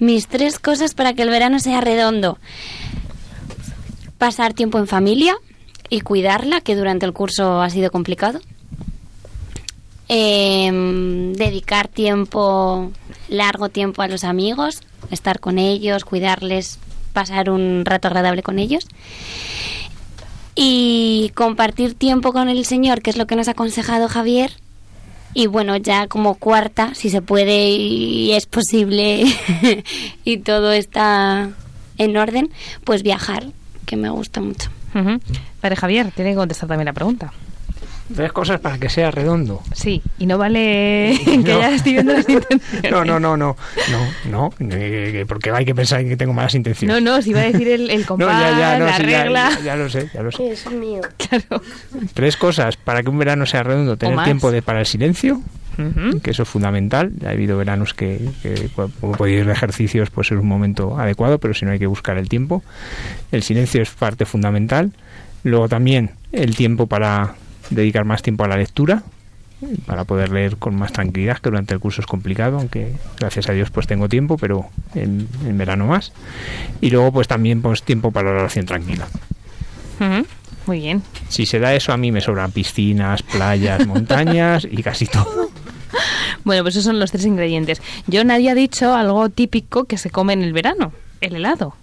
Mis 0.00 0.26
tres 0.26 0.58
cosas 0.58 0.94
para 0.94 1.14
que 1.14 1.22
el 1.22 1.30
verano 1.30 1.60
sea 1.60 1.80
redondo. 1.80 2.38
Pasar 4.18 4.52
tiempo 4.52 4.78
en 4.80 4.88
familia 4.88 5.36
y 5.88 6.00
cuidarla, 6.00 6.60
que 6.60 6.74
durante 6.74 7.06
el 7.06 7.12
curso 7.12 7.62
ha 7.62 7.70
sido 7.70 7.92
complicado. 7.92 8.40
Em, 10.08 11.34
dedicar 11.34 11.86
tiempo, 11.86 12.90
largo 13.28 13.68
tiempo 13.68 14.02
a 14.02 14.08
los 14.08 14.24
amigos, 14.24 14.80
estar 15.12 15.38
con 15.38 15.58
ellos, 15.58 16.04
cuidarles, 16.04 16.80
pasar 17.12 17.48
un 17.48 17.84
rato 17.84 18.08
agradable 18.08 18.42
con 18.42 18.58
ellos. 18.58 18.88
Y 20.56 21.30
compartir 21.36 21.94
tiempo 21.94 22.32
con 22.32 22.48
el 22.48 22.64
Señor, 22.64 23.02
que 23.02 23.10
es 23.10 23.16
lo 23.16 23.28
que 23.28 23.36
nos 23.36 23.46
ha 23.46 23.52
aconsejado 23.52 24.08
Javier, 24.08 24.50
y 25.34 25.46
bueno, 25.46 25.76
ya 25.76 26.06
como 26.06 26.34
cuarta, 26.34 26.94
si 26.94 27.10
se 27.10 27.22
puede 27.22 27.70
y 27.70 28.32
es 28.32 28.46
posible 28.46 29.24
y 30.24 30.38
todo 30.38 30.72
está 30.72 31.50
en 31.98 32.16
orden, 32.16 32.50
pues 32.84 33.02
viajar, 33.02 33.46
que 33.86 33.96
me 33.96 34.10
gusta 34.10 34.40
mucho. 34.40 34.70
Padre 35.60 35.76
Javier, 35.76 36.10
tiene 36.12 36.30
que 36.30 36.36
contestar 36.36 36.68
también 36.68 36.86
la 36.86 36.92
pregunta. 36.92 37.32
Tres 38.14 38.32
cosas 38.32 38.58
para 38.60 38.78
que 38.78 38.88
sea 38.88 39.10
redondo. 39.10 39.62
Sí, 39.74 40.02
y 40.18 40.26
no 40.26 40.38
vale 40.38 41.18
que 41.24 41.36
No. 41.38 41.60
ya 41.60 41.74
estoy 41.74 41.92
viendo 41.92 42.12
las 42.14 42.28
intenciones. 42.28 42.90
No, 42.90 43.04
no, 43.04 43.20
no, 43.20 43.36
no, 43.36 43.56
no, 43.90 44.10
no, 44.24 44.50
que- 44.58 45.24
porque 45.28 45.50
hay 45.50 45.64
que 45.64 45.74
pensar 45.74 46.04
que 46.04 46.16
tengo 46.16 46.32
malas 46.32 46.54
intenciones. 46.54 47.02
No, 47.02 47.16
no, 47.16 47.20
si 47.22 47.30
iba 47.30 47.40
a 47.40 47.44
decir 47.44 47.68
el, 47.68 47.90
el 47.90 48.00
No, 48.00 48.06
compás, 48.06 48.40
ya, 48.40 48.58
ya, 48.58 48.78
no, 48.78 48.86
la 48.86 48.96
sí, 48.96 49.02
ya- 49.06 49.22
regla. 49.24 49.50
Ya, 49.58 49.60
ya 49.64 49.76
lo 49.76 49.90
sé, 49.90 50.08
ya 50.12 50.22
lo 50.22 50.32
sé. 50.32 50.50
Eso 50.52 50.70
es 50.70 50.76
mío. 50.76 51.00
Claro. 51.16 51.62
Tres 52.14 52.36
cosas 52.36 52.76
para 52.76 53.02
que 53.02 53.10
un 53.10 53.18
verano 53.18 53.44
sea 53.46 53.62
redondo. 53.62 53.96
Tener 53.96 54.22
tiempo 54.24 54.50
de, 54.50 54.62
para 54.62 54.80
el 54.80 54.86
silencio, 54.86 55.40
que 56.22 56.30
eso 56.30 56.42
es 56.42 56.48
fundamental. 56.48 57.12
Ha 57.26 57.30
habido 57.30 57.56
veranos 57.58 57.94
que, 57.94 58.20
que 58.42 58.68
como 58.74 59.12
podéis 59.12 59.42
ir 59.44 59.50
ejercicios 59.50 60.10
pues 60.10 60.32
es 60.32 60.38
un 60.38 60.46
momento 60.48 60.98
adecuado, 60.98 61.38
pero 61.38 61.54
si 61.54 61.64
no 61.64 61.72
hay 61.72 61.78
que 61.78 61.86
buscar 61.86 62.16
el 62.18 62.28
tiempo. 62.28 62.62
El 63.32 63.42
silencio 63.42 63.82
es 63.82 63.90
parte 63.90 64.24
fundamental. 64.24 64.92
Luego 65.44 65.68
también 65.68 66.12
el 66.32 66.56
tiempo 66.56 66.86
para 66.88 67.34
dedicar 67.70 68.04
más 68.04 68.22
tiempo 68.22 68.44
a 68.44 68.48
la 68.48 68.56
lectura, 68.56 69.02
para 69.86 70.04
poder 70.04 70.30
leer 70.30 70.56
con 70.56 70.76
más 70.76 70.92
tranquilidad, 70.92 71.38
que 71.38 71.50
durante 71.50 71.74
el 71.74 71.80
curso 71.80 72.00
es 72.00 72.06
complicado, 72.06 72.58
aunque 72.58 72.94
gracias 73.18 73.48
a 73.48 73.52
Dios 73.52 73.70
pues 73.70 73.86
tengo 73.86 74.08
tiempo, 74.08 74.36
pero 74.36 74.66
en, 74.94 75.28
en 75.44 75.58
verano 75.58 75.86
más. 75.86 76.12
Y 76.80 76.90
luego 76.90 77.12
pues 77.12 77.26
también 77.28 77.60
pues 77.60 77.82
tiempo 77.82 78.10
para 78.12 78.32
la 78.32 78.40
oración 78.40 78.66
tranquila. 78.66 79.08
Muy 80.66 80.80
bien. 80.80 81.02
Si 81.28 81.46
se 81.46 81.58
da 81.58 81.74
eso, 81.74 81.92
a 81.92 81.96
mí 81.96 82.12
me 82.12 82.20
sobran 82.20 82.52
piscinas, 82.52 83.22
playas, 83.22 83.86
montañas 83.86 84.66
y 84.70 84.82
casi 84.82 85.06
todo. 85.06 85.50
Bueno, 86.44 86.62
pues 86.62 86.76
esos 86.76 86.84
son 86.84 87.00
los 87.00 87.10
tres 87.10 87.26
ingredientes. 87.26 87.82
Yo 88.06 88.22
nadie 88.22 88.50
ha 88.50 88.54
dicho 88.54 88.94
algo 88.94 89.28
típico 89.28 89.84
que 89.84 89.98
se 89.98 90.10
come 90.10 90.34
en 90.34 90.42
el 90.42 90.52
verano, 90.52 90.92
el 91.20 91.36
helado. 91.36 91.74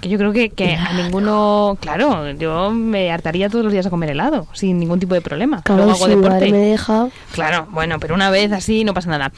Que 0.00 0.08
yo 0.08 0.18
creo 0.18 0.32
que, 0.32 0.50
que 0.50 0.74
a 0.74 0.92
ninguno, 0.92 1.78
claro, 1.80 2.30
yo 2.32 2.70
me 2.70 3.10
hartaría 3.10 3.48
todos 3.48 3.64
los 3.64 3.72
días 3.72 3.86
a 3.86 3.90
comer 3.90 4.10
helado, 4.10 4.46
sin 4.52 4.78
ningún 4.78 5.00
tipo 5.00 5.14
de 5.14 5.22
problema. 5.22 5.62
Claro, 5.62 5.84
Luego 5.84 5.96
hago 5.96 6.06
si 6.06 6.14
deporte. 6.14 6.50
me 6.50 6.58
deja. 6.58 7.08
Claro, 7.32 7.66
bueno, 7.70 7.98
pero 7.98 8.14
una 8.14 8.30
vez 8.30 8.52
así 8.52 8.84
no 8.84 8.92
pasa 8.92 9.10
nada. 9.10 9.32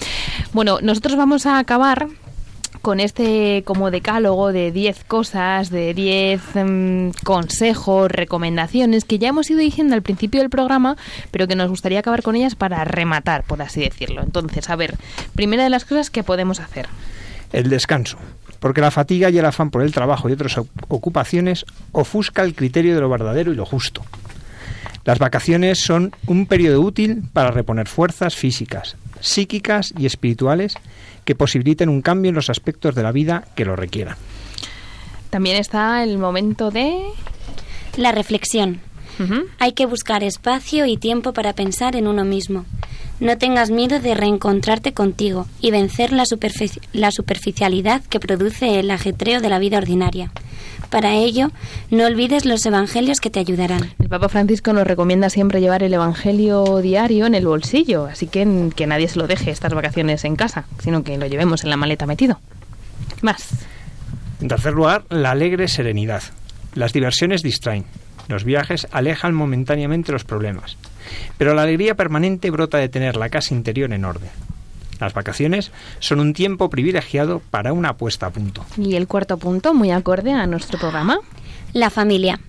Bueno, 0.53 0.79
nosotros 0.83 1.17
vamos 1.17 1.47
a 1.47 1.59
acabar 1.59 2.09
con 2.87 3.01
este 3.01 3.65
como 3.65 3.91
decálogo 3.91 4.53
de 4.53 4.71
10 4.71 5.05
cosas, 5.05 5.71
de 5.71 5.93
10 5.93 6.41
mm, 6.55 7.11
consejos, 7.25 8.09
recomendaciones 8.11 9.05
que 9.05 9.19
ya 9.19 9.31
hemos 9.31 9.51
ido 9.51 9.59
diciendo 9.59 9.95
al 9.97 10.03
principio 10.03 10.41
del 10.41 10.51
programa, 10.51 10.97
pero 11.33 11.49
que 11.49 11.57
nos 11.57 11.69
gustaría 11.69 11.99
acabar 11.99 12.23
con 12.23 12.37
ellas 12.37 12.55
para 12.55 12.85
rematar, 12.85 13.43
por 13.43 13.61
así 13.61 13.81
decirlo. 13.81 14.23
Entonces, 14.23 14.71
a 14.71 14.77
ver, 14.77 14.95
primera 15.35 15.65
de 15.65 15.71
las 15.71 15.85
cosas 15.85 16.11
que 16.11 16.23
podemos 16.23 16.61
hacer. 16.61 16.87
El 17.53 17.71
descanso. 17.71 18.19
Porque 18.61 18.81
la 18.81 18.91
fatiga 18.91 19.31
y 19.31 19.39
el 19.39 19.45
afán 19.45 19.71
por 19.71 19.83
el 19.83 19.93
trabajo 19.93 20.29
y 20.29 20.33
otras 20.33 20.59
ocupaciones 20.89 21.65
ofusca 21.93 22.43
el 22.43 22.55
criterio 22.55 22.95
de 22.95 23.01
lo 23.01 23.09
verdadero 23.09 23.53
y 23.53 23.57
lo 23.57 23.67
justo. 23.67 24.03
Las 25.05 25.19
vacaciones 25.19 25.81
son 25.81 26.13
un 26.27 26.47
periodo 26.47 26.81
útil 26.81 27.23
para 27.33 27.53
reponer 27.53 27.87
fuerzas 27.87 28.35
físicas, 28.35 28.97
psíquicas 29.21 29.95
y 29.97 30.07
espirituales 30.07 30.75
que 31.25 31.35
posibiliten 31.35 31.89
un 31.89 32.03
cambio 32.03 32.31
en 32.31 32.35
los 32.35 32.51
aspectos 32.51 32.95
de 32.95 33.03
la 33.03 33.13
vida 33.13 33.45
que 33.55 33.65
lo 33.65 33.77
requieran. 33.77 34.17
También 35.31 35.57
está 35.57 36.03
el 36.03 36.19
momento 36.19 36.71
de... 36.71 37.05
La 37.97 38.13
reflexión. 38.13 38.81
Hay 39.59 39.73
que 39.73 39.87
buscar 39.87 40.23
espacio 40.23 40.85
y 40.85 40.99
tiempo 40.99 41.33
para 41.33 41.55
pensar 41.55 41.97
en 41.97 42.07
uno 42.07 42.25
mismo. 42.25 42.67
No 43.19 43.39
tengas 43.39 43.71
miedo 43.71 43.99
de 44.01 44.15
reencontrarte 44.15 44.93
contigo 44.93 45.47
y 45.61 45.71
vencer 45.71 46.13
la, 46.13 46.25
superfici- 46.25 46.81
la 46.93 47.11
superficialidad 47.11 48.03
que 48.03 48.21
produce 48.21 48.79
el 48.79 48.91
ajetreo 48.91 49.41
de 49.41 49.49
la 49.49 49.59
vida 49.59 49.79
ordinaria. 49.79 50.31
Para 50.91 51.15
ello, 51.15 51.51
no 51.91 52.05
olvides 52.07 52.45
los 52.45 52.65
evangelios 52.67 53.21
que 53.21 53.31
te 53.31 53.41
ayudarán. 53.41 53.91
El 53.99 54.09
Papa 54.09 54.29
Francisco 54.29 54.73
nos 54.73 54.87
recomienda 54.87 55.31
siempre 55.31 55.61
llevar 55.61 55.83
el 55.83 55.95
Evangelio 55.95 56.79
diario 56.81 57.27
en 57.27 57.35
el 57.35 57.47
bolsillo, 57.47 58.05
así 58.07 58.27
que 58.27 58.71
que 58.77 58.87
nadie 58.87 59.09
se 59.09 59.19
lo 59.19 59.27
deje 59.27 59.51
estas 59.51 59.75
vacaciones 59.75 60.25
en 60.25 60.37
casa, 60.37 60.67
sino 60.83 61.03
que 61.03 61.17
lo 61.19 61.27
llevemos 61.27 61.65
en 61.65 61.71
la 61.71 61.77
maleta 61.77 62.07
metido. 62.07 62.39
Más. 63.23 63.49
En 64.41 64.49
tercer 64.49 64.75
lugar, 64.75 65.05
la 65.09 65.31
alegre 65.33 65.67
serenidad. 65.69 66.23
Las 66.75 66.93
diversiones 66.93 67.43
distraen. 67.43 67.87
Los 68.29 68.45
viajes 68.45 68.87
alejan 68.93 69.35
momentáneamente 69.35 70.13
los 70.13 70.25
problemas. 70.25 70.77
Pero 71.39 71.55
la 71.55 71.63
alegría 71.63 71.95
permanente 71.95 72.51
brota 72.51 72.79
de 72.79 72.89
tener 72.89 73.17
la 73.17 73.29
casa 73.29 73.55
interior 73.55 73.93
en 73.93 74.05
orden. 74.05 74.31
Las 75.01 75.13
vacaciones 75.13 75.73
son 75.99 76.21
un 76.21 76.33
tiempo 76.33 76.71
privilegiado 76.71 77.43
para 77.51 77.73
una 77.73 77.97
puesta 77.97 78.27
a 78.27 78.31
punto. 78.31 78.65
Y 78.79 78.95
el 78.95 79.07
cuarto 79.07 79.37
punto, 79.37 79.75
muy 79.75 79.91
acorde 79.91 80.33
a 80.33 80.47
nuestro 80.47 80.79
programa. 80.79 81.19
La 81.75 81.91
familia. 81.91 82.41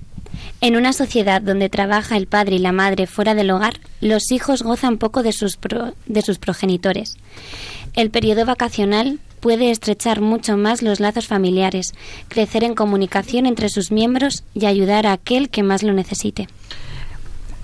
En 0.62 0.76
una 0.76 0.94
sociedad 0.94 1.42
donde 1.42 1.70
trabaja 1.70 2.16
el 2.16 2.28
padre 2.28 2.56
y 2.56 2.60
la 2.60 2.72
madre 2.72 3.06
fuera 3.08 3.36
del 3.36 3.52
hogar, 3.52 3.80
los 4.02 4.32
hijos 4.32 4.64
gozan 4.64 4.98
poco 4.98 5.24
de 5.24 5.34
sus, 5.34 5.58
pro- 5.58 5.94
de 6.06 6.22
sus 6.22 6.38
progenitores. 6.40 7.18
El 7.96 8.12
periodo 8.12 8.46
vacacional 8.46 9.20
puede 9.40 9.70
estrechar 9.72 10.22
mucho 10.22 10.56
más 10.58 10.82
los 10.82 11.00
lazos 11.00 11.28
familiares, 11.28 11.94
crecer 12.28 12.64
en 12.64 12.76
comunicación 12.76 13.46
entre 13.46 13.70
sus 13.70 13.92
miembros 13.92 14.44
y 14.54 14.66
ayudar 14.66 15.06
a 15.06 15.14
aquel 15.14 15.50
que 15.50 15.64
más 15.64 15.84
lo 15.84 15.94
necesite. 15.94 16.48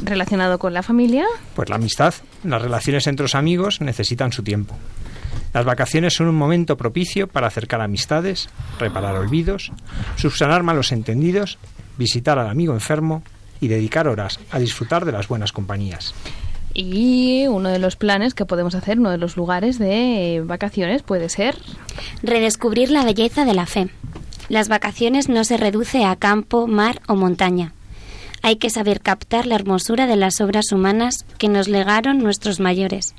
Relacionado 0.02 0.60
con 0.60 0.74
la 0.74 0.84
familia, 0.84 1.26
Pues 1.56 1.70
la 1.70 1.76
amistad, 1.76 2.14
las 2.44 2.62
relaciones 2.62 3.08
entre 3.08 3.24
los 3.24 3.36
amigos 3.36 3.82
necesitan 3.82 4.32
su 4.32 4.44
tiempo. 4.44 4.76
Las 5.54 5.66
vacaciones 5.66 6.14
son 6.14 6.28
un 6.28 6.36
momento 6.36 6.78
propicio 6.78 7.28
para 7.28 7.48
acercar 7.48 7.82
amistades, 7.82 8.50
reparar 8.80 9.16
olvidos, 9.16 9.72
subsanar 10.16 10.64
malos 10.64 10.92
entendidos, 10.92 11.60
visitar 11.98 12.40
al 12.40 12.50
amigo 12.50 12.74
enfermo 12.74 13.24
y 13.62 13.68
dedicar 13.68 14.08
horas 14.08 14.40
a 14.52 14.60
disfrutar 14.60 15.06
de 15.06 15.12
las 15.12 15.28
buenas 15.28 15.52
compañías. 15.52 16.14
y 16.76 17.46
uno 17.48 17.70
de 17.70 17.78
los 17.78 17.96
planes 17.96 18.34
que 18.34 18.46
podemos 18.46 18.74
hacer, 18.74 19.00
uno 19.00 19.12
de 19.12 19.20
los 19.20 19.38
lugares 19.38 19.78
de 19.78 20.42
vacaciones 20.44 21.04
puede 21.04 21.30
ser 21.30 21.56
Redescubrir 22.24 22.90
la 22.90 23.04
belleza 23.04 23.46
de 23.46 23.54
la 23.54 23.68
fe. 23.68 23.90
Las 24.50 24.70
vacaciones 24.70 25.30
no 25.30 25.44
se 25.44 25.58
reduce 25.58 26.04
a 26.04 26.16
campo, 26.16 26.66
mar 26.68 27.02
o 27.08 27.16
montaña. 27.16 27.74
Hay 28.44 28.58
que 28.58 28.70
saber 28.70 29.00
captar 29.00 29.48
la 29.48 29.56
hermosura 29.56 30.06
de 30.06 30.18
las 30.18 30.42
obras 30.42 30.72
humanas 30.74 31.26
que 31.38 31.48
nos 31.48 31.70
legaron 31.70 32.20
nuestros 32.20 32.60
mayores. 32.60 33.16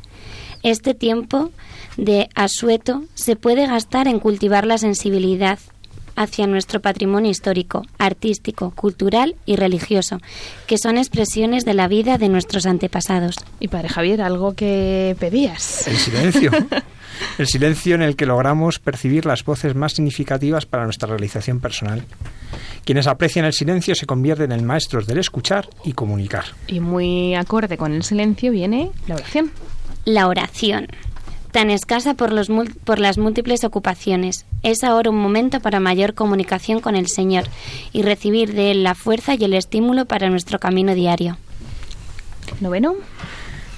Este 0.63 0.95
tiempo 0.95 1.51
de 1.97 2.29
asueto 2.35 3.03
se 3.15 3.35
puede 3.35 3.67
gastar 3.67 4.07
en 4.07 4.21
cultivar 4.21 4.67
la 4.67 4.77
sensibilidad 4.77 5.59
hacia 6.17 6.47
nuestro 6.47 6.81
patrimonio 6.81 7.31
histórico, 7.31 7.83
artístico, 7.99 8.71
cultural 8.71 9.37
y 9.47 9.57
religioso, 9.57 10.21
que 10.67 10.79
son 10.79 10.99
expresiones 10.99 11.65
de 11.65 11.75
la 11.75 11.89
vida 11.89 12.19
de 12.19 12.29
nuestros 12.29 12.67
antepasados. 12.67 13.37
Y 13.61 13.69
padre 13.69 13.89
Javier, 13.89 14.23
algo 14.23 14.55
que 14.55 15.17
pedías. 15.19 15.87
El 15.87 15.97
silencio. 15.97 16.51
El 17.39 17.47
silencio 17.47 17.95
en 17.95 18.03
el 18.03 18.17
que 18.17 18.27
logramos 18.27 18.79
percibir 18.79 19.27
las 19.27 19.45
voces 19.45 19.75
más 19.75 19.93
significativas 19.93 20.67
para 20.67 20.85
nuestra 20.85 21.09
realización 21.09 21.61
personal. 21.61 22.05
Quienes 22.85 23.07
aprecian 23.07 23.45
el 23.45 23.53
silencio 23.53 23.95
se 23.95 24.07
convierten 24.07 24.53
en 24.53 24.65
maestros 24.65 25.07
del 25.07 25.19
escuchar 25.19 25.69
y 25.85 25.93
comunicar. 25.93 26.45
Y 26.67 26.81
muy 26.81 27.35
acorde 27.35 27.77
con 27.77 27.93
el 27.93 28.03
silencio 28.03 28.51
viene 28.53 28.91
la 29.07 29.15
oración. 29.15 29.51
La 30.05 30.29
oración. 30.29 30.89
Tan 31.55 31.71
escasa 31.71 32.15
por, 32.15 32.33
los 32.33 32.51
mul- 32.51 32.75
por 32.83 32.99
las 32.99 33.17
múltiples 33.17 33.63
ocupaciones, 33.63 34.45
es 34.65 34.83
ahora 34.83 35.11
un 35.11 35.19
momento 35.19 35.61
para 35.61 35.79
mayor 35.79 36.15
comunicación 36.15 36.81
con 36.81 36.97
el 36.97 37.07
Señor 37.07 37.45
y 37.93 38.03
recibir 38.03 38.55
de 38.55 38.73
Él 38.73 38.83
la 38.83 38.97
fuerza 38.97 39.35
y 39.35 39.45
el 39.45 39.55
estímulo 39.55 40.05
para 40.05 40.29
nuestro 40.31 40.59
camino 40.59 40.97
diario. 40.97 41.37
Noveno. 42.61 42.97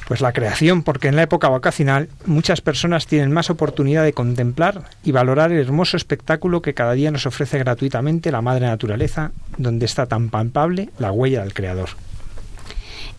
Pues 0.09 0.23
la 0.23 0.33
creación, 0.33 0.85
porque 0.85 1.09
en 1.09 1.17
la 1.17 1.23
época 1.25 1.51
vacacional 1.51 2.09
muchas 2.25 2.63
personas 2.63 3.07
tienen 3.07 3.31
más 3.31 3.51
oportunidad 3.51 4.05
de 4.05 4.15
contemplar 4.15 4.85
y 5.05 5.13
valorar 5.13 5.53
el 5.53 5.61
hermoso 5.61 5.99
espectáculo 5.99 6.63
que 6.63 6.73
cada 6.73 6.95
día 6.95 7.11
nos 7.11 7.27
ofrece 7.27 7.59
gratuitamente 7.59 8.33
la 8.33 8.41
madre 8.41 8.65
naturaleza, 8.69 9.33
donde 9.59 9.85
está 9.85 10.07
tan 10.07 10.31
palpable 10.31 10.89
la 10.99 11.13
huella 11.13 11.43
del 11.43 11.53
Creador. 11.53 11.91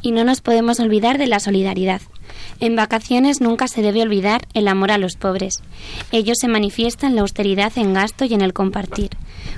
Y 0.08 0.12
no 0.12 0.24
nos 0.24 0.39
podemos 0.39 0.80
olvidar 0.80 1.18
de 1.18 1.28
la 1.28 1.41
solidaridad. 1.41 2.01
En 2.62 2.78
vacaciones 2.78 3.41
nunca 3.41 3.68
se 3.68 3.82
debe 3.82 4.03
olvidar 4.03 4.47
el 4.53 4.70
amor 4.70 4.91
a 4.91 4.97
los 4.97 5.18
pobres. 5.18 5.62
Ello 6.14 6.34
se 6.34 6.47
manifiesta 6.47 7.08
en 7.08 7.16
la 7.16 7.24
austeridad 7.24 7.74
en 7.76 7.93
gasto 7.93 8.24
y 8.24 8.34
en 8.34 8.39
el 8.39 8.53
compartir, 8.53 9.10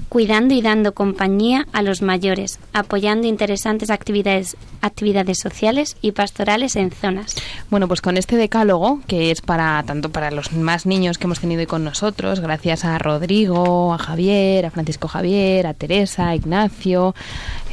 cuidando 0.09 0.55
y 0.55 0.63
dando 0.63 0.95
compañía 0.95 1.67
a 1.71 1.83
los 1.83 2.01
mayores, 2.01 2.59
apoyando 2.73 3.27
interesantes 3.27 3.91
actividades, 3.91 4.57
actividades 4.81 5.37
sociales 5.37 5.97
y 6.01 6.13
pastorales 6.13 6.75
en 6.75 6.89
zonas. 6.89 7.35
Bueno, 7.69 7.87
pues 7.87 8.01
con 8.01 8.17
este 8.17 8.35
decálogo, 8.35 9.01
que 9.05 9.29
es 9.29 9.41
para 9.41 9.83
tanto 9.83 10.11
para 10.11 10.31
los 10.31 10.51
más 10.53 10.87
niños 10.87 11.19
que 11.19 11.25
hemos 11.25 11.39
tenido 11.39 11.59
hoy 11.59 11.67
con 11.67 11.83
nosotros, 11.83 12.39
gracias 12.39 12.85
a 12.85 12.97
Rodrigo, 12.97 13.93
a 13.93 13.99
Javier, 13.99 14.65
a 14.65 14.71
Francisco 14.71 15.07
Javier, 15.07 15.67
a 15.67 15.75
Teresa, 15.75 16.29
a 16.29 16.35
Ignacio. 16.35 17.13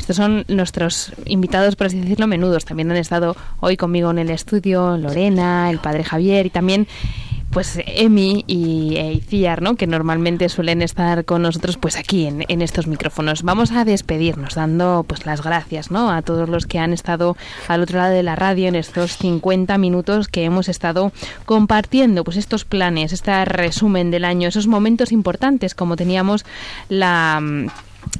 Estos 0.07 0.19
son 0.19 0.45
nuestros 0.47 1.13
invitados, 1.25 1.75
por 1.75 1.89
así 1.89 2.01
decirlo, 2.01 2.29
menudos. 2.29 2.65
También 2.65 2.89
han 2.93 2.97
estado 2.97 3.35
hoy 3.59 3.77
conmigo 3.77 4.09
en 4.13 4.21
el 4.21 4.31
estudio 4.31 4.97
Lorena, 4.97 5.69
el 5.69 5.81
padre 5.81 6.05
Javier 6.05 6.47
y 6.47 6.51
también 6.51 6.87
pues 7.51 7.77
Emi 7.85 8.45
y 8.47 8.99
e 8.99 9.15
Iciar, 9.15 9.63
¿no? 9.63 9.75
que 9.75 9.89
normalmente 9.89 10.49
suelen 10.49 10.81
estar 10.81 11.25
con 11.25 11.43
nosotros 11.43 11.77
pues 11.77 11.97
aquí 11.97 12.27
en, 12.27 12.45
en 12.47 12.63
estos 12.63 12.87
micrófonos. 12.87 13.43
Vamos 13.43 13.73
a 13.73 13.85
despedirnos 13.85 14.55
dando 14.55 15.05
pues 15.09 15.27
las 15.27 15.43
gracias 15.43 15.91
¿no? 15.91 16.09
a 16.13 16.23
todos 16.23 16.49
los 16.49 16.67
que 16.67 16.79
han 16.79 16.93
estado 16.93 17.37
al 17.67 17.83
otro 17.83 17.99
lado 17.99 18.15
de 18.15 18.23
la 18.23 18.37
radio 18.37 18.69
en 18.69 18.77
estos 18.77 19.17
50 19.17 19.77
minutos 19.77 20.29
que 20.29 20.45
hemos 20.45 20.69
estado 20.69 21.11
compartiendo 21.47 22.23
pues 22.23 22.37
estos 22.37 22.65
planes, 22.65 23.13
este 23.13 23.45
resumen 23.45 24.13
del 24.13 24.25
año, 24.25 24.47
esos 24.47 24.69
momentos 24.69 25.11
importantes 25.11 25.75
como 25.75 25.97
teníamos 25.97 26.45
la 26.89 27.41
mm, 27.43 27.67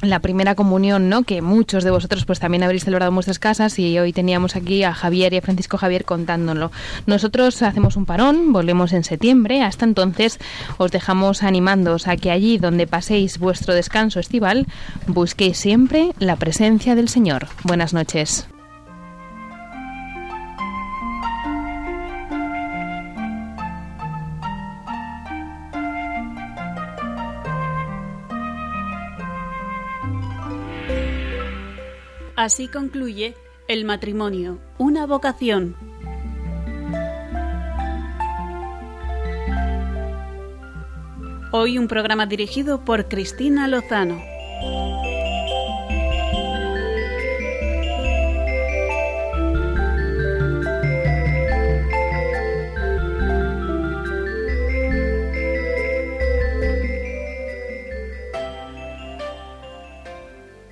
la 0.03 0.21
primera 0.21 0.55
comunión, 0.55 1.09
¿no? 1.09 1.23
Que 1.23 1.43
muchos 1.43 1.85
de 1.85 1.91
vosotros 1.91 2.25
pues 2.25 2.41
también 2.41 2.63
habréis 2.63 2.85
celebrado 2.85 3.11
en 3.11 3.15
vuestras 3.15 3.39
casas 3.39 3.79
y 3.79 3.99
hoy 3.99 4.13
teníamos 4.13 4.57
aquí 4.57 4.83
a 4.83 4.95
Javier 4.95 5.33
y 5.33 5.39
a 5.39 5.43
Francisco 5.43 5.79
Javier 5.79 6.05
contándolo. 6.05 6.71
Nosotros 7.07 7.63
hacemos 7.63 7.97
un 7.97 8.07
parón, 8.07 8.53
volvemos 8.53 8.93
en 8.93 9.05
septiembre. 9.05 9.63
Hasta 9.63 9.85
entonces 9.85 10.39
os 10.79 10.91
dejamos 10.91 11.43
animándoos 11.43 12.09
a 12.09 12.17
que 12.17 12.31
allí 12.31 12.59
donde 12.59 12.87
paséis 12.87 13.39
vuestro 13.39 13.75
descanso 13.75 14.21
estival 14.21 14.67
busquéis 15.07 15.59
siempre 15.59 16.13
la 16.19 16.37
presencia 16.37 16.95
del 16.95 17.09
Señor. 17.09 17.49
Buenas 17.65 17.93
noches. 17.93 18.47
Así 32.37 32.69
concluye 32.69 33.35
El 33.67 33.87
matrimonio, 33.87 34.59
una 34.77 35.07
vocación. 35.07 35.75
Hoy 41.51 41.79
un 41.79 41.89
programa 41.89 42.27
dirigido 42.27 42.85
por 42.85 43.09
Cristina 43.09 43.67
Lozano. 43.69 44.21